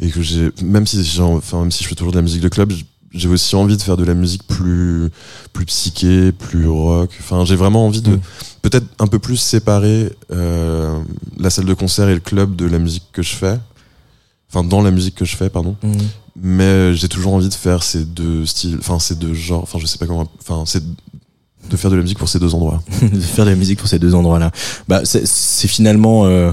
et 0.00 0.10
que 0.10 0.22
j'ai 0.22 0.50
même 0.62 0.86
si 0.86 1.02
j'ai, 1.04 1.20
enfin 1.22 1.60
même 1.60 1.72
si 1.72 1.82
je 1.82 1.88
fais 1.88 1.96
toujours 1.96 2.12
de 2.12 2.18
la 2.18 2.22
musique 2.22 2.40
de 2.40 2.48
club, 2.48 2.72
j'ai 3.12 3.28
aussi 3.28 3.56
envie 3.56 3.76
de 3.76 3.82
faire 3.82 3.96
de 3.96 4.04
la 4.04 4.14
musique 4.14 4.46
plus 4.46 5.10
plus 5.52 5.64
psyché, 5.66 6.32
plus 6.32 6.68
rock. 6.68 7.10
Enfin, 7.20 7.44
j'ai 7.44 7.56
vraiment 7.56 7.86
envie 7.86 8.02
de 8.02 8.12
Mm. 8.16 8.20
peut-être 8.62 8.86
un 8.98 9.06
peu 9.06 9.18
plus 9.18 9.36
séparer 9.36 10.12
euh, 10.30 10.98
la 11.38 11.50
salle 11.50 11.64
de 11.64 11.74
concert 11.74 12.08
et 12.08 12.14
le 12.14 12.20
club 12.20 12.54
de 12.56 12.66
la 12.66 12.78
musique 12.78 13.04
que 13.12 13.22
je 13.22 13.34
fais. 13.34 13.58
Enfin, 14.50 14.62
dans 14.66 14.80
la 14.82 14.90
musique 14.90 15.14
que 15.14 15.24
je 15.24 15.36
fais, 15.36 15.48
pardon. 15.50 15.76
Mais 16.40 16.94
j'ai 16.94 17.08
toujours 17.08 17.34
envie 17.34 17.48
de 17.48 17.54
faire 17.54 17.82
ces 17.82 18.04
deux 18.04 18.46
styles, 18.46 18.76
enfin 18.78 18.98
ces 18.98 19.14
deux 19.16 19.34
genres. 19.34 19.62
Enfin, 19.62 19.78
je 19.80 19.86
sais 19.86 19.98
pas 19.98 20.06
comment. 20.06 20.28
Enfin, 20.40 20.62
c'est 20.66 20.82
de 21.68 21.76
faire 21.76 21.90
de 21.90 21.96
la 21.96 22.02
musique 22.02 22.18
pour 22.18 22.28
ces 22.28 22.38
deux 22.38 22.54
endroits. 22.54 22.82
de 23.02 23.20
faire 23.20 23.44
de 23.44 23.50
la 23.50 23.56
musique 23.56 23.78
pour 23.78 23.88
ces 23.88 23.98
deux 23.98 24.14
endroits-là. 24.14 24.52
Bah, 24.86 25.00
c'est- 25.04 25.26
c'est 25.26 25.68
finalement 25.68 26.26
euh, 26.26 26.52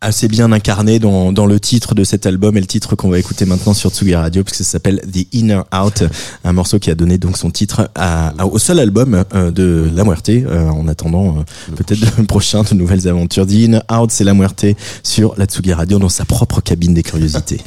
assez 0.00 0.28
bien 0.28 0.50
incarné 0.52 0.98
dans, 0.98 1.30
le 1.46 1.60
titre 1.60 1.94
de 1.94 2.04
cet 2.04 2.26
album 2.26 2.56
et 2.56 2.60
le 2.60 2.66
titre 2.66 2.96
qu'on 2.96 3.10
va 3.10 3.18
écouter 3.18 3.44
maintenant 3.44 3.74
sur 3.74 3.90
Tsugi 3.90 4.14
Radio 4.14 4.42
parce 4.42 4.56
que 4.56 4.64
ça 4.64 4.70
s'appelle 4.70 5.00
The 5.12 5.26
Inner 5.34 5.62
Out, 5.74 6.04
un 6.44 6.52
morceau 6.52 6.78
qui 6.78 6.90
a 6.90 6.94
donné 6.94 7.18
donc 7.18 7.36
son 7.36 7.50
titre 7.50 7.90
à- 7.94 8.32
au 8.46 8.58
seul 8.58 8.78
album 8.78 9.24
euh, 9.34 9.50
de 9.50 9.90
La 9.94 10.04
Muerte. 10.04 10.30
euh, 10.30 10.68
en 10.68 10.88
attendant 10.88 11.38
euh, 11.38 11.72
peut-être 11.76 12.00
le 12.18 12.24
prochain 12.24 12.62
de 12.62 12.74
nouvelles 12.74 13.08
aventures. 13.08 13.46
The 13.46 13.52
Inner 13.52 13.80
Out, 13.92 14.10
c'est 14.10 14.24
La 14.24 14.34
Muerte 14.34 14.64
sur 15.02 15.34
la 15.36 15.44
Tsugi 15.46 15.72
Radio 15.72 15.98
dans 15.98 16.08
sa 16.08 16.24
propre 16.24 16.60
cabine 16.60 16.94
des 16.94 17.02
curiosités. 17.02 17.60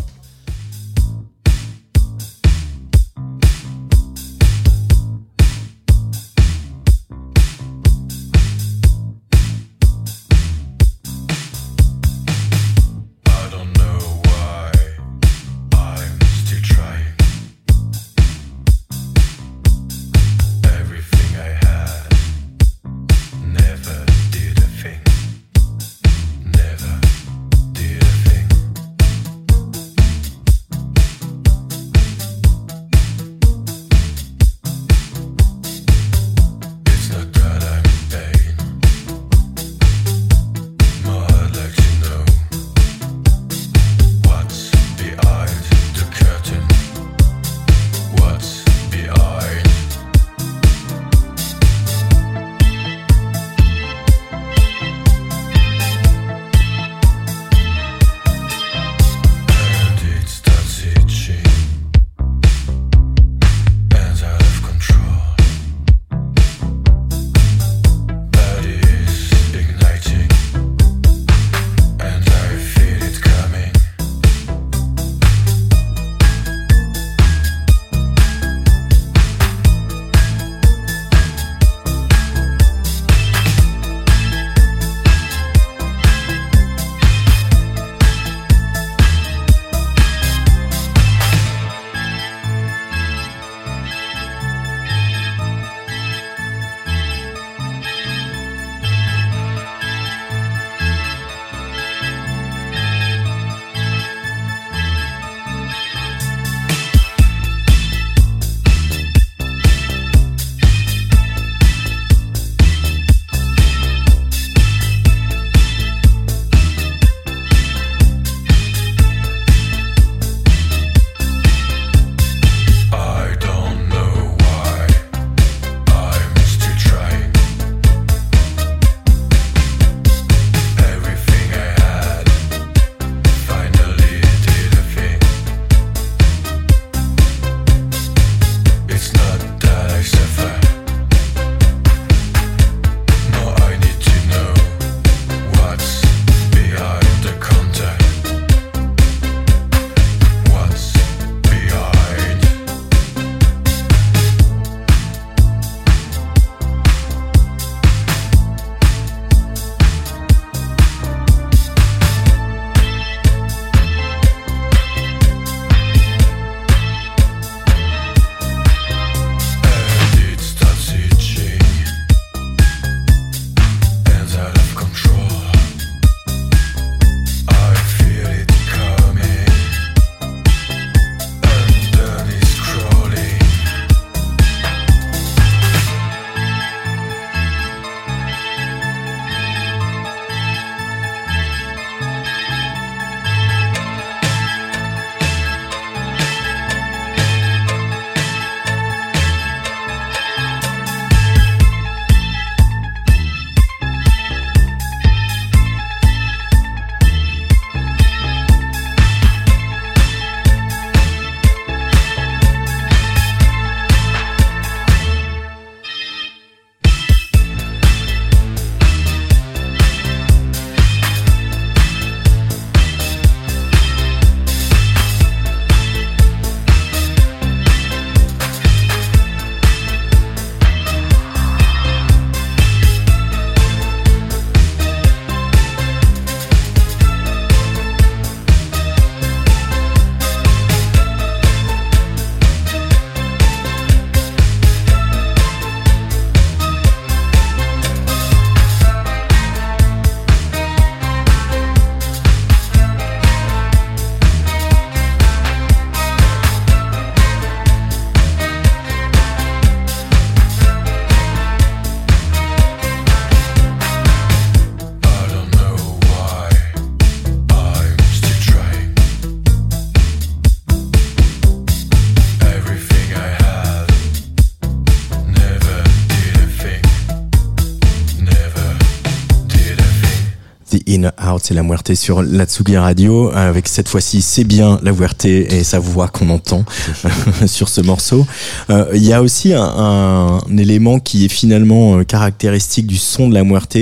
La 281.53 281.63
Muerte 281.63 281.93
sur 281.93 282.23
la 282.23 282.45
Tsugi 282.45 282.77
Radio. 282.77 283.31
Avec 283.33 283.67
cette 283.67 283.87
fois-ci, 283.87 284.21
c'est 284.21 284.43
bien 284.43 284.79
la 284.83 284.91
Muerte 284.91 285.25
et 285.25 285.63
sa 285.63 285.79
voix 285.79 286.07
qu'on 286.07 286.29
entend 286.29 286.65
sur 287.45 287.69
ce 287.69 287.81
morceau. 287.81 288.25
Euh, 288.69 288.85
Il 288.93 289.03
y 289.03 289.13
a 289.13 289.21
aussi 289.21 289.53
un, 289.53 290.39
élément 290.57 290.99
qui 290.99 291.25
est 291.25 291.29
finalement 291.29 291.97
euh, 291.97 292.03
caractéristique 292.03 292.87
du 292.87 292.97
son 292.97 293.29
de 293.29 293.33
la 293.33 293.43
Muerte. 293.43 293.77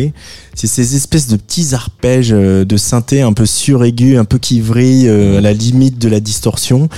C'est 0.54 0.68
ces 0.68 0.96
espèces 0.96 1.28
de 1.28 1.38
petits 1.38 1.74
arpèges 1.74 2.34
euh, 2.34 2.66
de 2.66 2.76
synthé 2.76 3.22
un 3.22 3.32
peu 3.32 3.46
suraigus, 3.46 4.18
un 4.18 4.26
peu 4.26 4.38
qui 4.38 4.60
vrillent 4.60 5.10
à 5.10 5.42
la 5.42 5.54
limite 5.54 5.98
de 5.98 6.10
la 6.10 6.20
distorsion, 6.20 6.90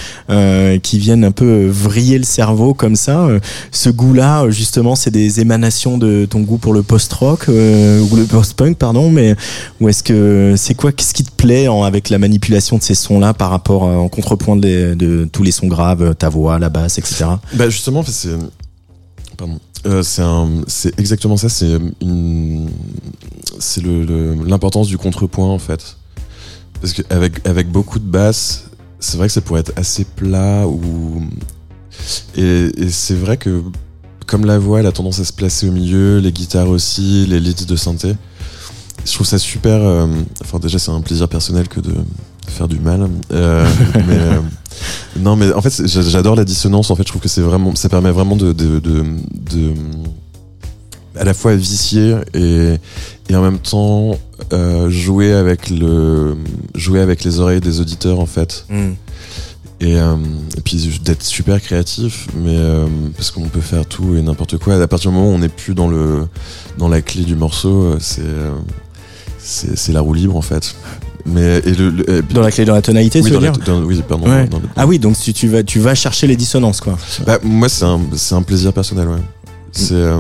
qui 0.82 1.00
viennent 1.00 1.24
un 1.24 1.32
peu 1.32 1.68
vriller 1.68 2.18
le 2.18 2.24
cerveau 2.24 2.74
comme 2.74 2.96
ça. 2.96 3.28
Ce 3.72 3.90
goût-là, 3.90 4.50
justement, 4.50 4.96
c'est 4.96 5.12
des 5.12 5.40
émanations 5.40 5.98
de 5.98 6.26
ton 6.26 6.42
goût 6.42 6.58
pour 6.58 6.74
le 6.74 6.84
post-rock 6.84 7.48
ou 7.48 8.16
le 8.16 8.26
post-punk, 8.26 8.78
pardon. 8.78 9.10
Mais 9.10 9.36
ou 9.80 9.90
est-ce 9.90 10.04
que 10.04 10.56
c'est 10.64 10.76
quoi 10.76 10.92
Qu'est-ce 10.94 11.14
qui 11.14 11.24
te 11.24 11.32
plaît 11.32 11.68
avec 11.68 12.10
la 12.10 12.18
manipulation 12.18 12.78
de 12.78 12.84
ces 12.84 12.96
sons-là 12.96 13.34
par 13.34 13.50
rapport 13.50 13.84
euh, 13.84 13.96
en 13.98 14.08
contrepoint 14.08 14.56
de, 14.56 15.28
tous 15.32 15.44
les 15.44 15.52
sons 15.52 15.68
graves, 15.68 16.02
euh, 16.02 16.14
ta 16.14 16.30
voix, 16.30 16.58
la 16.58 16.70
basse, 16.70 16.98
etc. 16.98 17.26
Bah 17.54 17.70
justement, 17.70 18.02
c'est 18.04 18.30
pardon, 19.38 19.60
Euh, 19.86 20.02
c'est 20.68 20.98
exactement 20.98 21.36
ça. 21.36 21.50
C'est 21.50 21.78
l'importance 24.46 24.88
du 24.88 24.98
contrepoint 24.98 25.50
en 25.50 25.60
fait, 25.60 25.98
parce 26.80 26.94
qu'avec 26.94 27.46
avec 27.46 27.70
beaucoup 27.70 28.00
de 28.00 28.06
basses, 28.06 28.70
c'est 29.00 29.18
vrai 29.18 29.28
que 29.28 29.34
ça 29.34 29.42
pourrait 29.42 29.60
être 29.62 29.74
assez 29.76 30.06
plat 30.06 30.66
ou 30.66 31.24
et, 32.38 32.72
et 32.78 32.90
c'est 32.90 33.16
vrai 33.16 33.36
que 33.36 33.62
comme 34.26 34.46
la 34.46 34.58
voix, 34.58 34.80
elle 34.80 34.88
a 34.88 34.94
tendance 34.94 35.20
à 35.20 35.26
se 35.26 35.34
placer 35.34 35.68
au 35.68 35.72
milieu, 35.74 36.20
les 36.20 36.32
guitares 36.32 36.70
aussi, 36.70 37.26
les 37.28 37.42
leads 37.42 37.66
de 37.66 37.76
synthé. 37.76 38.16
Je 39.06 39.14
trouve 39.14 39.28
ça 39.28 39.38
super. 39.38 39.82
euh, 39.82 40.08
enfin, 40.42 40.60
déjà, 40.60 40.80
c'est 40.80 40.92
un 40.92 41.02
plaisir 41.02 41.28
personnel 41.28 41.68
que 41.68 41.80
de 41.80 41.94
faire 42.48 42.68
du 42.68 42.80
mal. 42.80 43.10
Euh, 43.32 43.66
mais 44.08 44.18
euh, 44.20 44.40
non, 45.20 45.36
mais 45.36 45.52
en 45.54 45.62
fait, 45.62 45.86
j'adore 45.88 46.36
la 46.36 46.46
dissonance. 46.46 46.90
En 46.92 46.96
fait, 46.96 47.04
je 47.04 47.10
trouve 47.10 47.22
que 47.22 47.28
c'est 47.30 47.42
vraiment, 47.42 47.76
ça 47.76 47.90
permet 47.90 48.12
vraiment 48.12 48.36
de, 48.36 48.54
de, 48.54 48.80
de, 48.80 49.04
de- 49.52 49.74
à 51.16 51.24
la 51.24 51.34
fois 51.36 51.54
vicier 51.56 52.16
et, 52.34 52.76
et 53.30 53.36
en 53.36 53.42
même 53.44 53.60
temps 53.60 54.18
jouer 54.90 55.32
avec 55.34 55.70
le, 55.70 56.36
jouer 56.76 57.02
avec 57.02 57.24
les 57.24 57.40
oreilles 57.40 57.62
des 57.62 57.80
auditeurs 57.82 58.20
en 58.20 58.26
fait. 58.26 58.66
Et, 59.80 59.98
euh, 60.00 60.16
et 60.58 60.62
puis 60.62 61.00
d'être 61.04 61.24
super 61.24 61.62
créatif, 61.62 62.28
mais 62.38 62.56
euh, 62.56 62.88
parce 63.18 63.32
qu'on 63.32 63.48
peut 63.50 63.60
faire 63.62 63.86
tout 63.86 64.16
et 64.16 64.22
n'importe 64.22 64.58
quoi. 64.58 64.82
À 64.82 64.88
partir 64.88 65.12
du 65.12 65.18
moment 65.18 65.30
où 65.30 65.34
on 65.34 65.40
n'est 65.40 65.50
plus 65.50 65.76
dans 65.76 65.88
le 65.90 66.28
dans 66.78 66.88
la 66.88 67.02
clé 67.02 67.24
du 67.24 67.36
morceau, 67.36 67.96
c'est 68.00 68.22
euh, 68.24 68.52
c'est 69.44 69.92
la 69.92 70.02
roue 70.02 70.14
libre 70.14 70.36
en 70.36 70.42
fait. 70.42 70.76
Mais 71.26 71.60
et 71.66 71.72
le, 71.74 71.90
le- 71.90 72.10
et- 72.10 72.22
Dans 72.34 72.42
la 72.42 72.52
clé, 72.52 72.66
dans 72.66 72.74
la 72.74 72.82
tonalité, 72.82 73.20
oui, 73.22 73.30
tu 73.30 73.36
veux 73.38 73.40
la- 73.40 73.52
dire 73.52 73.64
dans- 73.66 73.82
oui, 73.84 74.02
pardon. 74.08 74.28
Ouais. 74.30 74.46
dans 74.48 74.58
le- 74.60 74.68
Ah 74.76 74.86
oui, 74.86 75.00
donc 75.00 75.18
tu, 75.18 75.34
tu 75.34 75.48
vas, 75.48 75.64
tu 75.64 75.80
vas 75.80 75.96
chercher 75.96 76.28
les 76.28 76.36
dissonances, 76.36 76.82
quoi. 76.82 76.98
bah, 77.26 77.40
moi, 77.44 77.70
c'est 77.70 77.86
un, 77.86 78.00
c'est 78.16 78.36
un 78.36 78.42
plaisir 78.42 78.74
personnel, 78.74 79.08
ouais. 79.08 79.20
C'est, 79.72 79.94
euh, 79.94 80.20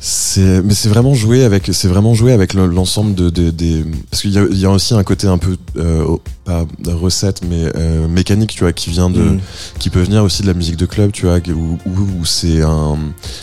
c'est, 0.00 0.62
mais 0.62 0.74
c'est 0.74 0.88
vraiment 0.88 1.12
jouer 1.14 1.42
avec, 1.44 1.68
c'est 1.72 1.88
vraiment 1.88 2.14
jouer 2.14 2.32
avec 2.32 2.54
le- 2.54 2.66
l'ensemble 2.66 3.14
de, 3.16 3.30
de- 3.30 3.50
des, 3.50 3.84
parce 4.10 4.22
qu'il 4.22 4.30
y 4.32 4.38
a, 4.38 4.44
il 4.48 4.56
y 4.58 4.64
a 4.64 4.70
aussi 4.70 4.94
un 4.94 5.02
côté 5.02 5.26
un 5.26 5.38
peu, 5.38 5.56
euh, 5.76 6.04
pas 6.44 6.64
de 6.78 6.92
recette, 6.92 7.40
mais 7.48 7.64
euh, 7.76 8.06
mécanique, 8.06 8.50
tu 8.54 8.60
vois, 8.60 8.72
qui 8.72 8.90
vient 8.90 9.10
de, 9.10 9.20
Mm. 9.20 9.40
qui 9.80 9.90
peut 9.90 10.00
venir 10.02 10.22
aussi 10.22 10.42
de 10.42 10.46
la 10.46 10.54
musique 10.54 10.76
de 10.76 10.86
club, 10.86 11.10
tu 11.10 11.26
vois, 11.26 11.38
où, 11.48 11.78
où, 11.84 12.00
où 12.20 12.24
c'est 12.24 12.62
un, 12.62 12.96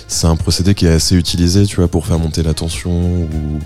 c'est 0.08 0.28
un 0.28 0.38
procédé 0.38 0.74
qui 0.76 0.86
est 0.86 0.94
assez 0.94 1.16
utilisé, 1.18 1.66
tu 1.66 1.76
vois, 1.76 1.90
pour 1.90 2.06
faire 2.08 2.20
monter 2.20 2.42
la 2.42 2.54
tension 2.54 2.92
ou 2.92 3.60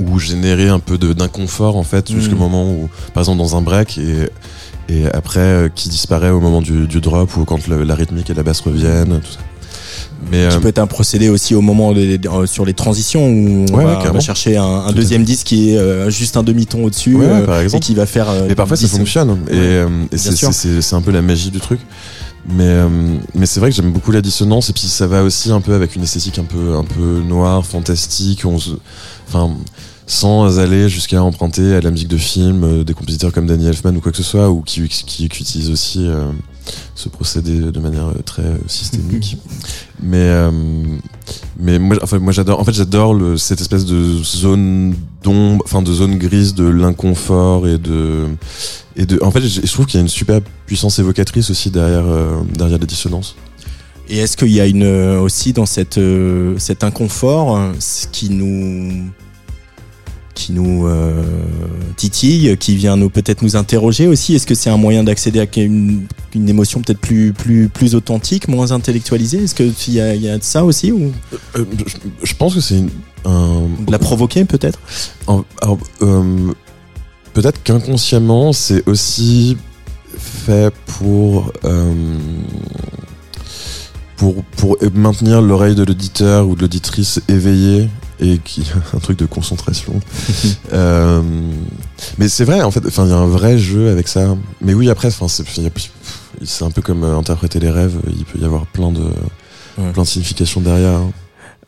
ou 0.00 0.18
générer 0.18 0.68
un 0.68 0.78
peu 0.78 0.98
d'inconfort 0.98 1.76
en 1.76 1.82
fait 1.82 2.10
jusqu'au 2.12 2.36
Mm. 2.36 2.38
moment 2.38 2.70
où 2.70 2.88
par 3.14 3.22
exemple 3.22 3.38
dans 3.38 3.56
un 3.56 3.62
break 3.62 3.98
et 3.98 4.28
et 4.88 5.06
après 5.12 5.40
euh, 5.40 5.68
qui 5.74 5.88
disparaît 5.88 6.30
au 6.30 6.40
moment 6.40 6.62
du, 6.62 6.86
du 6.86 7.00
drop 7.00 7.36
ou 7.36 7.44
quand 7.44 7.66
le- 7.66 7.82
la 7.82 7.94
rythmique 7.94 8.30
et 8.30 8.34
la 8.34 8.42
basse 8.44 8.60
reviennent 8.60 9.20
tout 9.20 9.32
ça 9.32 9.40
mais 10.30 10.48
Qui 10.48 10.56
euh, 10.56 10.60
peut 10.60 10.68
être 10.68 10.78
un 10.78 10.86
procédé 10.86 11.28
aussi 11.28 11.54
au 11.54 11.60
moment 11.60 11.92
euh, 11.94 12.46
sur 12.46 12.64
les 12.64 12.72
transitions 12.74 13.26
où 13.28 13.66
on, 13.70 13.74
Ouais, 13.74 13.76
va, 13.76 13.76
ouais, 13.76 13.84
on 13.84 13.86
va 13.86 13.96
carrément. 13.96 14.20
chercher 14.20 14.56
un, 14.56 14.90
deuxième 14.92 15.24
disque 15.24 15.46
qui 15.48 15.70
est 15.70 15.76
euh, 15.78 16.08
juste 16.10 16.36
un 16.36 16.42
demi-ton 16.42 16.84
au-dessus 16.84 17.14
Ouais, 17.16 17.66
et 17.72 17.80
qui 17.80 17.94
va 17.94 18.06
faire. 18.06 18.26
mais 18.48 18.54
parfois 18.54 18.76
ça 18.76 18.86
fonctionne 18.88 19.38
et, 19.50 19.54
euh, 19.54 19.88
et 20.12 20.16
c'est- 20.18 20.34
sûr. 20.36 20.50
c'est 20.52 20.94
un 20.94 21.00
peu 21.02 21.10
la 21.10 21.22
magie 21.22 21.50
du 21.50 21.60
truc 21.60 21.80
mais 22.48 22.76
mais 23.34 23.44
c'est 23.46 23.58
vrai 23.58 23.70
que 23.70 23.76
j'aime 23.76 23.90
beaucoup 23.90 24.12
la 24.12 24.20
dissonance 24.22 24.70
et 24.70 24.72
puis 24.72 24.86
ça 24.86 25.08
va 25.08 25.24
aussi 25.24 25.50
un 25.50 25.60
peu 25.60 25.74
avec 25.74 25.96
une 25.96 26.04
esthétique 26.04 26.38
un 26.38 26.44
peu 26.44 26.76
un 26.76 26.84
peu 26.84 27.20
noire 27.26 27.66
fantastique 27.66 28.42
on 28.44 28.58
se- 28.58 28.70
enfin 29.26 29.50
sans 30.06 30.60
aller 30.60 30.88
jusqu'à 30.88 31.22
emprunter 31.22 31.74
à 31.74 31.80
la 31.80 31.90
musique 31.90 32.08
de 32.08 32.16
film 32.16 32.62
euh, 32.62 32.84
des 32.84 32.94
compositeurs 32.94 33.32
comme 33.32 33.46
Danny 33.46 33.66
Elfman 33.66 33.96
ou 33.96 34.00
quoi 34.00 34.12
que 34.12 34.18
ce 34.18 34.22
soit 34.22 34.50
ou 34.50 34.62
qui, 34.62 34.88
qui, 34.88 35.04
qui 35.04 35.26
utilisent 35.26 35.70
aussi 35.70 36.06
euh, 36.06 36.30
ce 36.94 37.08
procédé 37.08 37.60
de 37.72 37.80
manière 37.80 38.08
euh, 38.08 38.22
très 38.24 38.58
systémique. 38.66 39.36
Mais 40.02 40.18
euh, 40.18 40.50
mais 41.58 41.78
moi 41.78 41.96
enfin 42.02 42.18
moi 42.18 42.32
j'adore 42.32 42.60
en 42.60 42.64
fait 42.64 42.74
j'adore 42.74 43.14
le 43.14 43.38
cette 43.38 43.62
espèce 43.62 43.86
de 43.86 44.22
zone 44.22 44.94
d'ombre 45.22 45.64
enfin 45.64 45.80
de 45.80 45.90
zone 45.90 46.18
grise 46.18 46.54
de 46.54 46.68
l'inconfort 46.68 47.66
et 47.66 47.78
de 47.78 48.26
et 48.94 49.06
de 49.06 49.18
en 49.22 49.30
fait 49.30 49.40
je 49.40 49.62
je 49.64 49.72
trouve 49.72 49.86
qu'il 49.86 49.98
y 49.98 50.00
a 50.00 50.02
une 50.02 50.08
super 50.08 50.42
puissance 50.66 50.98
évocatrice 50.98 51.48
aussi 51.50 51.70
derrière 51.70 52.04
euh, 52.06 52.42
derrière 52.54 52.78
les 52.78 52.86
dissonances 52.86 53.36
Et 54.08 54.18
est-ce 54.18 54.36
qu'il 54.36 54.52
y 54.52 54.60
a 54.60 54.66
une 54.66 54.84
euh, 54.84 55.20
aussi 55.20 55.52
dans 55.52 55.66
cette 55.66 55.98
euh, 55.98 56.56
cet 56.58 56.84
inconfort 56.84 57.56
euh, 57.56 57.72
ce 57.80 58.06
qui 58.06 58.30
nous 58.30 59.04
qui 60.34 60.52
nous 60.52 60.86
euh, 60.86 61.24
titille, 61.96 62.56
qui 62.58 62.76
vient 62.76 62.96
nous 62.96 63.10
peut-être 63.10 63.42
nous 63.42 63.56
interroger 63.56 64.06
aussi? 64.06 64.34
Est-ce 64.34 64.46
que 64.46 64.54
c'est 64.54 64.70
un 64.70 64.76
moyen 64.76 65.02
d'accéder 65.02 65.40
à 65.40 65.46
une, 65.56 66.06
une 66.34 66.48
émotion 66.48 66.82
peut-être 66.82 67.00
plus 67.00 67.32
plus 67.32 67.68
plus 67.68 67.94
authentique, 67.94 68.46
moins 68.46 68.70
intellectualisée? 68.70 69.44
Est-ce 69.44 69.54
que 69.54 69.64
il 69.88 69.94
y 69.94 69.96
y 69.96 70.28
a 70.28 70.38
de 70.38 70.44
ça 70.44 70.64
aussi 70.64 70.92
ou? 70.92 71.10
Euh, 71.56 71.64
je, 71.86 71.96
je 72.22 72.34
pense 72.34 72.54
que 72.54 72.60
c'est 72.60 72.84
un 73.24 73.62
de 73.86 73.90
la 73.90 73.98
provoquer 73.98 74.44
peut-être? 74.44 74.78
Euh, 75.28 76.52
peut-être 77.32 77.62
qu'inconsciemment, 77.64 78.52
c'est 78.52 78.86
aussi 78.86 79.56
fait 80.16 80.72
pour 80.86 81.52
pour 84.16 84.42
pour 84.56 84.76
maintenir 84.94 85.40
l'oreille 85.42 85.74
de 85.74 85.84
l'auditeur 85.84 86.48
ou 86.48 86.54
de 86.56 86.62
l'auditrice 86.62 87.20
éveillée 87.28 87.88
et 88.20 88.38
qui 88.38 88.62
un 88.94 88.98
truc 88.98 89.18
de 89.18 89.26
concentration. 89.26 90.00
Euh, 90.72 91.22
mais 92.18 92.28
c'est 92.28 92.44
vrai 92.44 92.60
en 92.62 92.70
fait. 92.70 92.84
Enfin, 92.86 93.04
il 93.04 93.10
y 93.10 93.12
a 93.12 93.16
un 93.16 93.26
vrai 93.26 93.56
jeu 93.58 93.88
avec 93.90 94.08
ça. 94.08 94.36
Mais 94.60 94.74
oui, 94.74 94.90
après, 94.90 95.08
enfin, 95.08 95.26
c'est 95.28 96.64
un 96.64 96.70
peu 96.70 96.82
comme 96.82 97.04
euh, 97.04 97.16
interpréter 97.16 97.60
les 97.60 97.70
rêves. 97.70 97.96
Il 98.08 98.24
peut 98.24 98.38
y 98.40 98.44
avoir 98.44 98.66
plein 98.66 98.90
de 98.92 99.02
Ouais. 99.78 99.92
plein 99.92 100.02
de 100.04 100.08
significations 100.08 100.60
derrière. 100.62 100.94
hein. 101.00 101.10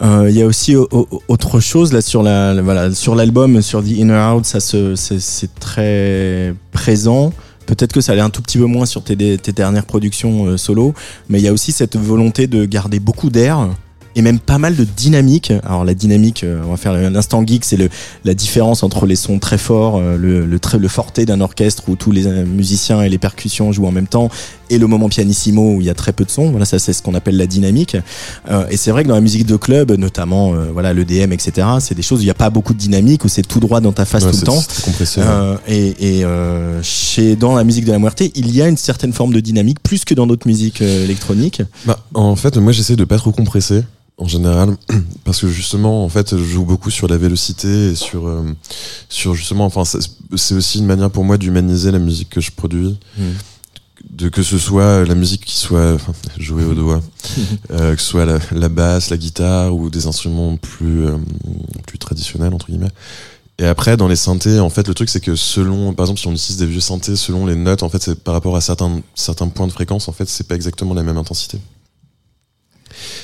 Euh, 0.03 0.31
Il 0.31 0.37
y 0.37 0.41
a 0.43 0.47
aussi 0.47 0.75
au- 0.77 0.89
au- 0.91 1.23
autre 1.29 1.61
chose 1.61 1.93
là 1.93 2.01
sur 2.01 2.23
la, 2.23 2.61
voilà 2.63 2.95
sur 2.95 3.15
l'album 3.15 3.61
sur 3.61 3.83
The 3.83 3.89
Inner 3.89 4.33
Out 4.35 4.47
ça 4.47 4.61
c'est 4.61 5.55
très 5.61 6.55
présent 6.73 7.33
peut-être 7.69 7.93
que 7.93 8.01
ça 8.01 8.13
allait 8.13 8.23
un 8.23 8.31
tout 8.31 8.43
petit 8.43 8.59
peu 8.59 8.65
moins 8.65 8.87
sur 8.87 9.05
tes, 9.05 9.15
dernières 9.15 9.87
productions 9.87 10.47
euh, 10.47 10.57
solo 10.57 10.95
mais 11.29 11.39
il 11.39 11.45
y 11.45 11.49
a 11.49 11.53
aussi 11.53 11.71
cette 11.71 11.97
volonté 11.97 12.47
de 12.47 12.65
garder 12.65 12.99
beaucoup 12.99 13.31
d'air 13.31 13.69
et 14.19 14.23
même 14.23 14.41
pas 14.41 14.59
mal 14.59 14.75
de 14.77 14.85
dynamique 14.85 15.53
alors 15.65 15.85
la 15.85 15.95
dynamique 15.95 16.43
euh, 16.45 16.61
on 16.67 16.71
va 16.73 16.77
faire 16.77 16.93
l'instant 16.93 17.47
geek 17.47 17.65
c'est 17.65 17.77
le 17.77 17.89
la 18.25 18.35
différence 18.35 18.83
entre 18.83 19.07
les 19.07 19.17
sons 19.17 19.39
très 19.39 19.59
forts 19.59 19.97
euh, 19.99 20.17
le 20.17 20.45
le, 20.45 20.59
très, 20.59 20.79
le 20.79 20.89
forté 20.89 21.25
d'un 21.25 21.41
orchestre 21.41 21.85
où 21.89 21.95
tous 21.97 22.11
les 22.11 22.27
euh, 22.27 22.45
musiciens 22.45 23.01
et 23.03 23.09
les 23.09 23.19
percussions 23.19 23.71
jouent 23.73 23.87
en 23.87 23.93
même 23.93 24.09
temps 24.09 24.29
et 24.71 24.79
le 24.79 24.87
moment 24.87 25.09
pianissimo 25.09 25.77
où 25.77 25.81
il 25.81 25.87
y 25.87 25.91
a 25.91 25.95
très 25.95 26.13
peu 26.13 26.25
de 26.25 26.31
son 26.31 26.51
voilà 26.51 26.65
ça 26.67 26.79
c'est 26.79 26.93
ce 26.93 27.01
qu'on 27.03 27.15
appelle 27.15 27.37
la 27.37 27.47
dynamique 27.47 27.97
euh, 28.51 28.67
et 28.71 28.77
c'est 28.77 28.91
vrai 28.91 29.05
que 29.05 29.09
dans 29.09 29.15
la 29.15 29.21
musique 29.21 29.47
de 29.47 29.57
club, 29.57 29.93
notamment 29.93 30.55
euh, 30.55 30.67
voilà 30.73 30.93
le 30.93 31.05
DM, 31.05 31.33
etc., 31.33 31.67
c'est 31.81 31.95
des 31.95 32.03
choses 32.03 32.21
où 32.21 32.23
il 32.23 32.27
n'y 32.27 32.31
a 32.31 32.35
pas 32.35 32.51
beaucoup 32.51 32.73
de 32.75 32.79
dynamique, 32.79 33.25
où 33.25 33.29
c'est 33.29 33.47
tout 33.47 33.61
droit 33.61 33.81
dans 33.81 33.93
ta 33.93 34.05
face 34.05 34.25
Ouais, 34.25 34.31
tout 34.31 34.39
le 34.39 34.43
temps. 34.43 34.61
c'est 34.69 34.85
compressé. 34.85 35.21
ouais. 35.21 35.27
Euh, 35.29 35.57
et 35.67 36.19
et 36.19 36.25
euh, 36.25 36.83
chez 36.83 37.37
dans 37.37 37.55
la 37.55 37.65
musique 37.65 37.85
de 37.85 37.93
la 37.93 37.99
Muerte, 37.99 38.23
il 38.35 38.55
y 38.55 38.63
a 38.63 38.69
une 38.69 38.77
certaine 38.77 39.13
forme 39.13 39.33
de 39.33 39.41
dynamique, 39.41 39.81
plus 39.83 40.05
que 40.05 40.15
dans 40.15 40.27
d'autres 40.27 40.47
musiques 40.47 40.81
électroniques. 40.81 41.63
Bah, 41.87 41.99
en 42.15 42.37
fait, 42.37 42.57
moi, 42.57 42.73
j'essaie 42.73 42.97
de 42.97 43.05
pas 43.05 43.19
trop 43.19 43.33
compresser 43.33 43.83
en 44.19 44.27
général, 44.27 44.77
parce 45.25 45.41
que 45.41 45.49
justement, 45.49 46.05
en 46.05 46.09
fait, 46.09 46.37
je 46.37 46.43
joue 46.43 46.65
beaucoup 46.65 46.91
sur 46.91 47.09
la 47.09 47.17
vélocité 47.17 47.91
et 47.91 47.95
sur, 47.95 48.27
euh, 48.27 48.45
sur 49.09 49.35
justement, 49.35 49.65
enfin, 49.65 49.85
c'est 49.85 50.55
aussi 50.55 50.79
une 50.79 50.87
manière 50.87 51.11
pour 51.11 51.25
moi 51.25 51.39
d'humaniser 51.39 51.93
la 51.93 52.01
musique 52.01 52.29
que 52.29 52.41
je 52.41 52.51
produis. 52.51 52.99
Mm. 53.17 53.23
De 54.11 54.29
que 54.29 54.45
ce 54.45 54.59
soit 54.59 55.05
la 55.05 55.17
musique 55.17 55.45
qui 55.45 55.57
soit 55.57 55.95
enfin, 55.95 56.13
jouée 56.39 56.65
au 56.65 56.75
doigt, 56.75 57.01
euh, 57.73 57.95
que 57.95 58.01
ce 58.01 58.07
soit 58.07 58.25
la, 58.25 58.39
la 58.53 58.69
basse, 58.69 59.11
la 59.11 59.17
guitare 59.17 59.75
ou 59.75 59.91
des 59.91 60.07
instruments 60.07 60.57
plus 60.57 61.07
euh, 61.07 61.17
plus 61.87 61.99
traditionnels 61.99 62.55
entre 62.55 62.67
guillemets. 62.67 62.93
Et 63.59 63.67
après, 63.67 63.97
dans 63.97 64.07
les 64.07 64.17
synthés, 64.17 64.61
en 64.61 64.71
fait, 64.71 64.87
le 64.87 64.95
truc 64.95 65.09
c'est 65.09 65.21
que 65.21 65.35
selon, 65.35 65.93
par 65.95 66.05
exemple, 66.05 66.21
si 66.21 66.29
on 66.29 66.33
utilise 66.33 66.59
des 66.59 66.67
vieux 66.67 66.81
synthés, 66.81 67.17
selon 67.17 67.45
les 67.45 67.57
notes, 67.57 67.83
en 67.83 67.89
fait, 67.89 68.01
c'est 68.01 68.23
par 68.23 68.35
rapport 68.35 68.57
à 68.57 68.61
certains 68.61 69.01
certains 69.17 69.49
points 69.49 69.67
de 69.67 69.73
fréquence, 69.73 70.09
en 70.09 70.13
fait, 70.13 70.29
c'est 70.29 70.47
pas 70.47 70.55
exactement 70.55 70.95
la 70.95 71.03
même 71.03 71.19
intensité. 71.19 71.59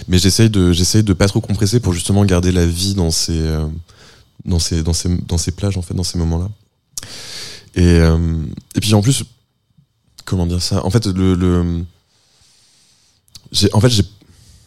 Mais 0.08 0.18
j'essaye 0.18 0.50
de 0.50 0.72
j'essaye 0.72 1.02
de 1.02 1.12
pas 1.12 1.26
trop 1.26 1.40
compresser 1.40 1.80
pour 1.80 1.92
justement 1.92 2.24
garder 2.24 2.52
la 2.52 2.66
vie 2.66 2.94
dans 2.94 3.10
ces 3.10 3.38
euh, 3.38 3.66
dans 4.44 4.58
ces, 4.58 4.82
dans 4.82 4.92
ces, 4.92 5.08
dans 5.08 5.38
ces 5.38 5.52
plages, 5.52 5.76
en 5.76 5.82
fait, 5.82 5.94
dans 5.94 6.04
ces 6.04 6.18
moments-là. 6.18 6.48
Et, 7.74 7.98
euh, 7.98 8.36
et 8.74 8.80
puis 8.80 8.94
en 8.94 9.02
plus, 9.02 9.24
comment 10.24 10.46
dire 10.46 10.62
ça? 10.62 10.84
En 10.84 10.90
fait, 10.90 11.06
le, 11.06 11.84
j'ai, 13.52 13.72
en 13.72 13.80
fait, 13.80 13.90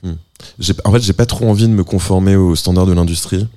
hmm. 0.04 0.14
j'ai, 0.60 0.74
en 0.84 0.92
fait, 0.92 1.02
j'ai 1.02 1.14
pas 1.14 1.26
trop 1.26 1.50
envie 1.50 1.68
de 1.68 1.74
me 1.74 1.84
conformer 1.84 2.36
aux 2.36 2.56
standards 2.56 2.88
de 2.88 2.94
l'industrie. 2.94 3.48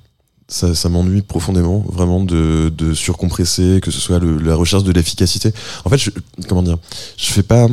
Ça, 0.47 0.89
m'ennuie 0.89 1.21
profondément, 1.21 1.79
vraiment 1.87 2.21
de, 2.21 2.73
de 2.77 2.93
surcompresser, 2.93 3.79
que 3.81 3.89
ce 3.89 4.01
soit 4.01 4.19
la 4.19 4.53
recherche 4.53 4.83
de 4.83 4.91
l'efficacité. 4.91 5.53
En 5.85 5.89
fait, 5.89 5.97
je, 5.97 6.09
comment 6.49 6.61
dire? 6.61 6.77
Je 7.15 7.31
fais 7.31 7.43
pas. 7.43 7.69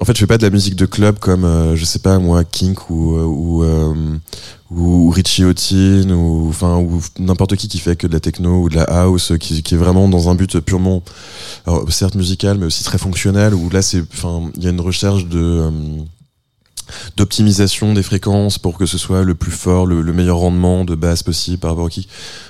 En 0.00 0.04
fait, 0.04 0.14
je 0.14 0.20
fais 0.20 0.26
pas 0.28 0.38
de 0.38 0.44
la 0.44 0.50
musique 0.50 0.76
de 0.76 0.86
club 0.86 1.18
comme, 1.18 1.44
euh, 1.44 1.74
je 1.74 1.84
sais 1.84 1.98
pas 1.98 2.18
moi, 2.20 2.44
Kink 2.44 2.88
ou 2.88 3.16
euh, 3.16 3.24
ou, 3.24 3.64
euh, 3.64 3.94
ou 4.70 5.10
Richie 5.10 5.44
Houghton 5.44 6.10
ou 6.10 6.48
enfin 6.50 6.76
ou 6.76 7.00
n'importe 7.18 7.56
qui 7.56 7.66
qui 7.66 7.78
fait 7.80 7.96
que 7.96 8.06
de 8.06 8.12
la 8.12 8.20
techno 8.20 8.62
ou 8.62 8.68
de 8.68 8.76
la 8.76 8.84
house, 8.84 9.32
qui, 9.40 9.58
est 9.58 9.76
vraiment 9.76 10.08
dans 10.08 10.28
un 10.28 10.36
but 10.36 10.60
purement, 10.60 11.02
certes 11.88 12.14
musical, 12.14 12.58
mais 12.58 12.66
aussi 12.66 12.84
très 12.84 12.98
fonctionnel. 12.98 13.54
Où 13.54 13.70
là, 13.70 13.82
c'est, 13.82 14.02
enfin, 14.12 14.50
il 14.56 14.62
y 14.62 14.68
a 14.68 14.70
une 14.70 14.80
recherche 14.80 15.26
de 15.26 15.40
euh, 15.40 15.70
d'optimisation 17.16 17.92
des 17.94 18.02
fréquences 18.02 18.58
pour 18.58 18.78
que 18.78 18.86
ce 18.86 18.98
soit 18.98 19.22
le 19.22 19.34
plus 19.34 19.50
fort, 19.52 19.86
le, 19.86 20.02
le 20.02 20.12
meilleur 20.12 20.38
rendement 20.38 20.84
de 20.84 20.94
basse 20.94 21.22
possible 21.22 21.58
par 21.58 21.70
rapport 21.70 21.84
au 21.84 21.88
kick. 21.88 22.08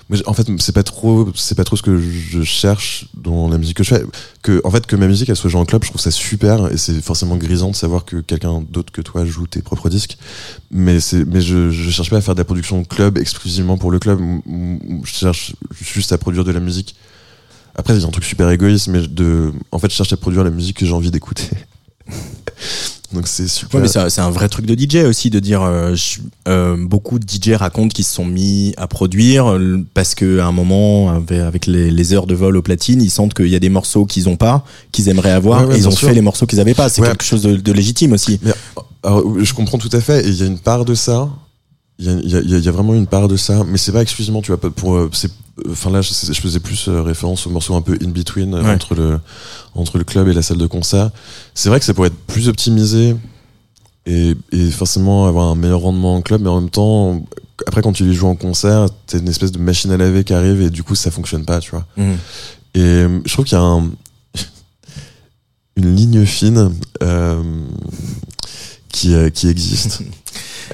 Moi, 0.09 0.19
j'- 0.19 0.23
en 0.27 0.33
fait, 0.33 0.47
c'est 0.59 0.73
pas 0.75 0.83
trop, 0.83 1.29
c'est 1.35 1.55
pas 1.55 1.65
trop 1.65 1.77
ce 1.77 1.83
que 1.83 1.99
je 2.01 2.43
cherche 2.43 3.07
dans 3.15 3.49
la 3.49 3.59
musique 3.59 3.77
que 3.77 3.85
je 3.85 3.95
fais. 3.95 4.05
Que, 4.43 4.61
en 4.65 4.71
fait, 4.71 4.87
que 4.87 4.97
ma 4.97 5.07
musique 5.07 5.29
elle 5.29 5.37
soit 5.37 5.51
jouée 5.51 5.61
en 5.61 5.65
club, 5.67 5.83
je 5.85 5.89
trouve 5.91 6.01
ça 6.01 6.11
super 6.11 6.71
et 6.73 6.77
c'est 6.77 7.01
forcément 7.03 7.37
grisant 7.37 7.71
de 7.71 7.77
savoir 7.77 8.05
que 8.05 8.17
quelqu'un 8.17 8.63
d'autre 8.69 8.93
que 8.93 9.01
toi 9.03 9.25
joue 9.25 9.47
tes 9.47 9.63
propres 9.63 9.89
disques. 9.89 10.19
Mais 10.71 11.01
c'est, 11.01 11.25
mais 11.25 11.41
je, 11.41 11.71
je 11.71 11.91
cherche 11.91 12.11
pas 12.11 12.17
à 12.19 12.21
faire 12.21 12.35
de 12.35 12.41
la 12.41 12.45
production 12.45 12.83
club 12.85 13.19
exclusivement 13.19 13.77
pour 13.79 13.91
le 13.91 13.99
club. 13.99 14.21
Je 15.05 15.11
cherche 15.11 15.55
juste 15.81 16.13
à 16.13 16.19
produire 16.19 16.45
de 16.45 16.53
la 16.53 16.61
musique. 16.61 16.95
Après, 17.75 17.95
a 17.95 18.05
un 18.07 18.11
truc 18.11 18.25
super 18.25 18.51
égoïste, 18.51 18.89
mais 18.89 19.07
de, 19.07 19.53
en 19.71 19.79
fait, 19.79 19.89
je 19.89 19.95
cherche 19.95 20.13
à 20.13 20.17
produire 20.17 20.43
la 20.43 20.51
musique 20.51 20.79
que 20.79 20.85
j'ai 20.87 20.93
envie 20.93 21.11
d'écouter. 21.13 21.49
Donc 23.15 23.27
c'est 23.27 23.49
super. 23.49 23.81
Ouais, 23.81 23.89
c'est 23.89 24.21
un- 24.21 24.31
vrai 24.31 24.49
truc 24.51 24.67
de 24.67 24.75
DJ 24.75 24.97
aussi 25.07 25.31
de 25.31 25.39
dire 25.41 25.63
euh, 25.63 25.95
je- 25.95 26.19
euh, 26.47 26.77
beaucoup 26.79 27.19
de 27.19 27.25
DJ 27.27 27.53
racontent 27.55 27.89
qu'ils 27.89 28.05
se 28.05 28.15
sont 28.15 28.27
mis 28.27 28.75
à 28.77 28.87
produire 28.87 29.51
euh, 29.51 29.83
parce 29.95 30.15
que 30.15 30.41
à 30.41 30.47
un 30.47 30.53
moment 30.53 31.11
avec- 31.11 31.65
les, 31.67 31.91
les 31.91 32.13
heures 32.13 32.27
de 32.27 32.35
vol 32.35 32.57
au 32.59 32.63
platine 32.63 33.01
ils 33.01 33.11
sentent 33.11 33.33
qu'il 33.33 33.47
y 33.49 33.55
a 33.57 33.61
des 33.61 33.71
morceaux 33.71 34.05
qu'ils 34.05 34.29
ont 34.29 34.37
pas 34.37 34.63
qu'ils 34.93 35.09
aimeraient 35.09 35.31
avoir 35.33 35.63
Ouais, 35.63 35.69
ouais, 35.69 35.75
et 35.77 35.79
ils 35.79 35.89
ont 35.89 35.91
sûr. 35.91 36.09
fait 36.09 36.15
les 36.15 36.21
morceaux 36.21 36.45
qu'ils 36.47 36.61
avaient 36.61 36.75
pas 36.75 36.91
c'est 36.91 37.01
quelque 37.03 37.25
chose 37.25 37.43
de, 37.43 37.57
de 37.57 37.73
légitime 37.73 38.13
aussi 38.13 38.39
Mais 38.43 38.53
alors, 39.03 39.23
je 39.43 39.55
comprends 39.55 39.79
tout 39.79 39.89
à 39.93 40.01
fait, 40.01 40.27
et 40.27 40.29
il 40.29 40.35
y 40.37 40.43
a 40.43 40.47
une 40.47 40.59
part 40.59 40.85
de 40.85 40.95
ça. 40.95 41.31
Il 42.01 42.07
y 42.07 42.37
a, 42.37 42.41
y 42.41 42.55
a- 42.55 42.59
y 42.59 42.69
a- 42.69 42.71
vraiment 42.73 42.95
une 42.95 43.09
part 43.09 43.27
de 43.27 43.37
ça, 43.37 43.65
mais 43.67 43.77
c'est 43.77 43.91
pas 43.93 44.03
exclusivement, 44.03 44.41
tu 44.41 44.53
vois, 44.55 44.71
pour. 44.71 44.95
euh, 44.95 45.11
c'est- 45.13 45.33
Enfin 45.69 45.91
là, 45.91 46.01
je, 46.03 46.11
je 46.15 46.41
faisais 46.41 46.61
plus 46.61 46.87
euh, 46.87 47.03
référence 47.03 47.45
au 47.49 47.51
morceau 47.51 47.75
un 47.75 47.83
peu 47.83 47.99
in 48.01 48.11
between 48.11 48.55
euh, 48.55 48.63
Ouais. 48.63 48.71
entre 48.71 48.95
le 48.95 49.19
entre 49.75 49.99
le 49.99 50.05
club 50.05 50.29
et 50.29 50.33
la 50.33 50.43
salle 50.43 50.59
de 50.59 50.67
concert. 50.69 51.11
C'est 51.55 51.69
vrai 51.69 51.81
que 51.81 51.85
ça 51.85 51.95
pourrait 51.95 52.09
être 52.09 52.27
plus 52.29 52.49
optimisé 52.49 53.17
et, 54.07 54.37
et 54.53 54.71
forcément 54.71 55.27
avoir 55.27 55.49
un 55.49 55.57
meilleur 55.57 55.81
rendement 55.81 56.15
en 56.15 56.23
club, 56.23 56.43
mais 56.43 56.49
en 56.49 56.61
même 56.61 56.71
temps, 56.71 57.27
après 57.67 57.83
quand 57.83 57.93
tu 57.93 58.05
les 58.05 58.15
joues 58.15 58.29
en 58.29 58.37
concert, 58.37 58.87
t'as 59.09 59.19
une 59.19 59.29
espèce 59.29 59.51
de 59.51 59.59
machine 59.59 59.91
à 59.91 59.97
laver 59.97 60.23
qui 60.23 60.33
arrive 60.33 60.63
et 60.63 60.71
du 60.71 60.85
coup 60.85 60.95
ça 60.95 61.11
fonctionne 61.11 61.45
pas, 61.45 61.59
tu 61.59 61.73
vois. 61.73 61.85
Mhm. 61.97 62.17
Et 62.75 62.81
euh, 62.81 63.21
je 63.27 63.33
trouve 63.33 63.45
qu'il 63.45 63.59
y 63.59 63.61
a 63.61 63.65
un, 63.65 63.91
une 65.77 65.97
ligne 65.97 66.25
fine 66.25 66.73
euh, 67.03 67.43
qui, 68.93 69.13
euh, 69.15 69.29
qui 69.31 69.49
existe. 69.49 70.03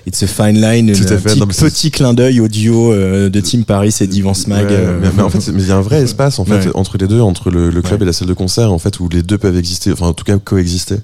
It's 0.07 0.23
a 0.23 0.27
fine 0.27 0.61
line 0.61 0.93
Tout 0.93 1.03
à 1.05 1.15
un 1.15 1.19
fait, 1.19 1.31
petit, 1.31 1.39
non, 1.41 1.47
mais 1.47 1.53
c'est- 1.53 1.65
petit 1.67 1.91
clin 1.91 2.15
d'œil 2.15 2.41
au 2.41 2.49
duo 2.49 2.93
euh, 2.93 3.29
de 3.31 3.41
Tim 3.41 3.63
Paris 3.63 3.95
et 4.01 4.07
d'Ivan 4.07 4.35
Smag 4.35 4.67
Ouais, 4.67 4.73
euh, 4.73 4.99
mais, 5.01 5.09
mais 5.17 5.23
en 5.23 5.31
fait, 5.31 5.41
c'est- 5.41 5.53
mais 5.53 5.63
il 5.63 5.69
y 5.69 5.73
a 5.73 5.77
un 5.77 5.81
vrai 5.81 6.03
espace 6.03 6.39
en 6.39 6.45
fait 6.45 6.67
Ouais. 6.67 6.71
entre 6.75 6.99
les 6.99 7.07
deux, 7.07 7.21
entre 7.21 7.51
le, 7.51 7.71
le 7.71 7.83
club 7.83 8.01
Ouais. 8.01 8.05
et 8.05 8.07
la 8.07 8.13
salle 8.13 8.29
de 8.29 8.35
concert, 8.35 8.73
en 8.73 8.79
fait, 8.79 9.01
où 9.01 9.09
les 9.09 9.23
deux 9.23 9.39
peuvent 9.39 9.57
exister, 9.57 9.93
enfin 9.93 10.07
en 10.09 10.13
tout 10.13 10.25
cas 10.25 10.39
coexister. 10.39 10.97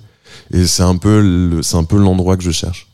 Et 0.53 0.67
c'est 0.67 0.83
un 0.83 0.97
peu, 0.97 1.21
le- 1.21 1.63
c'est 1.63 1.77
un 1.77 1.85
peu 1.85 1.97
l'endroit 1.99 2.37
que 2.37 2.43
je 2.43 2.51
cherche. 2.51 2.87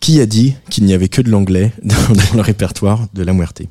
qui 0.00 0.18
a 0.20 0.24
dit 0.26 0.54
qu'il 0.70 0.84
n'y 0.84 0.94
avait 0.94 1.08
que 1.08 1.20
de 1.20 1.28
l'anglais 1.30 1.72
dans, 1.84 1.94
dans 2.14 2.34
le 2.36 2.40
répertoire 2.40 3.06
de 3.12 3.22
la 3.22 3.32
Muerte? 3.34 3.62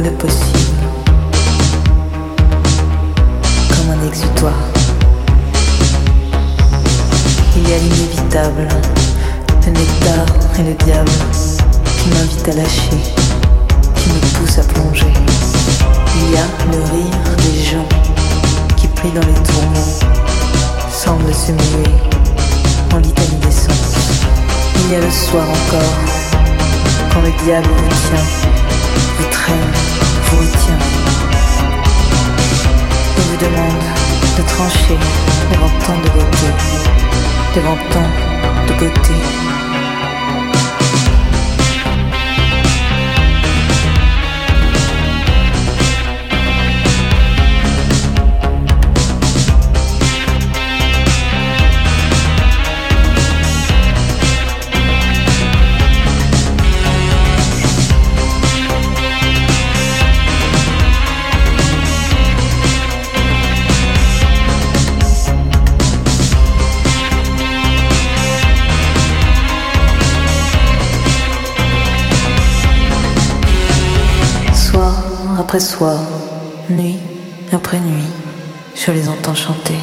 Le 0.00 0.10
possible 0.10 0.68
comme 3.68 3.90
un 3.90 4.06
exutoire. 4.08 4.52
Il 7.56 7.68
y 7.68 7.72
a 7.72 7.78
l'inévitable, 7.78 8.68
le 9.64 9.70
nectar 9.70 10.26
et 10.58 10.62
le 10.62 10.74
diable 10.84 11.10
qui 11.96 12.08
m'invitent 12.08 12.48
à 12.48 12.54
lâcher, 12.54 12.98
qui 13.94 14.10
me 14.10 14.20
poussent 14.38 14.58
à 14.58 14.64
plonger. 14.64 15.12
Il 16.16 16.32
y 16.32 16.36
a 16.36 16.46
le 16.72 16.82
rire 16.92 17.36
des 17.38 17.62
gens 17.62 17.88
qui 18.76 18.88
prient 18.88 19.12
dans 19.12 19.20
les 19.20 19.42
tourments 19.42 20.14
semble 20.90 21.34
se 21.34 21.52
muer 21.52 21.94
en 22.94 22.98
litanie 22.98 23.36
des. 23.40 23.68
Il 24.76 24.92
y 24.92 24.96
a 24.96 25.00
le 25.00 25.10
soir 25.10 25.44
encore, 25.44 25.94
quand 27.12 27.20
le 27.20 27.32
diable 27.44 27.68
vous 27.68 27.88
tient, 28.08 28.26
vous 29.18 29.30
traîne, 29.30 29.73
vous 30.34 30.42
vous 33.16 33.36
demande 33.36 33.82
de 34.36 34.42
trancher 34.42 34.98
devant 35.52 35.72
tant 35.86 35.98
de 35.98 36.08
beauté, 36.10 36.48
devant 37.54 37.78
tant 37.92 38.10
de 38.66 38.72
beauté. 38.78 39.63
Après 75.54 75.66
soir, 75.66 76.00
nuit 76.68 76.98
après 77.52 77.78
nuit, 77.78 78.10
je 78.74 78.90
les 78.90 79.08
entends 79.08 79.36
chanter 79.36 79.78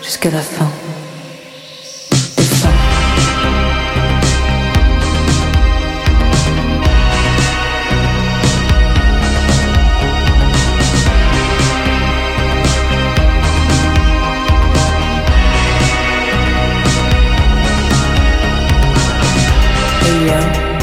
jusqu'à 0.00 0.30
la 0.30 0.38
fin. 0.38 0.70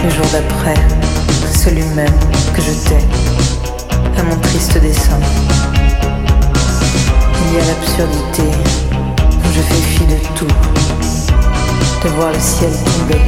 Le 0.03 0.09
jour 0.09 0.25
d'après, 0.33 0.75
celui 1.53 1.83
même 1.95 2.07
que 2.53 2.61
je 2.61 2.71
tais, 2.89 3.18
à 4.19 4.23
mon 4.23 4.37
triste 4.41 4.77
dessin. 4.81 5.19
Il 7.41 7.53
y 7.53 7.57
a 7.57 7.65
l'absurdité 7.65 8.43
où 8.43 9.47
je 9.55 9.61
fais 9.61 9.81
fi 9.81 10.05
de 10.05 10.17
tout, 10.35 10.53
de 12.03 12.09
voir 12.15 12.31
le 12.33 12.39
ciel 12.39 12.71
tomber. 12.71 13.21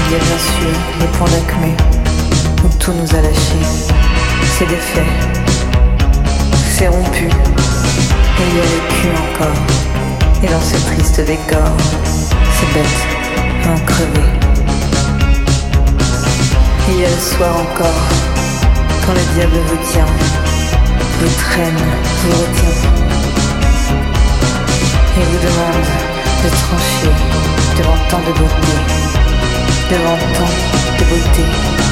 Il 0.00 0.12
y 0.12 0.14
a 0.14 0.18
bien 0.18 0.38
sûr 0.38 0.72
les 1.00 1.06
points 1.18 1.28
d'acmé 1.30 1.74
où 2.64 2.68
tout 2.78 2.92
nous 2.92 3.10
a 3.16 3.22
lâchés. 3.22 3.66
C'est 4.56 4.66
défait, 4.66 5.06
c'est 6.76 6.88
rompu, 6.88 7.26
et 7.26 8.44
il 8.50 8.56
y 8.56 8.60
a 8.60 8.64
culs 8.88 9.18
encore. 9.32 9.62
Et 10.42 10.46
dans 10.46 10.60
ce 10.60 10.76
triste 10.86 11.20
décor, 11.26 11.72
c'est 12.54 12.72
bête, 12.74 13.66
à 13.66 13.72
en 13.72 13.78
crever. 13.84 14.37
Le 16.96 17.20
soir 17.20 17.54
encore, 17.54 18.02
quand 19.04 19.12
le 19.12 19.34
diable 19.34 19.58
vous 19.66 19.76
tient, 19.92 20.06
vous 21.20 21.34
traîne, 21.34 21.76
vous 21.76 22.30
retient, 22.30 22.78
et 25.16 25.24
vous 25.24 25.38
demande 25.46 25.86
de 26.44 26.48
trancher 26.48 27.12
devant 27.76 27.98
tant 28.08 28.20
de 28.20 28.32
beauté, 28.38 28.74
devant 29.90 30.18
tant 30.34 30.98
de 30.98 31.04
beauté. 31.04 31.87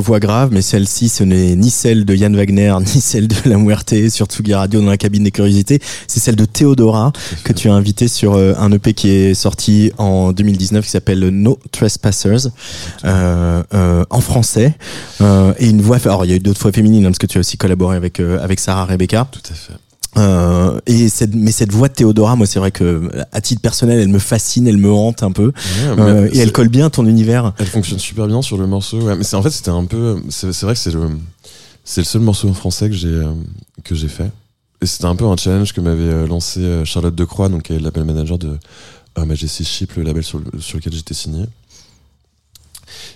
Voix 0.00 0.20
grave, 0.20 0.50
mais 0.52 0.62
celle-ci, 0.62 1.08
ce 1.08 1.24
n'est 1.24 1.54
ni 1.54 1.70
celle 1.70 2.04
de 2.04 2.14
Yann 2.14 2.34
Wagner, 2.34 2.74
ni 2.94 3.00
celle 3.00 3.28
de 3.28 3.34
La 3.46 3.58
Muerte 3.58 3.94
sur 4.10 4.26
Tsugi 4.26 4.54
Radio 4.54 4.80
dans 4.80 4.90
la 4.90 4.96
cabine 4.96 5.24
des 5.24 5.30
curiosités. 5.30 5.80
C'est 6.06 6.20
celle 6.20 6.36
de 6.36 6.44
Théodora, 6.44 7.12
que 7.44 7.52
tu 7.52 7.68
as 7.68 7.74
invité 7.74 8.08
sur 8.08 8.34
euh, 8.34 8.54
un 8.58 8.72
EP 8.72 8.94
qui 8.94 9.10
est 9.10 9.34
sorti 9.34 9.92
en 9.98 10.32
2019 10.32 10.84
qui 10.84 10.90
s'appelle 10.90 11.28
No 11.28 11.58
Trespassers, 11.70 12.48
euh, 13.04 13.62
euh, 13.74 14.04
en 14.10 14.20
français. 14.20 14.74
Euh, 15.20 15.54
et 15.58 15.68
une 15.68 15.82
voix, 15.82 15.98
alors 16.04 16.24
il 16.24 16.30
y 16.30 16.34
a 16.34 16.36
eu 16.36 16.40
d'autres 16.40 16.60
voix 16.60 16.72
féminines, 16.72 17.04
hein, 17.04 17.08
parce 17.08 17.18
que 17.18 17.26
tu 17.26 17.38
as 17.38 17.40
aussi 17.40 17.56
collaboré 17.56 17.96
avec, 17.96 18.20
avec 18.20 18.60
Sarah 18.60 18.84
Rebecca. 18.84 19.26
Tout 19.30 19.40
à 19.50 19.54
fait. 19.54 19.91
Euh, 20.18 20.78
et 20.86 21.08
cette, 21.08 21.34
mais 21.34 21.52
cette 21.52 21.72
voix 21.72 21.88
de 21.88 21.94
Théodora, 21.94 22.36
moi, 22.36 22.46
c'est 22.46 22.58
vrai 22.58 22.70
que 22.70 23.08
à 23.32 23.40
titre 23.40 23.62
personnel, 23.62 23.98
elle 23.98 24.08
me 24.08 24.18
fascine, 24.18 24.68
elle 24.68 24.76
me 24.76 24.92
hante 24.92 25.22
un 25.22 25.32
peu, 25.32 25.52
Ouais, 25.86 26.00
Euh, 26.00 26.28
et 26.32 26.38
elle 26.38 26.52
colle 26.52 26.68
bien 26.68 26.90
ton 26.90 27.06
univers. 27.06 27.52
Elle 27.58 27.66
fonctionne 27.66 27.98
super 27.98 28.26
bien 28.26 28.42
sur 28.42 28.58
le 28.58 28.66
morceau. 28.66 29.00
Ouais, 29.00 29.16
mais 29.16 29.24
c'est 29.24 29.36
en 29.36 29.42
fait 29.42 29.50
c'était 29.50 29.70
un 29.70 29.84
peu. 29.86 30.20
C'est 30.28 30.48
vrai 30.62 30.74
que 30.74 30.80
c'est 30.80 30.92
le 30.92 31.08
c'est 31.84 32.02
le 32.02 32.04
seul 32.06 32.20
morceau 32.20 32.48
en 32.48 32.54
français 32.54 32.88
que 32.90 32.94
j'ai 32.94 33.08
euh, 33.08 33.32
que 33.84 33.94
j'ai 33.94 34.08
fait. 34.08 34.30
Et 34.82 34.86
c'était 34.86 35.06
un 35.06 35.16
peu 35.16 35.24
un 35.26 35.36
challenge 35.36 35.72
que 35.72 35.80
m'avait 35.80 36.02
euh, 36.02 36.26
lancé 36.26 36.82
Charlotte 36.84 37.14
Decroix, 37.14 37.48
donc 37.48 37.62
qui 37.62 37.72
est 37.72 37.78
label 37.78 38.04
manager 38.04 38.36
de 38.36 38.58
euh, 39.18 39.24
Majesty 39.24 39.64
Ship, 39.64 39.92
le 39.96 40.02
label 40.02 40.24
sur, 40.24 40.40
le- 40.40 40.60
sur 40.60 40.76
lequel 40.76 40.92
j'étais 40.92 41.14
signé. 41.14 41.44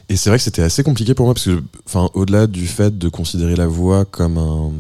Et 0.09 0.17
c'est 0.17 0.31
vrai 0.31 0.39
que 0.39 0.45
c'était 0.45 0.63
assez 0.63 0.83
compliqué 0.83 1.13
pour 1.15 1.27
moi 1.27 1.35
parce 1.35 1.47
que, 1.47 1.63
enfin, 1.87 2.09
au-delà 2.15 2.47
du 2.47 2.67
fait 2.67 2.97
de 2.97 3.09
considérer 3.09 3.57
la 3.57 3.67
voix 3.67 4.05
comme 4.05 4.39
un 4.39 4.71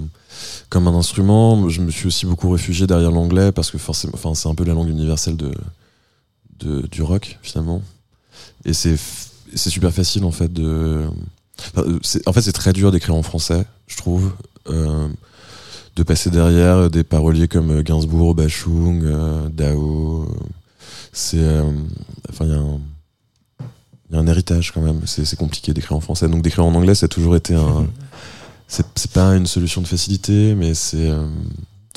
comme 0.69 0.89
un 0.89 0.95
instrument, 0.95 1.69
je 1.69 1.81
me 1.81 1.91
suis 1.91 2.07
aussi 2.07 2.27
beaucoup 2.27 2.51
réfugié 2.51 2.87
derrière 2.87 3.11
l'anglais 3.11 3.53
parce 3.53 3.71
que 3.71 3.79
forcément, 3.79 4.13
enfin, 4.15 4.35
c'est 4.35 4.49
un 4.49 4.55
peu 4.55 4.65
la 4.65 4.75
langue 4.75 4.89
universelle 4.89 5.37
de, 5.37 5.53
du 6.91 7.03
rock 7.03 7.39
finalement. 7.43 7.83
Et 8.65 8.73
c'est 8.73 8.97
super 9.55 9.93
facile 9.93 10.25
en 10.25 10.33
fait 10.33 10.53
de. 10.53 11.07
euh, 11.77 11.99
en 12.27 12.33
fait, 12.33 12.43
c'est 12.43 12.53
très 12.53 12.73
dur 12.73 12.91
d'écrire 12.93 13.15
en 13.15 13.23
français, 13.23 13.65
je 13.87 13.97
trouve. 13.97 14.33
euh, 14.69 15.09
de 15.95 16.03
passer 16.03 16.29
derrière 16.29 16.91
des 16.91 17.05
paroliers 17.05 17.49
comme 17.49 17.81
Gainsbourg, 17.83 18.35
Bachung, 18.35 19.03
euh, 19.05 19.49
Dao. 19.49 20.29
C'est. 21.13 21.43
Enfin, 22.29 22.45
il 22.45 22.51
y 22.51 22.55
a 22.55 24.19
un. 24.21 24.27
Héritage 24.27 24.73
quand 24.73 24.83
même. 24.83 25.01
C'est 25.07 25.37
compliqué 25.37 25.73
d'écrire 25.73 25.97
en 25.97 26.01
français. 26.01 26.29
Donc 26.29 26.43
d'écrire 26.43 26.67
en 26.67 26.75
anglais, 26.75 26.95
ça 26.95 27.07
a 27.07 27.09
toujours 27.09 27.35
été 27.37 27.55
un. 27.55 27.87
C'est 28.69 29.11
pas 29.13 29.35
une 29.37 29.47
solution 29.47 29.81
de 29.81 29.87
facilité, 29.87 30.55
mais 30.57 30.75
c'est. 30.75 30.97
euh, 31.11 31.27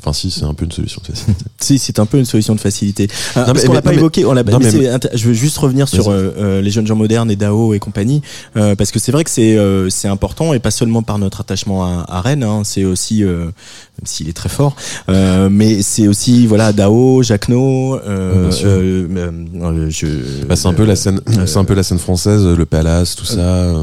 Enfin, 0.01 0.13
si, 0.13 0.31
c'est 0.31 0.45
un 0.45 0.53
peu 0.53 0.63
une 0.63 0.71
solution 0.71 1.01
de 1.01 1.07
facilité. 1.13 1.43
Si, 1.59 1.77
c'est 1.77 1.99
un 1.99 2.05
peu 2.05 2.17
une 2.17 2.23
solution 2.25 2.55
de 2.55 2.59
facilité. 2.61 3.09
Ah, 3.35 3.43
parce 3.43 3.63
mais- 3.63 3.67
qu'on 3.67 3.73
l'a 3.73 3.81
pas 3.81 3.89
non, 3.89 3.95
mais- 3.95 3.99
évoqué. 3.99 4.23
On 4.23 4.31
l'a. 4.31 4.43
non, 4.43 4.59
je 4.61 5.27
veux 5.27 5.33
juste 5.33 5.57
revenir 5.57 5.89
sur 5.89 6.07
euh, 6.07 6.33
euh, 6.37 6.61
les 6.61 6.71
jeunes 6.71 6.87
gens 6.87 6.95
modernes 6.95 7.29
et 7.29 7.35
Dao 7.35 7.73
et 7.73 7.79
compagnie, 7.79 8.21
euh, 8.55 8.75
parce 8.75 8.91
que 8.91 8.99
c'est 8.99 9.11
vrai 9.11 9.25
que 9.25 9.29
c'est 9.29 9.57
euh, 9.57 9.89
c'est 9.89 10.07
important 10.07 10.53
et 10.53 10.59
pas 10.59 10.71
seulement 10.71 11.03
par 11.03 11.17
notre 11.19 11.41
attachement 11.41 11.83
à, 11.83 12.05
à 12.07 12.21
Rennes. 12.21 12.43
Hein, 12.43 12.61
c'est 12.63 12.85
aussi, 12.85 13.25
euh, 13.25 13.43
même 13.47 13.51
s'il 14.05 14.29
est 14.29 14.33
très 14.33 14.47
fort, 14.47 14.77
euh, 15.09 15.49
mais 15.51 15.81
c'est 15.81 16.07
aussi 16.07 16.47
voilà 16.47 16.71
Dao, 16.71 17.21
Jacquenot. 17.21 17.95
Euh, 17.97 18.49
euh, 18.63 19.05
euh, 19.13 20.45
Bah, 20.47 20.55
c'est 20.55 20.67
un 20.69 20.73
peu 20.73 20.85
la 20.85 20.95
scène, 20.95 21.19
c'est 21.45 21.57
un 21.57 21.65
peu 21.65 21.73
la 21.73 21.83
scène 21.83 21.99
française, 21.99 22.45
le 22.45 22.65
palace, 22.65 23.17
tout 23.17 23.25
ça. 23.25 23.73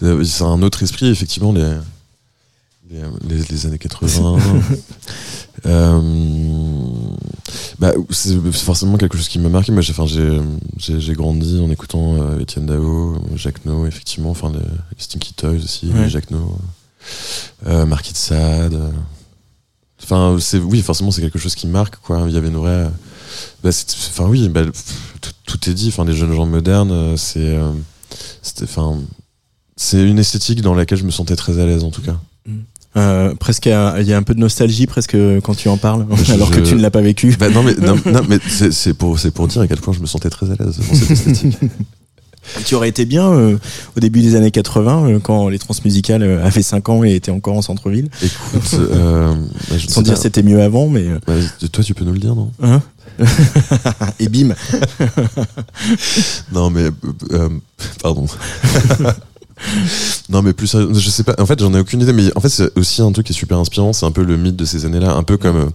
c'est- 0.00 0.24
C'est 0.24 0.44
un 0.44 0.62
autre 0.62 0.84
esprit, 0.84 1.08
effectivement, 1.08 1.52
les 1.52 1.64
les, 3.28 3.66
années 3.66 3.78
80. 3.78 4.38
euh, 5.66 6.00
bah, 7.78 7.92
c'est 8.10 8.38
forcément 8.52 8.96
quelque 8.96 9.16
chose 9.16 9.28
qui 9.28 9.38
m'a 9.38 9.48
marqué. 9.48 9.72
Moi, 9.72 9.82
j'ai, 9.82 9.92
enfin, 9.92 10.06
j'ai, 10.06 11.14
grandi 11.14 11.60
en 11.60 11.70
écoutant 11.70 12.16
euh, 12.20 12.40
Étienne 12.40 12.66
Dao, 12.66 13.16
Jacques 13.34 13.64
No, 13.64 13.86
effectivement, 13.86 14.30
enfin 14.30 14.50
les, 14.50 14.58
les 14.58 14.98
Stinky 14.98 15.34
Toys 15.34 15.56
aussi, 15.56 15.88
Ouais. 15.88 16.08
Jacques 16.08 16.30
No, 16.30 16.58
euh, 17.66 17.86
Marquis 17.86 18.12
de 18.12 18.18
Sade. 18.18 18.74
euh. 18.74 18.90
Enfin, 20.02 20.36
c'est 20.40 20.58
oui, 20.58 20.82
forcément, 20.82 21.10
c'est 21.12 21.20
quelque 21.22 21.38
chose 21.38 21.54
qui 21.54 21.66
marque, 21.68 21.96
quoi. 21.96 22.24
Il 22.28 22.34
y 22.34 22.36
avait 22.36 22.48
une 22.48 22.56
vraie. 22.56 22.90
Bah, 23.62 23.70
c'est- 23.72 23.94
enfin 24.10 24.26
oui, 24.28 24.48
bah, 24.48 24.62
tout, 25.20 25.30
tout 25.46 25.70
est 25.70 25.74
dit. 25.74 25.88
Enfin, 25.88 26.04
les 26.04 26.14
jeunes 26.14 26.34
gens 26.34 26.46
modernes, 26.46 26.90
euh, 26.90 27.16
c'est, 27.16 27.56
euh, 27.56 27.72
c'était, 28.42 28.64
enfin, 28.64 28.98
c'est 29.76 30.02
une 30.02 30.18
esthétique 30.18 30.60
dans 30.60 30.74
laquelle 30.74 30.98
je 30.98 31.04
me 31.04 31.10
sentais 31.10 31.36
très 31.36 31.58
à 31.58 31.66
l'aise, 31.66 31.84
en 31.84 31.90
tout 31.90 32.02
cas. 32.02 32.18
Euh, 32.96 33.34
presque, 33.34 33.66
il 33.66 33.70
y 34.06 34.12
a 34.12 34.16
un 34.16 34.22
peu 34.22 34.34
de 34.34 34.40
nostalgie 34.40 34.86
presque 34.86 35.16
quand 35.42 35.54
tu 35.54 35.68
en 35.68 35.76
parles, 35.76 36.06
Je- 36.24 36.32
alors 36.34 36.50
que 36.50 36.60
tu 36.60 36.74
ne 36.74 36.80
l'as 36.82 36.90
pas 36.90 37.00
vécu. 37.00 37.34
Bah, 37.38 37.48
non, 37.50 37.62
mais 37.62 37.74
non, 37.74 37.96
non, 38.06 38.20
mais 38.28 38.38
c'est, 38.48 38.94
pour, 38.94 39.18
c'est 39.18 39.30
pour 39.30 39.48
dire 39.48 39.62
à 39.62 39.66
quel 39.66 39.78
point 39.80 39.94
je 39.94 40.00
me 40.00 40.06
sentais 40.06 40.30
très 40.30 40.46
à 40.50 40.54
l'aise 40.58 40.78
dans 40.78 40.94
cette 40.94 41.10
esthétique. 41.10 41.58
Tu 42.64 42.74
aurais 42.74 42.88
été 42.88 43.04
bien 43.04 43.30
euh, 43.32 43.56
au 43.96 44.00
début 44.00 44.20
des 44.20 44.34
années 44.34 44.50
80 44.50 45.06
euh, 45.06 45.18
quand 45.20 45.48
les 45.48 45.60
transmusicales 45.60 46.24
euh, 46.24 46.44
avaient 46.44 46.60
5 46.60 46.88
ans 46.88 47.04
et 47.04 47.14
étaient 47.14 47.30
encore 47.30 47.56
en 47.56 47.62
centre-ville. 47.62 48.08
Écoute, 48.20 48.74
euh, 48.80 49.32
bah, 49.70 49.78
je 49.78 49.86
Sans 49.86 50.02
dire 50.02 50.16
c'était 50.16 50.42
mieux 50.42 50.60
avant, 50.60 50.88
mais 50.88 51.06
euh, 51.06 51.20
Bah, 51.24 51.34
toi, 51.70 51.84
tu 51.84 51.94
peux 51.94 52.04
nous 52.04 52.12
le 52.12 52.18
dire, 52.18 52.34
non? 52.34 52.50
Hein? 52.60 52.82
Et 54.18 54.28
bim. 54.28 54.54
Non, 56.52 56.70
mais 56.70 56.82
euh, 56.86 56.90
euh, 57.30 57.48
pardon. 58.02 58.26
Non, 60.28 60.42
mais 60.42 60.52
plus 60.52 60.66
sérieux, 60.66 60.90
je 60.94 61.10
sais 61.10 61.22
pas. 61.24 61.34
En 61.38 61.46
fait, 61.46 61.58
j'en 61.60 61.72
ai 61.74 61.80
aucune 61.80 62.00
idée. 62.00 62.12
Mais 62.12 62.30
en 62.36 62.40
fait, 62.40 62.48
c'est 62.48 62.76
aussi 62.78 63.02
un 63.02 63.12
truc 63.12 63.26
qui 63.26 63.32
est 63.32 63.36
super 63.36 63.58
inspirant. 63.58 63.92
C'est 63.92 64.06
un 64.06 64.10
peu 64.10 64.22
le 64.24 64.36
mythe 64.36 64.56
de 64.56 64.64
ces 64.64 64.84
années-là, 64.84 65.12
un 65.14 65.22
peu 65.22 65.36
comme 65.36 65.56
euh, 65.56 65.66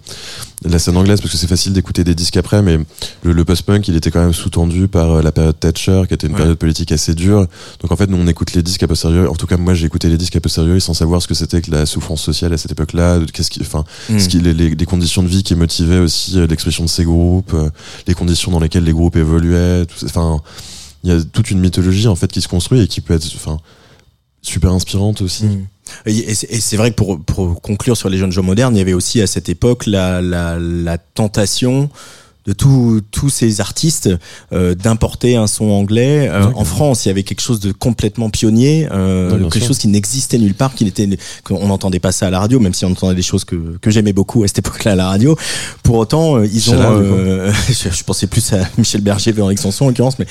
la 0.65 0.79
scène 0.79 0.97
anglaise, 0.97 1.19
parce 1.21 1.31
que 1.31 1.37
c'est 1.37 1.47
facile 1.47 1.73
d'écouter 1.73 2.03
des 2.03 2.15
disques 2.15 2.37
après. 2.37 2.61
Mais 2.61 2.77
le, 3.23 3.33
le 3.33 3.45
post-punk, 3.45 3.87
il 3.87 3.95
était 3.95 4.11
quand 4.11 4.21
même 4.21 4.33
sous-tendu 4.33 4.87
par 4.87 5.11
euh, 5.17 5.21
la 5.21 5.31
période 5.31 5.59
Thatcher, 5.59 6.03
qui 6.07 6.13
était 6.13 6.27
une 6.27 6.33
Ouais. 6.33 6.39
période 6.39 6.57
politique 6.57 6.91
assez 6.91 7.13
dure. 7.15 7.47
Donc 7.81 7.91
en 7.91 7.95
fait, 7.95 8.07
nous 8.09 8.17
on 8.17 8.27
écoute 8.27 8.53
les 8.53 8.63
disques 8.63 8.83
à 8.83 8.87
posteriori. 8.87 9.27
En 9.27 9.35
tout 9.35 9.47
cas, 9.47 9.57
moi, 9.57 9.73
j'ai 9.73 9.85
écouté 9.85 10.09
les 10.09 10.17
disques 10.17 10.35
à 10.35 10.39
posteriori 10.41 10.81
sans 10.81 10.93
savoir 10.93 11.21
ce 11.21 11.27
que 11.27 11.33
c'était 11.33 11.61
que 11.61 11.71
la 11.71 11.85
souffrance 11.85 12.21
sociale 12.21 12.53
à 12.53 12.57
cette 12.57 12.71
époque-là. 12.71 13.19
Qu'est-ce 13.33 13.49
qui, 13.51 13.61
enfin, 13.61 13.83
Mm. 14.09 14.19
ce 14.19 14.27
qui, 14.29 14.39
les, 14.39 14.53
les, 14.53 14.69
les 14.75 14.85
conditions 14.85 15.23
de 15.23 15.27
vie 15.27 15.43
qui 15.43 15.55
motivaient 15.55 15.99
aussi 15.99 16.39
euh, 16.39 16.47
l'expression 16.47 16.83
de 16.83 16.89
ces 16.89 17.03
groupes, 17.03 17.55
les 18.07 18.13
conditions 18.13 18.51
dans 18.51 18.59
lesquelles 18.59 18.83
les 18.83 18.93
groupes 18.93 19.15
évoluaient. 19.15 19.85
Enfin, 20.05 20.41
il 21.03 21.11
y 21.11 21.13
a 21.13 21.23
toute 21.23 21.51
une 21.51 21.59
mythologie 21.59 22.07
en 22.07 22.15
fait 22.15 22.31
qui 22.31 22.41
se 22.41 22.47
construit 22.47 22.81
et 22.81 22.87
qui 22.87 23.01
peut 23.01 23.13
être, 23.13 23.27
enfin, 23.35 23.59
super 24.41 24.71
inspirante 24.71 25.21
aussi. 25.21 25.45
Mm. 25.45 25.67
Et 26.05 26.33
c'est 26.33 26.75
vrai 26.75 26.91
que 26.91 26.95
pour, 26.95 27.23
pour 27.23 27.61
conclure 27.61 27.95
sur 27.95 28.09
les 28.09 28.17
jeunes 28.17 28.31
gens 28.31 28.43
modernes, 28.43 28.75
il 28.75 28.79
y 28.79 28.81
avait 28.81 28.93
aussi 28.93 29.21
à 29.21 29.27
cette 29.27 29.47
époque 29.47 29.85
la, 29.85 30.21
la 30.21 30.97
tentation 30.97 31.89
de 32.47 32.53
tous 32.53 33.01
tous 33.11 33.29
ces 33.29 33.61
artistes 33.61 34.09
euh, 34.53 34.73
d'importer 34.73 35.35
un 35.35 35.47
son 35.47 35.69
anglais 35.69 36.29
Euh, 36.29 36.45
en 36.55 36.63
France 36.65 37.05
il 37.05 37.09
y 37.09 37.11
avait 37.11 37.23
quelque 37.23 37.41
chose 37.41 37.59
de 37.59 37.71
complètement 37.71 38.29
pionnier 38.29 38.87
euh, 38.91 39.31
quelque 39.37 39.59
sûr. 39.59 39.67
chose 39.67 39.77
qui 39.77 39.87
n'existait 39.89 40.37
nulle 40.37 40.53
part 40.53 40.73
qui 40.73 40.85
n'était 40.85 41.07
qu'on 41.43 41.67
n'entendait 41.67 41.99
pas 41.99 42.11
ça 42.11 42.27
à 42.27 42.29
la 42.29 42.39
radio 42.39 42.59
même 42.59 42.73
si 42.73 42.85
on 42.85 42.91
entendait 42.91 43.15
des 43.15 43.21
choses 43.21 43.43
que, 43.45 43.77
que 43.81 43.91
j'aimais 43.91 44.13
beaucoup 44.13 44.43
à 44.43 44.47
cette 44.47 44.59
époque-là 44.59 44.93
à 44.93 44.95
la 44.95 45.07
radio 45.09 45.37
pour 45.83 45.95
autant 45.97 46.37
euh, 46.37 46.47
ils 46.51 46.69
ont 46.71 46.75
euh, 46.79 47.51
je, 47.69 47.89
je 47.89 48.03
pensais 48.03 48.27
plus 48.27 48.53
à 48.53 48.59
Michel 48.77 49.01
Berger 49.01 49.31
Véronique 49.31 49.59
Sanson 49.59 49.85
en 49.85 49.87
l'occurrence 49.89 50.17
mais 50.19 50.25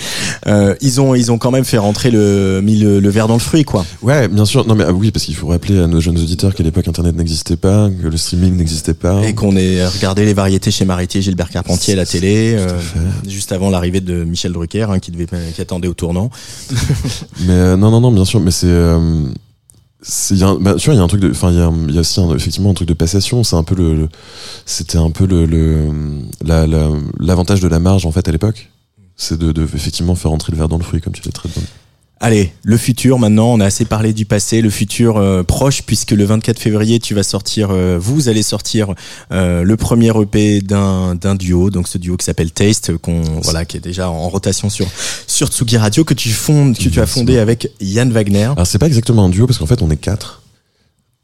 euh, 0.47 0.75
ils 0.81 1.01
ont 1.01 1.15
ils 1.15 1.31
ont 1.31 1.39
quand 1.39 1.51
même 1.51 1.65
fait 1.65 1.79
rentrer 1.79 2.11
le 2.11 2.61
mis 2.63 2.77
le, 2.77 2.99
le 3.01 3.09
verre 3.11 3.29
dans 3.29 3.35
le 3.35 3.41
fruit 3.41 3.65
quoi 3.65 3.85
Ouais, 4.03 4.29
bien 4.29 4.45
sûr. 4.45 4.67
Non, 4.67 4.75
mais 4.75 4.85
ah 4.87 4.93
oui, 4.93 5.11
parce 5.11 5.25
qu'il 5.25 5.35
faut 5.35 5.49
rappeler 5.49 5.79
à 5.81 5.87
nos 5.87 6.01
jeunes 6.01 6.19
auditeurs 6.19 6.55
qu'à 6.55 6.63
l'époque 6.63 6.87
Internet 6.87 7.17
n'existait 7.17 7.57
pas, 7.57 7.89
que 7.91 8.07
le 8.09 8.17
streaming 8.17 8.55
n'existait 8.57 8.95
pas. 8.95 9.23
Et 9.27 9.35
qu'on 9.35 9.57
ait 9.57 9.85
regardé 9.87 10.25
les 10.25 10.35
variétés 10.35 10.71
chez 10.71 10.85
Maritier, 10.85 11.23
Gilbert 11.23 11.51
Carpentier 11.51 11.95
la 12.07 12.21
télé, 12.21 12.55
euh, 12.59 12.79
juste 13.27 13.53
avant 13.53 13.71
l'arrivée 13.71 14.01
de 14.01 14.25
Michel 14.25 14.53
Drucker, 14.53 14.87
hein, 14.91 14.99
qui 14.99 15.11
devait, 15.11 15.27
qui 15.55 15.61
attendait 15.61 15.89
au 15.89 15.95
tournant. 15.95 16.31
Mais 17.47 17.53
euh, 17.53 17.77
non, 17.77 17.91
non, 17.91 18.01
non, 18.01 18.13
bien 18.13 18.25
sûr. 18.25 18.41
Mais 18.41 18.51
c'est, 18.51 18.67
euh, 18.69 19.25
il 20.31 20.37
y 20.39 20.43
a 20.45 20.49
un- 20.49 20.57
bah, 20.59 20.75
tu 20.79 20.87
vois, 20.87 20.95
il 20.95 20.99
y 20.99 21.01
a 21.01 21.03
un 21.05 21.09
truc 21.09 21.21
de, 21.21 21.31
enfin, 21.31 21.51
il 21.51 21.59
y 21.59 21.61
a, 21.61 21.71
y 21.97 21.99
aussi 21.99 22.21
un- 22.21 22.35
effectivement 22.35 22.71
un 22.71 22.75
truc 22.75 22.89
de 22.89 22.95
passation. 22.95 23.43
C'est 23.45 23.57
un 23.57 23.65
peu 23.65 23.75
le, 23.75 23.95
le- 23.95 24.09
c'était 24.65 24.99
un 24.99 25.11
peu 25.11 25.27
le, 25.27 25.47
le 25.47 25.89
la, 26.45 26.67
la- 26.67 26.91
l'avantage 27.19 27.61
de 27.61 27.69
la 27.69 27.79
marge 27.81 28.07
en 28.07 28.13
fait 28.13 28.29
à 28.29 28.33
l'époque. 28.33 28.71
C'est 29.17 29.39
de, 29.39 29.51
de 29.53 29.63
effectivement 29.63 30.15
faire 30.15 30.31
entrer 30.33 30.53
le 30.53 30.59
verre 30.59 30.69
dans 30.69 30.77
le 30.79 30.85
fruit, 30.85 31.01
comme 31.01 31.15
tu 31.15 31.23
l'as 31.25 31.33
très 31.33 31.49
bien. 31.49 31.63
Allez, 32.19 32.51
le 32.65 32.79
futur 32.79 33.19
maintenant, 33.19 33.53
on 33.53 33.61
a 33.61 33.67
assez 33.67 33.85
parlé 33.85 34.15
du 34.15 34.25
passé, 34.25 34.63
le 34.63 34.71
futur 34.71 35.19
euh, 35.19 35.43
proche, 35.43 35.83
puisque 35.83 36.13
le 36.13 36.25
24 36.25 36.59
février, 36.59 36.99
tu 36.99 37.15
vas 37.15 37.23
sortir, 37.23 37.69
euh, 37.71 37.99
vous 38.01 38.31
allez 38.31 38.43
sortir 38.43 38.95
euh, 39.33 39.63
le 39.65 39.77
premier 39.77 40.11
EP 40.19 40.63
d'un 40.63 41.15
d'un 41.15 41.35
duo, 41.35 41.69
donc 41.71 41.89
ce 41.89 41.99
duo 41.99 42.17
qui 42.17 42.25
s'appelle 42.25 42.53
Taste, 42.53 42.97
qu'on 42.97 43.21
voilà, 43.43 43.67
qui 43.67 43.77
est 43.77 43.81
déjà 43.81 44.09
en 44.09 44.31
rotation 44.31 44.71
sur 44.71 44.87
sur 45.27 45.49
Tsugi 45.49 45.77
Radio, 45.77 46.05
que 46.05 46.15
tu 46.15 46.31
fondes, 46.31 46.75
que 46.79 46.89
tu 46.89 47.01
as 47.01 47.07
fondé 47.07 47.37
avec 47.39 47.71
Yann 47.83 48.11
Wagner. 48.11 48.45
Alors 48.55 48.67
c'est 48.67 48.79
pas 48.79 48.87
exactement 48.87 49.27
un 49.27 49.29
duo 49.29 49.47
parce 49.47 49.59
qu'en 49.59 49.67
fait 49.67 49.83
on 49.83 49.91
est 49.91 49.99
quatre, 49.99 50.43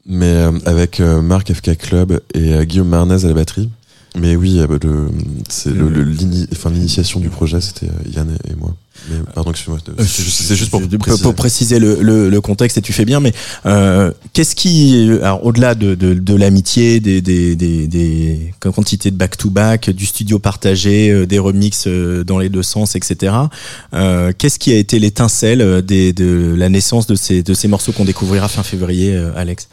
mais 0.05 0.25
euh, 0.27 0.51
avec 0.65 0.99
euh, 0.99 1.23
Marc 1.23 1.51
FK 1.51 1.75
Club 1.75 2.21
et 2.35 2.53
euh, 2.53 2.65
Guillaume 2.65 2.89
Marnez 2.89 3.25
à 3.25 3.27
la 3.27 3.33
batterie. 3.33 3.69
Mais 4.15 4.35
oui, 4.35 4.59
euh, 4.59 4.67
le, 4.83 5.09
c'est 5.49 5.73
le, 5.73 5.89
le- 5.89 6.03
l'initiation 6.03 7.19
du 7.19 7.29
projet 7.29 7.59
c'était 7.61 7.87
Yann 8.15 8.29
et, 8.47 8.51
et 8.51 8.55
moi. 8.55 8.75
Mais 9.09 9.17
pardon, 9.33 9.51
excuse-moi. 9.51 9.79
Euh, 9.99 10.03
C'est 10.05 10.55
juste, 10.55 10.69
pour 10.69 10.81
préciser. 10.81 11.23
pour 11.23 11.35
préciser 11.35 11.79
le, 11.79 12.01
le, 12.01 12.29
le 12.29 12.41
contexte 12.41 12.77
et 12.77 12.81
tu 12.81 12.93
fais 12.93 13.05
bien 13.05 13.19
mais 13.19 13.33
euh, 13.65 14.11
qu'est-ce 14.33 14.55
qui 14.55 15.09
alors 15.21 15.45
au-delà 15.45 15.75
de, 15.75 15.95
de, 15.95 16.13
de 16.13 16.35
l'amitié 16.35 16.99
des, 16.99 17.21
des, 17.21 17.55
des, 17.55 17.87
des 17.87 18.53
quantités 18.59 19.11
de 19.11 19.15
back 19.17 19.35
to 19.37 19.49
back 19.49 19.89
du 19.89 20.05
studio 20.05 20.39
partagé 20.39 21.09
euh, 21.09 21.25
des 21.25 21.39
remixes 21.39 21.85
euh, 21.87 22.23
dans 22.23 22.37
les 22.39 22.49
deux 22.49 22.63
sens 22.63 22.95
etc 22.95 23.33
euh, 23.93 24.31
qu'est-ce 24.37 24.59
qui 24.59 24.71
a 24.71 24.77
été 24.77 24.99
l'étincelle 24.99 25.59
de 25.59 26.55
la 26.55 26.69
naissance 26.69 27.07
de 27.07 27.15
ces 27.15 27.43
de 27.43 27.53
ces 27.53 27.67
morceaux 27.67 27.91
qu'on 27.91 28.05
découvrira 28.05 28.47
fin 28.47 28.63
février 28.63 29.15
Alex? 29.35 29.67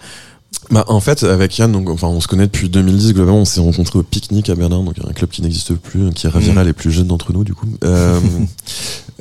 Bah, 0.71 0.85
en 0.87 1.01
fait, 1.01 1.25
avec 1.25 1.59
Yann, 1.59 1.73
donc, 1.73 1.91
enfin, 1.91 2.07
on 2.07 2.21
se 2.21 2.29
connaît 2.29 2.47
depuis 2.47 2.69
2010. 2.69 3.15
Globalement, 3.15 3.41
on 3.41 3.45
s'est 3.45 3.61
rencontrés 3.61 3.99
au 3.99 4.03
pique-nique 4.05 4.51
à 4.51 4.55
Berlin, 4.55 4.85
donc 4.85 4.95
un 5.05 5.13
club 5.13 5.29
qui 5.31 5.43
n'existe 5.43 5.75
plus, 5.75 6.11
qui 6.13 6.29
ravira 6.29 6.63
Mm. 6.63 6.67
les 6.67 6.73
plus 6.73 6.93
jeunes 6.93 7.09
d'entre 7.09 7.33
nous, 7.33 7.45
du 7.45 7.55
coup. 7.55 7.67
Euh, 7.85 8.21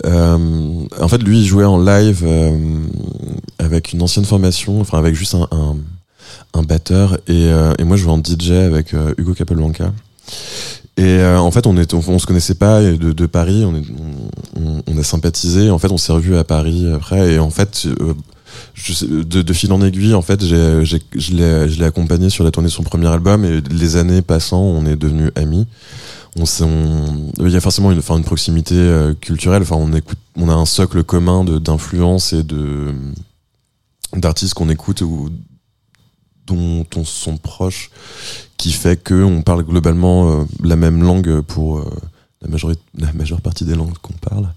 euh, 0.06 0.86
en 1.02 1.08
fait, 1.10 1.22
lui, 1.22 1.40
il 1.42 1.46
jouait 1.46 1.66
en 1.66 1.78
live 1.82 2.24
euh, 2.26 2.58
avec 3.58 3.92
une 3.94 4.02
ancienne 4.02 4.24
formation, 4.26 4.80
enfin, 4.80 4.98
avec 4.98 5.14
juste 5.16 5.36
un, 5.36 5.48
un, 5.52 5.76
un 6.54 6.64
batteur, 6.64 7.16
et, 7.28 7.48
euh, 7.52 7.74
et 7.80 7.84
moi, 7.84 7.98
je 7.98 8.04
jouais 8.04 8.14
en 8.14 8.20
DJ 8.24 8.52
avec 8.52 8.94
euh, 8.94 9.14
Hugo 9.18 9.34
Capelblanca. 9.34 9.92
Et 10.96 11.04
euh, 11.04 11.40
en 11.40 11.52
fait, 11.52 11.68
on, 11.68 11.76
est, 11.78 11.94
on, 11.94 12.02
on 12.08 12.20
se 12.20 12.26
connaissait 12.28 12.56
pas 12.56 12.82
de, 12.82 12.96
de 13.12 13.26
Paris, 13.26 13.66
on, 13.66 13.76
est, 13.76 13.84
on 14.88 14.98
a 14.98 15.04
sympathisé. 15.04 15.70
En 15.70 15.80
fait, 15.80 15.92
on 15.92 15.98
s'est 15.98 16.14
revus 16.14 16.38
à 16.38 16.44
Paris 16.44 16.86
après, 16.94 17.34
et 17.34 17.40
en 17.40 17.50
fait, 17.50 17.86
euh, 17.88 18.14
de, 19.02 19.54
fil 19.54 19.72
en 19.72 19.82
aiguille, 19.82 20.14
en 20.14 20.22
fait, 20.22 20.44
je 20.44 21.34
l'ai, 21.34 21.86
accompagné 21.86 22.30
sur 22.30 22.44
la 22.44 22.52
tournée 22.52 22.70
de 22.70 22.74
son 22.74 22.84
premier 22.84 23.08
album 23.08 23.46
et 23.46 23.62
les 23.62 23.96
années 23.98 24.22
passant, 24.22 24.62
on 24.62 24.86
est 24.86 24.96
devenus 24.96 25.32
amis. 25.36 25.68
On 26.38 26.46
il 27.40 27.52
y 27.52 27.56
a 27.56 27.60
forcément 27.62 27.92
une, 27.92 27.98
enfin, 27.98 28.18
une 28.18 28.24
proximité 28.24 28.76
euh, 28.76 29.14
culturelle. 29.20 29.64
Enfin, 29.64 29.78
on 29.78 29.92
écoute, 29.94 30.20
on 30.36 30.48
a 30.48 30.54
un 30.54 30.66
socle 30.66 31.04
commun 31.04 31.44
de, 31.44 31.58
d'influence 31.58 32.34
et 32.34 32.44
de, 32.44 32.94
d'artistes 34.16 34.54
qu'on 34.54 34.70
écoute 34.70 35.02
ou 35.02 35.30
dont 36.46 36.86
on 36.96 37.04
se 37.04 37.26
sent 37.26 37.40
proche, 37.42 37.92
qui 38.58 38.72
fait 38.72 39.02
que 39.02 39.24
on 39.24 39.42
parle 39.42 39.64
globalement 39.64 40.32
euh, 40.32 40.44
la 40.64 40.76
même 40.76 41.02
langue 41.02 41.42
pour 41.42 41.80
euh, 41.80 41.90
la 42.42 42.48
majorité, 42.48 42.82
la 42.98 43.12
majeure 43.14 43.42
partie 43.42 43.66
des 43.66 43.76
langues 43.76 43.98
qu'on 44.02 44.14
parle. 44.14 44.50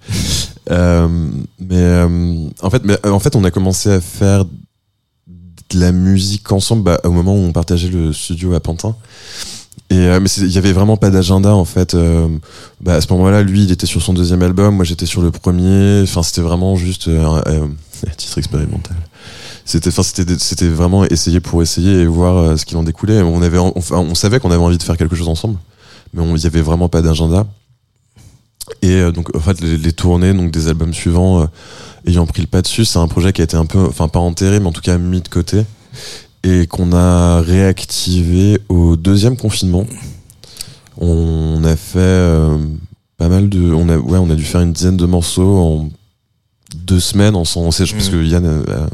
Euh, 0.70 1.30
mais 1.59 1.76
euh, 1.76 2.49
en 2.62 2.70
fait, 2.70 2.85
mais, 2.85 2.97
euh, 3.05 3.11
en 3.11 3.18
fait, 3.18 3.35
on 3.35 3.45
a 3.45 3.51
commencé 3.51 3.91
à 3.91 4.01
faire 4.01 4.45
de 4.45 5.80
la 5.80 5.93
musique 5.93 6.51
ensemble 6.53 6.83
bah, 6.85 7.01
au 7.05 7.11
moment 7.11 7.35
où 7.35 7.39
on 7.39 7.53
partageait 7.53 7.89
le 7.89 8.12
studio 8.12 8.55
à 8.55 8.61
Pantin. 8.61 8.95
Et 9.91 10.07
euh, 10.07 10.20
mais 10.20 10.28
il 10.39 10.51
y 10.51 10.59
avait 10.59 10.72
vraiment 10.72 10.97
pas 10.97 11.11
d'agenda 11.11 11.55
en 11.55 11.64
fait. 11.64 11.95
Euh, 11.95 12.26
bah, 12.80 12.95
à 12.95 13.01
ce 13.01 13.12
moment-là, 13.12 13.43
lui, 13.43 13.64
il 13.64 13.72
était 13.72 13.87
sur 13.87 14.01
son 14.01 14.14
deuxième 14.14 14.43
album, 14.43 14.76
moi 14.76 14.85
j'étais 14.85 15.07
sur 15.07 15.20
le 15.20 15.30
premier. 15.30 16.03
Enfin, 16.03 16.22
c'était 16.22 16.41
vraiment 16.41 16.76
juste 16.76 17.09
euh, 17.09 17.43
un, 17.47 18.11
titre 18.16 18.39
expérimental. 18.39 18.97
C'était, 19.64 19.89
enfin, 19.89 20.03
c'était, 20.03 20.39
c'était 20.39 20.68
vraiment 20.68 21.05
essayer 21.05 21.41
pour 21.41 21.62
essayer 21.62 22.01
et 22.01 22.07
voir 22.07 22.59
ce 22.59 22.64
qu'il 22.64 22.76
en 22.78 22.83
découlait. 22.83 23.20
On 23.20 23.43
avait, 23.43 23.59
on, 23.59 23.74
on 23.91 24.14
savait 24.14 24.41
qu'on 24.41 24.51
avait 24.51 24.62
envie 24.62 24.78
de 24.78 24.83
faire 24.83 24.97
quelque 24.97 25.14
chose 25.14 25.28
ensemble, 25.28 25.59
mais 26.14 26.22
il 26.24 26.43
y 26.43 26.47
avait 26.47 26.62
vraiment 26.62 26.89
pas 26.89 27.03
d'agenda. 27.03 27.47
Et 28.80 28.92
euh, 28.92 29.12
donc, 29.12 29.34
en 29.36 29.40
fait, 29.40 29.60
les, 29.60 29.76
les 29.76 29.92
tournées, 29.92 30.32
donc 30.32 30.50
des 30.50 30.68
albums 30.68 30.94
suivants, 30.94 31.42
euh, 31.42 31.46
ayant 32.06 32.26
pris 32.26 32.42
le 32.42 32.48
pas 32.48 32.62
dessus, 32.62 32.84
c'est 32.84 32.98
un 32.98 33.08
projet 33.08 33.32
qui 33.32 33.40
a 33.40 33.44
été 33.44 33.56
un 33.56 33.66
peu, 33.66 33.80
enfin 33.80 34.08
pas 34.08 34.20
enterré, 34.20 34.60
mais 34.60 34.66
en 34.66 34.72
tout 34.72 34.80
cas 34.80 34.98
mis 34.98 35.20
de 35.20 35.28
côté, 35.28 35.64
et 36.44 36.66
qu'on 36.66 36.92
a 36.92 37.40
réactivé 37.40 38.60
au 38.68 38.96
deuxième 38.96 39.36
confinement. 39.36 39.86
On 40.98 41.62
a 41.64 41.76
fait 41.76 41.98
euh, 41.98 42.58
pas 43.16 43.28
mal 43.28 43.48
de, 43.48 43.72
on 43.72 43.88
a, 43.88 43.96
ouais, 43.96 44.18
on 44.18 44.30
a 44.30 44.34
dû 44.34 44.44
faire 44.44 44.60
une 44.60 44.72
dizaine 44.72 44.96
de 44.96 45.06
morceaux 45.06 45.58
en 45.58 45.88
deux 46.74 47.00
semaines 47.00 47.34
on 47.36 47.44
s'est- 47.44 47.84
parce 47.92 48.08
que 48.08 48.22
Yann 48.24 48.44
euh, 48.46 48.62
euh, 48.68 48.86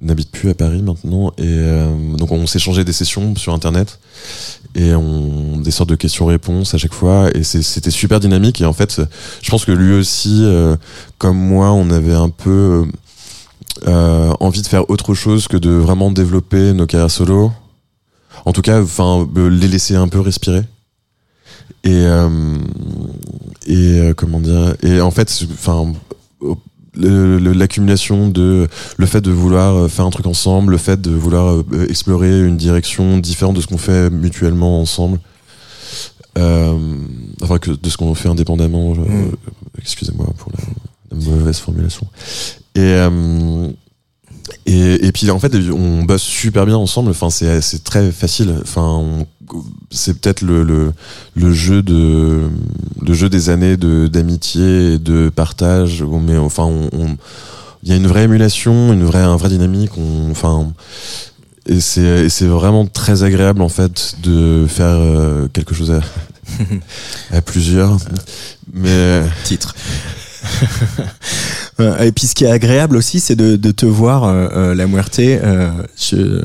n'habite 0.00 0.30
plus 0.30 0.50
à 0.50 0.54
Paris 0.54 0.82
maintenant, 0.82 1.28
et 1.38 1.42
euh, 1.44 1.88
donc 2.16 2.32
on 2.32 2.46
s'échangeait 2.46 2.84
des 2.84 2.92
sessions 2.92 3.34
sur 3.36 3.52
Internet 3.54 3.98
et 4.76 4.94
on 4.94 5.56
des 5.56 5.70
sortes 5.70 5.88
de 5.88 5.94
questions-réponses 5.96 6.74
à 6.74 6.78
chaque 6.78 6.94
fois 6.94 7.30
et 7.34 7.42
c'était 7.42 7.90
super 7.90 8.20
dynamique 8.20 8.60
et 8.60 8.66
en 8.66 8.74
fait 8.74 9.00
je 9.42 9.50
pense 9.50 9.64
que 9.64 9.72
lui 9.72 9.94
aussi 9.94 10.42
euh, 10.44 10.76
comme 11.18 11.38
moi 11.38 11.72
on 11.72 11.90
avait 11.90 12.14
un 12.14 12.28
peu 12.28 12.84
euh, 13.86 14.32
envie 14.40 14.62
de 14.62 14.66
faire 14.66 14.88
autre 14.90 15.14
chose 15.14 15.48
que 15.48 15.56
de 15.56 15.70
vraiment 15.70 16.10
développer 16.10 16.72
nos 16.72 16.86
carrières 16.86 17.10
solo. 17.10 17.52
En 18.44 18.52
tout 18.52 18.62
cas 18.62 18.82
enfin 18.82 19.26
euh, 19.36 19.48
les 19.48 19.68
laisser 19.68 19.96
un 19.96 20.08
peu 20.08 20.20
respirer. 20.20 20.62
Et 21.84 22.04
euh, 22.06 22.56
et 23.66 24.00
euh, 24.00 24.14
comment 24.14 24.40
dire 24.40 24.74
et 24.82 25.00
en 25.00 25.10
fait 25.10 25.44
enfin 25.52 25.92
l'accumulation 26.96 28.28
de 28.28 28.68
le 28.96 29.06
fait 29.06 29.20
de 29.20 29.30
vouloir 29.30 29.74
euh, 29.76 29.88
faire 29.88 30.04
un 30.06 30.10
truc 30.10 30.26
ensemble, 30.26 30.72
le 30.72 30.78
fait 30.78 31.00
de 31.00 31.10
vouloir 31.10 31.56
euh, 31.56 31.86
explorer 31.88 32.40
une 32.46 32.56
direction 32.56 33.18
différente 33.18 33.56
de 33.56 33.60
ce 33.60 33.66
qu'on 33.66 33.78
fait 33.78 34.10
mutuellement 34.10 34.80
ensemble, 34.80 35.18
euh, 36.38 36.74
enfin 37.42 37.58
que 37.58 37.70
de 37.70 37.88
ce 37.88 37.96
qu'on 37.96 38.14
fait 38.14 38.28
indépendamment. 38.28 38.94
Mm. 38.94 39.32
Excusez-moi 39.78 40.26
pour 40.38 40.52
la, 40.52 40.64
la 41.16 41.24
mauvaise 41.30 41.58
formulation. 41.58 42.06
Et 42.74 42.80
euh, 42.80 43.68
et, 44.64 45.06
et 45.06 45.12
puis 45.12 45.30
en 45.30 45.38
fait 45.38 45.54
on 45.70 46.04
bosse 46.04 46.22
super 46.22 46.66
bien 46.66 46.76
ensemble. 46.76 47.10
Enfin 47.10 47.30
c'est 47.30 47.60
c'est 47.60 47.82
très 47.84 48.10
facile. 48.12 48.54
Enfin 48.62 48.82
on- 48.86 49.26
c'est 49.90 50.18
peut-être 50.20 50.42
le, 50.42 50.62
le 50.64 50.92
le 51.34 51.52
jeu 51.52 51.82
de 51.82 52.42
le 53.00 53.14
jeu 53.14 53.28
des 53.28 53.50
années 53.50 53.76
de 53.76 54.06
d'amitié 54.06 54.94
et 54.94 54.98
de 54.98 55.28
partage 55.34 56.02
où 56.02 56.18
met 56.18 56.36
enfin 56.36 56.64
on, 56.64 56.88
on- 56.92 57.16
il 57.82 57.90
y 57.90 57.92
a 57.92 57.96
une 57.96 58.06
vraie 58.08 58.24
émulation, 58.24 58.92
une 58.92 59.04
vraie, 59.04 59.20
un 59.22 59.36
vrai 59.36 59.48
dynamique. 59.48 59.92
On, 59.96 60.30
enfin, 60.32 60.72
et 61.66 61.78
c'est, 61.80 62.28
c'est 62.28 62.46
vraiment 62.46 62.84
très 62.84 63.22
agréable 63.22 63.62
en 63.62 63.68
fait 63.68 64.16
de 64.24 64.66
faire 64.68 64.96
euh, 64.98 65.46
quelque 65.52 65.72
chose 65.72 65.92
à, 65.92 66.00
à 67.36 67.40
plusieurs. 67.42 67.96
Mais 68.72 69.22
titre. 69.44 69.76
Euh, 71.80 71.98
Et 72.04 72.12
puis 72.12 72.26
ce 72.26 72.34
qui 72.34 72.44
est 72.44 72.50
agréable 72.50 72.96
aussi, 72.96 73.20
c'est 73.20 73.36
de, 73.36 73.56
de 73.56 73.70
te 73.70 73.86
voir, 73.86 74.24
euh, 74.24 74.48
euh, 74.54 74.74
la 74.74 74.86
Muerte. 74.86 75.18
euh, 75.18 75.70
je, 75.98 76.42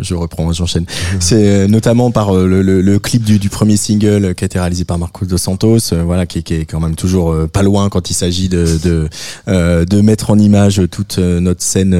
je 0.00 0.14
reprends, 0.14 0.52
j'enchaîne. 0.52 0.84
C'est 1.20 1.46
euh, 1.46 1.68
notamment 1.68 2.10
par 2.10 2.32
le, 2.34 2.62
le, 2.62 2.80
le 2.80 2.98
clip 2.98 3.22
du, 3.24 3.38
du 3.38 3.48
premier 3.48 3.76
single 3.76 4.34
qui 4.34 4.44
a 4.44 4.46
été 4.46 4.58
réalisé 4.58 4.84
par 4.84 4.98
Marcos 4.98 5.26
dos 5.26 5.38
Santos, 5.38 5.78
voilà, 6.04 6.26
qui, 6.26 6.38
est- 6.38 6.42
qui 6.42 6.54
est 6.54 6.64
quand 6.64 6.80
même 6.80 6.96
toujours 6.96 7.34
pas 7.52 7.62
loin 7.62 7.88
quand 7.88 8.10
il 8.10 8.14
s'agit 8.14 8.48
de 8.48 8.78
de, 8.82 9.08
euh, 9.48 9.84
de 9.84 10.00
mettre 10.00 10.30
en 10.30 10.38
image 10.38 10.82
toute 10.90 11.18
notre 11.18 11.62
scène 11.62 11.94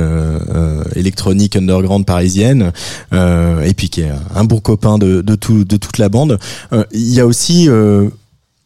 électronique 0.97 1.57
underground 1.57 2.05
parisienne. 2.07 2.73
Euh, 3.13 3.63
et 3.63 3.75
puis 3.75 3.89
qui 3.89 4.03
est 4.03 4.13
un 4.35 4.45
bon 4.45 4.59
copain 4.61 4.99
de, 4.99 5.21
de 5.21 5.35
tout 5.35 5.65
de 5.65 5.77
toute 5.77 5.99
la 5.99 6.09
bande. 6.09 6.39
Euh, 6.73 6.85
Il 6.93 7.13
y 7.13 7.21
a 7.21 7.27
aussi 7.27 7.69
euh, 7.69 8.09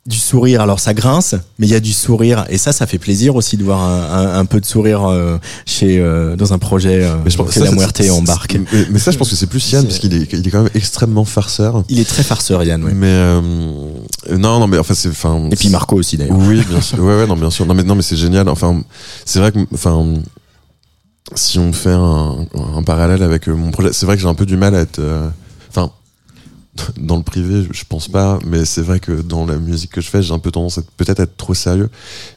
du 0.06 0.18
sourire. 0.18 0.60
Alors 0.60 0.80
ça 0.80 0.92
grince, 0.92 1.34
mais 1.58 1.66
il 1.66 1.70
y 1.70 1.74
a 1.74 1.80
du 1.80 1.92
sourire 1.94 2.44
et 2.50 2.58
ça, 2.58 2.72
ça 2.72 2.86
fait 2.86 2.98
plaisir 2.98 3.36
aussi 3.36 3.56
de 3.56 3.64
voir 3.64 3.80
un, 3.82 4.02
un- 4.34 4.38
un 4.40 4.44
peu 4.44 4.60
de 4.60 4.66
sourire 4.66 5.04
euh, 5.06 5.38
chez 5.64 5.98
euh, 5.98 6.36
dans 6.36 6.52
un 6.52 6.58
projet 6.58 7.04
euh, 7.04 7.16
Mais 7.24 7.30
je 7.30 7.36
pense 7.38 7.48
que 7.48 7.54
ça, 7.54 7.64
la 7.64 7.70
Muerte 7.70 8.02
embarque. 8.10 8.58
Mais, 8.72 8.86
mais 8.90 8.98
ça, 8.98 9.10
je 9.12 9.16
pense 9.18 9.30
que 9.30 9.36
c'est 9.36 9.46
plus 9.46 9.70
Yann, 9.72 9.84
parce 9.84 9.98
qu'il 9.98 10.12
est, 10.14 10.30
il 10.32 10.46
est 10.46 10.50
quand 10.50 10.62
même 10.62 10.70
extrêmement 10.74 11.24
farceur. 11.24 11.82
Il 11.88 11.98
est 12.00 12.04
très 12.08 12.22
farceur, 12.22 12.62
Yann. 12.64 12.84
Ouais. 12.84 12.92
Mais 12.94 13.06
euh, 13.08 13.40
non, 14.30 14.60
non, 14.60 14.66
mais 14.66 14.76
enfin, 14.78 14.92
c'est, 14.94 15.08
enfin. 15.08 15.48
Et 15.50 15.56
puis 15.56 15.70
Marco 15.70 15.96
aussi 15.96 16.16
d'ailleurs. 16.18 16.36
Oui, 16.38 16.62
bien 16.68 16.80
sûr. 16.82 16.98
Ouais, 17.00 17.16
ouais, 17.16 17.26
non, 17.26 17.36
bien 17.36 17.50
sûr. 17.50 17.64
Non, 17.64 17.72
mais 17.74 17.82
non, 17.82 17.94
mais 17.94 18.02
c'est 18.02 18.16
génial. 18.16 18.48
Enfin, 18.50 18.82
c'est 19.24 19.38
vrai 19.38 19.52
que, 19.52 19.58
enfin, 19.72 20.04
si 21.34 21.58
on 21.58 21.72
fait 21.72 21.90
un, 21.92 22.46
un 22.76 22.82
parallèle 22.82 23.22
avec 23.22 23.48
euh, 23.48 23.54
mon 23.54 23.70
projet, 23.70 23.90
c'est 23.92 24.04
vrai 24.04 24.16
que 24.16 24.22
j'ai 24.22 24.28
un 24.28 24.34
peu 24.34 24.44
du 24.46 24.56
mal 24.58 24.74
à 24.74 24.80
être, 24.80 24.98
euh, 24.98 25.28
dans 26.96 27.16
le 27.16 27.22
privé, 27.22 27.66
je 27.70 27.82
pense 27.88 28.08
pas, 28.08 28.38
mais 28.44 28.64
c'est 28.64 28.82
vrai 28.82 28.98
que 29.00 29.12
dans 29.12 29.46
la 29.46 29.56
musique 29.56 29.90
que 29.92 30.00
je 30.00 30.08
fais, 30.08 30.22
j'ai 30.22 30.32
un 30.32 30.38
peu 30.38 30.50
tendance 30.50 30.78
à 30.78 30.80
être- 30.80 30.90
peut-être 30.96 31.20
être 31.20 31.36
trop 31.36 31.54
sérieux. 31.54 31.88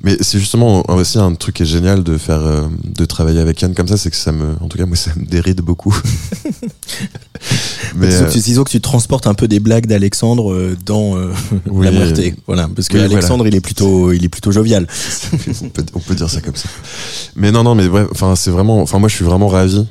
Mais 0.03 0.17
c'est 0.21 0.39
justement 0.39 0.87
aussi 0.91 1.17
un 1.17 1.33
truc 1.35 1.55
qui 1.55 1.63
est 1.63 1.67
génial 1.67 2.03
de 2.03 2.17
faire, 2.17 2.41
euh, 2.45 2.67
de 2.83 3.05
travailler 3.05 3.39
avec 3.39 3.61
Yann 3.61 3.73
comme 3.73 3.87
ça, 3.87 3.97
c'est 3.97 4.09
que 4.11 4.15
ça 4.15 4.31
me, 4.31 4.55
en 4.61 4.67
tout 4.67 4.77
cas, 4.77 4.85
moi, 4.85 4.95
ça 5.05 5.11
me 5.15 5.25
déride 5.25 5.61
beaucoup. 5.61 5.95
mais 7.95 8.07
disons, 8.07 8.23
euh, 8.23 8.27
que, 8.27 8.31
tu- 8.33 8.39
disons 8.39 8.63
que 8.63 8.69
tu 8.71 8.81
transportes 8.81 9.27
un 9.27 9.33
peu 9.33 9.47
des 9.47 9.59
blagues 9.59 9.87
d'Alexandre 9.87 10.51
euh, 10.53 10.77
dans 10.85 11.17
euh, 11.17 11.31
Oui. 11.67 11.85
la 11.85 11.91
Muerte. 11.91 12.19
Voilà, 12.45 12.69
parce 12.75 12.87
que 12.87 12.97
Oui, 12.97 13.03
Alexandre, 13.03 13.47
il 13.47 13.55
est 13.55 13.61
plutôt, 13.61 14.11
il 14.11 14.23
est 14.23 14.29
plutôt 14.29 14.51
jovial. 14.51 14.87
on, 15.63 15.69
peut, 15.69 15.85
on 15.93 15.99
peut 15.99 16.15
dire 16.15 16.29
ça 16.29 16.41
comme 16.41 16.55
ça. 16.55 16.69
Mais 17.35 17.51
non, 17.51 17.63
non, 17.63 17.75
mais 17.75 17.87
ouais, 17.87 18.05
enfin, 18.11 18.35
c'est 18.35 18.51
vraiment, 18.51 18.81
enfin, 18.81 18.99
moi, 18.99 19.09
je 19.09 19.15
suis 19.15 19.25
vraiment 19.25 19.47
ravi. 19.47 19.85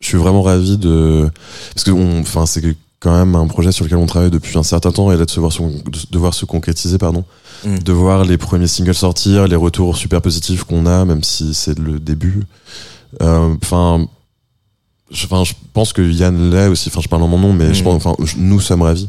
Je 0.00 0.08
suis 0.08 0.18
vraiment 0.18 0.42
ravi 0.42 0.76
de, 0.76 1.28
parce 1.74 1.84
que, 1.84 1.90
on- 1.90 2.20
enfin, 2.20 2.46
c'est 2.46 2.60
quand 3.00 3.16
même 3.16 3.34
un 3.34 3.46
projet 3.46 3.72
sur 3.72 3.84
lequel 3.84 3.98
on 3.98 4.06
travaille 4.06 4.30
depuis 4.30 4.56
un 4.58 4.62
certain 4.62 4.90
temps 4.90 5.12
et 5.12 5.16
là 5.16 5.24
de 5.26 5.30
se 5.30 5.38
voir, 5.40 5.52
se- 5.52 5.60
de, 5.62 6.18
voir 6.18 6.32
se 6.34 6.44
concrétiser, 6.44 6.98
pardon, 6.98 7.24
Mm. 7.64 7.78
de 7.78 7.92
voir 7.92 8.24
les 8.24 8.38
premiers 8.38 8.66
singles 8.66 8.94
sortir, 8.94 9.46
les 9.48 9.56
retours 9.56 9.96
super 9.96 10.20
positifs 10.22 10.64
qu'on 10.64 10.86
a, 10.86 11.04
même 11.04 11.22
si 11.22 11.54
c'est 11.54 11.78
le 11.78 11.98
début. 12.00 12.42
Euh, 13.22 13.54
Enfin, 13.62 14.06
je, 15.10 15.24
enfin, 15.26 15.44
je 15.44 15.52
pense 15.72 15.92
que 15.92 16.02
Yann 16.02 16.50
l'est 16.50 16.68
aussi. 16.68 16.88
Enfin, 16.88 17.00
je 17.00 17.08
parle 17.08 17.22
en 17.22 17.28
mon 17.28 17.38
nom, 17.38 17.52
mais 17.52 17.72
je 17.74 17.80
Mm. 17.80 17.84
pense, 17.84 18.06
enfin, 18.06 18.16
je- 18.24 18.36
nous 18.38 18.60
sommes 18.60 18.82
ravis. 18.82 19.08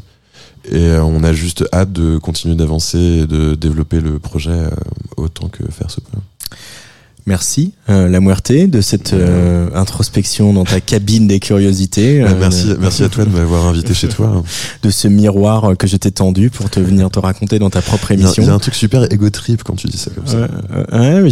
Et 0.64 0.76
euh, 0.86 1.02
on 1.02 1.22
a 1.24 1.32
juste 1.32 1.64
hâte 1.72 1.92
de 1.92 2.18
continuer 2.18 2.54
d'avancer 2.54 2.98
et 2.98 3.26
de 3.26 3.54
développer 3.54 4.00
le 4.00 4.18
projet 4.18 4.50
euh, 4.50 4.70
autant 5.16 5.48
que 5.48 5.62
faire 5.70 5.90
se 5.90 6.00
peut. 6.00 6.18
Merci, 7.28 7.74
euh, 7.90 8.08
la 8.08 8.20
Muerte, 8.20 8.50
de 8.52 8.80
cette 8.80 9.12
euh, 9.12 9.68
introspection 9.74 10.54
dans 10.54 10.64
ta 10.64 10.80
cabine 10.80 11.28
des 11.28 11.40
curiosités. 11.40 12.22
Euh, 12.22 12.28
merci, 12.40 12.68
merci 12.80 13.04
à 13.04 13.10
toi 13.10 13.26
de 13.26 13.30
m'avoir 13.30 13.66
invité 13.66 13.92
chez 13.92 14.08
toi. 14.08 14.42
de 14.82 14.88
ce 14.90 15.08
miroir 15.08 15.76
que 15.76 15.86
je 15.86 15.98
t'ai 15.98 16.10
tendu 16.10 16.48
pour 16.48 16.70
te 16.70 16.80
venir 16.80 17.10
te 17.10 17.18
raconter 17.18 17.58
dans 17.58 17.68
ta 17.68 17.82
propre 17.82 18.12
Il 18.12 18.20
émission. 18.20 18.42
il 18.42 18.46
y 18.46 18.50
a 18.50 18.54
un 18.54 18.58
truc 18.58 18.74
super 18.74 19.12
égo 19.12 19.28
trip 19.28 19.62
quand 19.62 19.74
tu 19.76 19.88
dis 19.88 19.98
ça 19.98 20.10
comme 20.10 20.26
ça. 20.26 20.38
Ouais, 20.38 20.98
ouais, 20.98 21.20
mais 21.20 21.30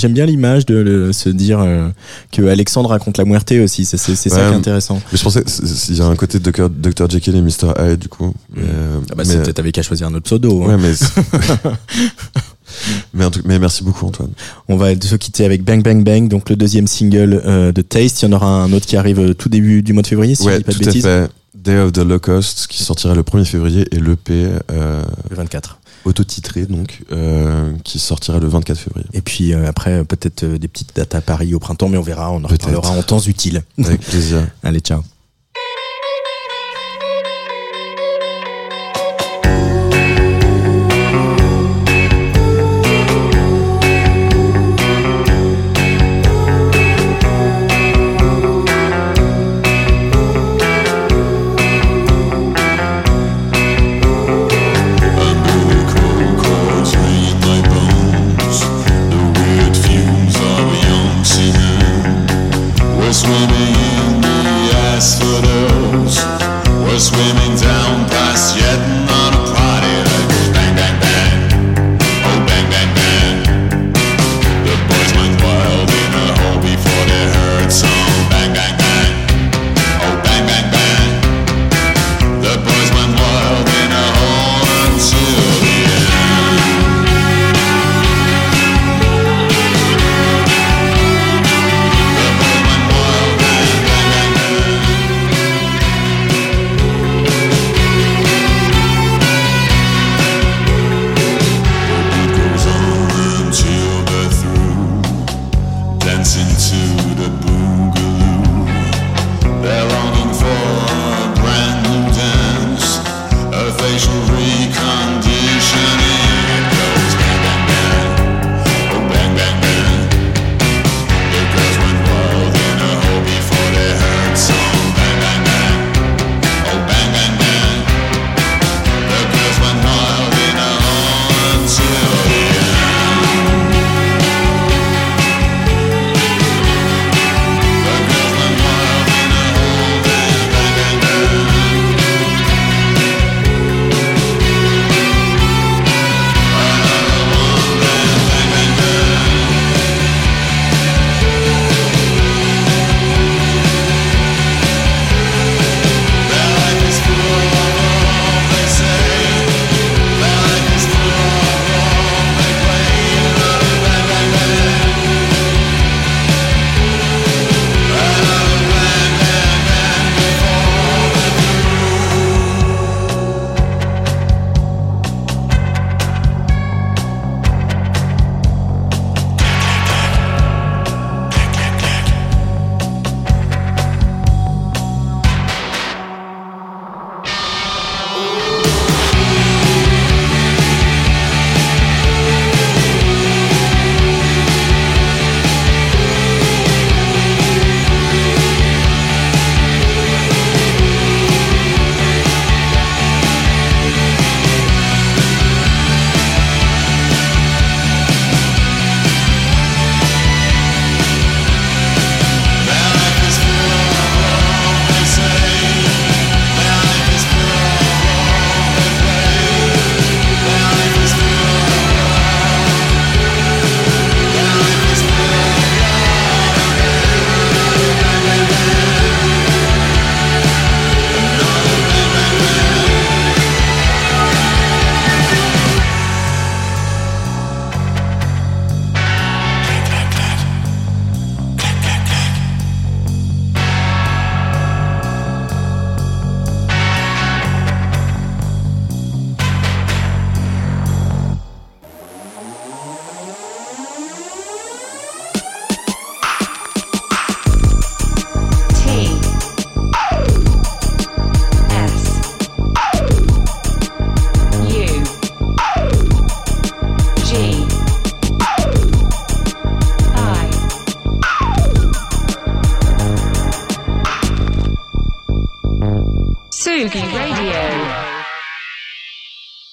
j'aime- 0.00 0.12
bien 0.12 0.26
l'image 0.26 0.66
de 0.66 0.74
le- 0.74 1.12
se 1.12 1.28
dire 1.28 1.64
que 2.32 2.42
Alexandre 2.42 2.88
raconte 2.90 3.16
la 3.16 3.24
muerte 3.24 3.52
aussi. 3.52 3.84
C'est 3.84 3.96
c'est- 3.96 4.16
c'est 4.16 4.30
ça 4.30 4.40
qui 4.48 4.52
est 4.54 4.56
intéressant. 4.56 5.00
Mais 5.12 5.18
je 5.18 5.22
pensais 5.22 5.44
qu'il 5.44 5.94
y 5.96 6.00
a 6.00 6.06
un 6.06 6.16
côté 6.16 6.40
de 6.40 6.50
Dr. 6.50 6.68
Dr. 6.68 7.08
Jekyll 7.08 7.36
et 7.36 7.42
Mr. 7.42 7.74
Hyde 7.78 8.00
du 8.00 8.08
coup. 8.08 8.34
Euh, 8.56 8.98
Ah 9.10 9.14
bah, 9.14 9.22
mais- 9.24 9.44
c'est- 9.44 9.52
T'avais 9.52 9.70
qu'à 9.70 9.82
choisir 9.82 10.08
un 10.08 10.14
autre 10.14 10.24
pseudo. 10.24 10.64
hein. 10.64 10.78
mais, 10.80 10.92
mais, 13.14 13.24
un 13.24 13.30
truc- 13.30 13.44
mais 13.46 13.58
merci 13.58 13.84
beaucoup 13.84 14.06
Antoine. 14.06 14.30
On 14.68 14.76
va 14.76 14.88
se 15.00 15.16
quitter 15.16 15.44
avec 15.44 15.62
Bang 15.64 15.82
Bang 15.82 16.02
Bang, 16.04 16.28
donc 16.28 16.50
le 16.50 16.56
deuxième 16.56 16.86
single 16.86 17.42
euh, 17.44 17.72
de 17.72 17.82
Taste. 17.82 18.22
Il 18.22 18.26
y 18.26 18.28
en 18.28 18.32
aura 18.32 18.62
un 18.62 18.72
autre 18.72 18.86
qui 18.86 18.96
arrive 18.96 19.20
euh, 19.20 19.34
tout 19.34 19.48
début 19.48 19.82
du 19.82 19.92
mois 19.92 20.02
de 20.02 20.06
février, 20.08 20.34
si 20.34 20.44
je 20.44 20.48
ouais, 20.48 20.58
dis 20.58 20.64
pas 20.64 20.72
tout 20.72 20.78
de 20.80 20.84
à 20.84 20.86
bêtises. 20.86 21.02
fait. 21.04 21.30
Day 21.54 21.76
of 21.78 21.92
the 21.92 21.98
Locust 21.98 22.66
qui 22.68 22.82
sortira 22.84 23.14
le 23.14 23.22
1er 23.22 23.44
février 23.44 23.84
et 23.90 23.98
l'EP 23.98 24.48
euh, 24.70 25.02
Le 25.28 25.36
24. 25.36 25.80
autotitré 26.04 26.66
donc 26.66 27.00
euh, 27.10 27.72
qui 27.82 27.98
sortira 27.98 28.38
le 28.38 28.46
24 28.46 28.78
février. 28.78 29.06
Et 29.12 29.20
puis 29.22 29.52
euh, 29.52 29.66
après, 29.66 30.04
peut-être 30.04 30.44
des 30.44 30.68
petites 30.68 30.94
dates 30.94 31.16
à 31.16 31.20
Paris 31.20 31.54
au 31.54 31.58
printemps, 31.58 31.88
mais 31.88 31.98
on 31.98 32.02
verra, 32.02 32.30
on 32.30 32.44
en 32.44 32.46
reparlera 32.46 32.90
en 32.90 33.02
temps 33.02 33.18
utile. 33.20 33.62
Avec 33.84 34.00
plaisir. 34.02 34.46
Allez, 34.62 34.78
ciao. 34.80 35.00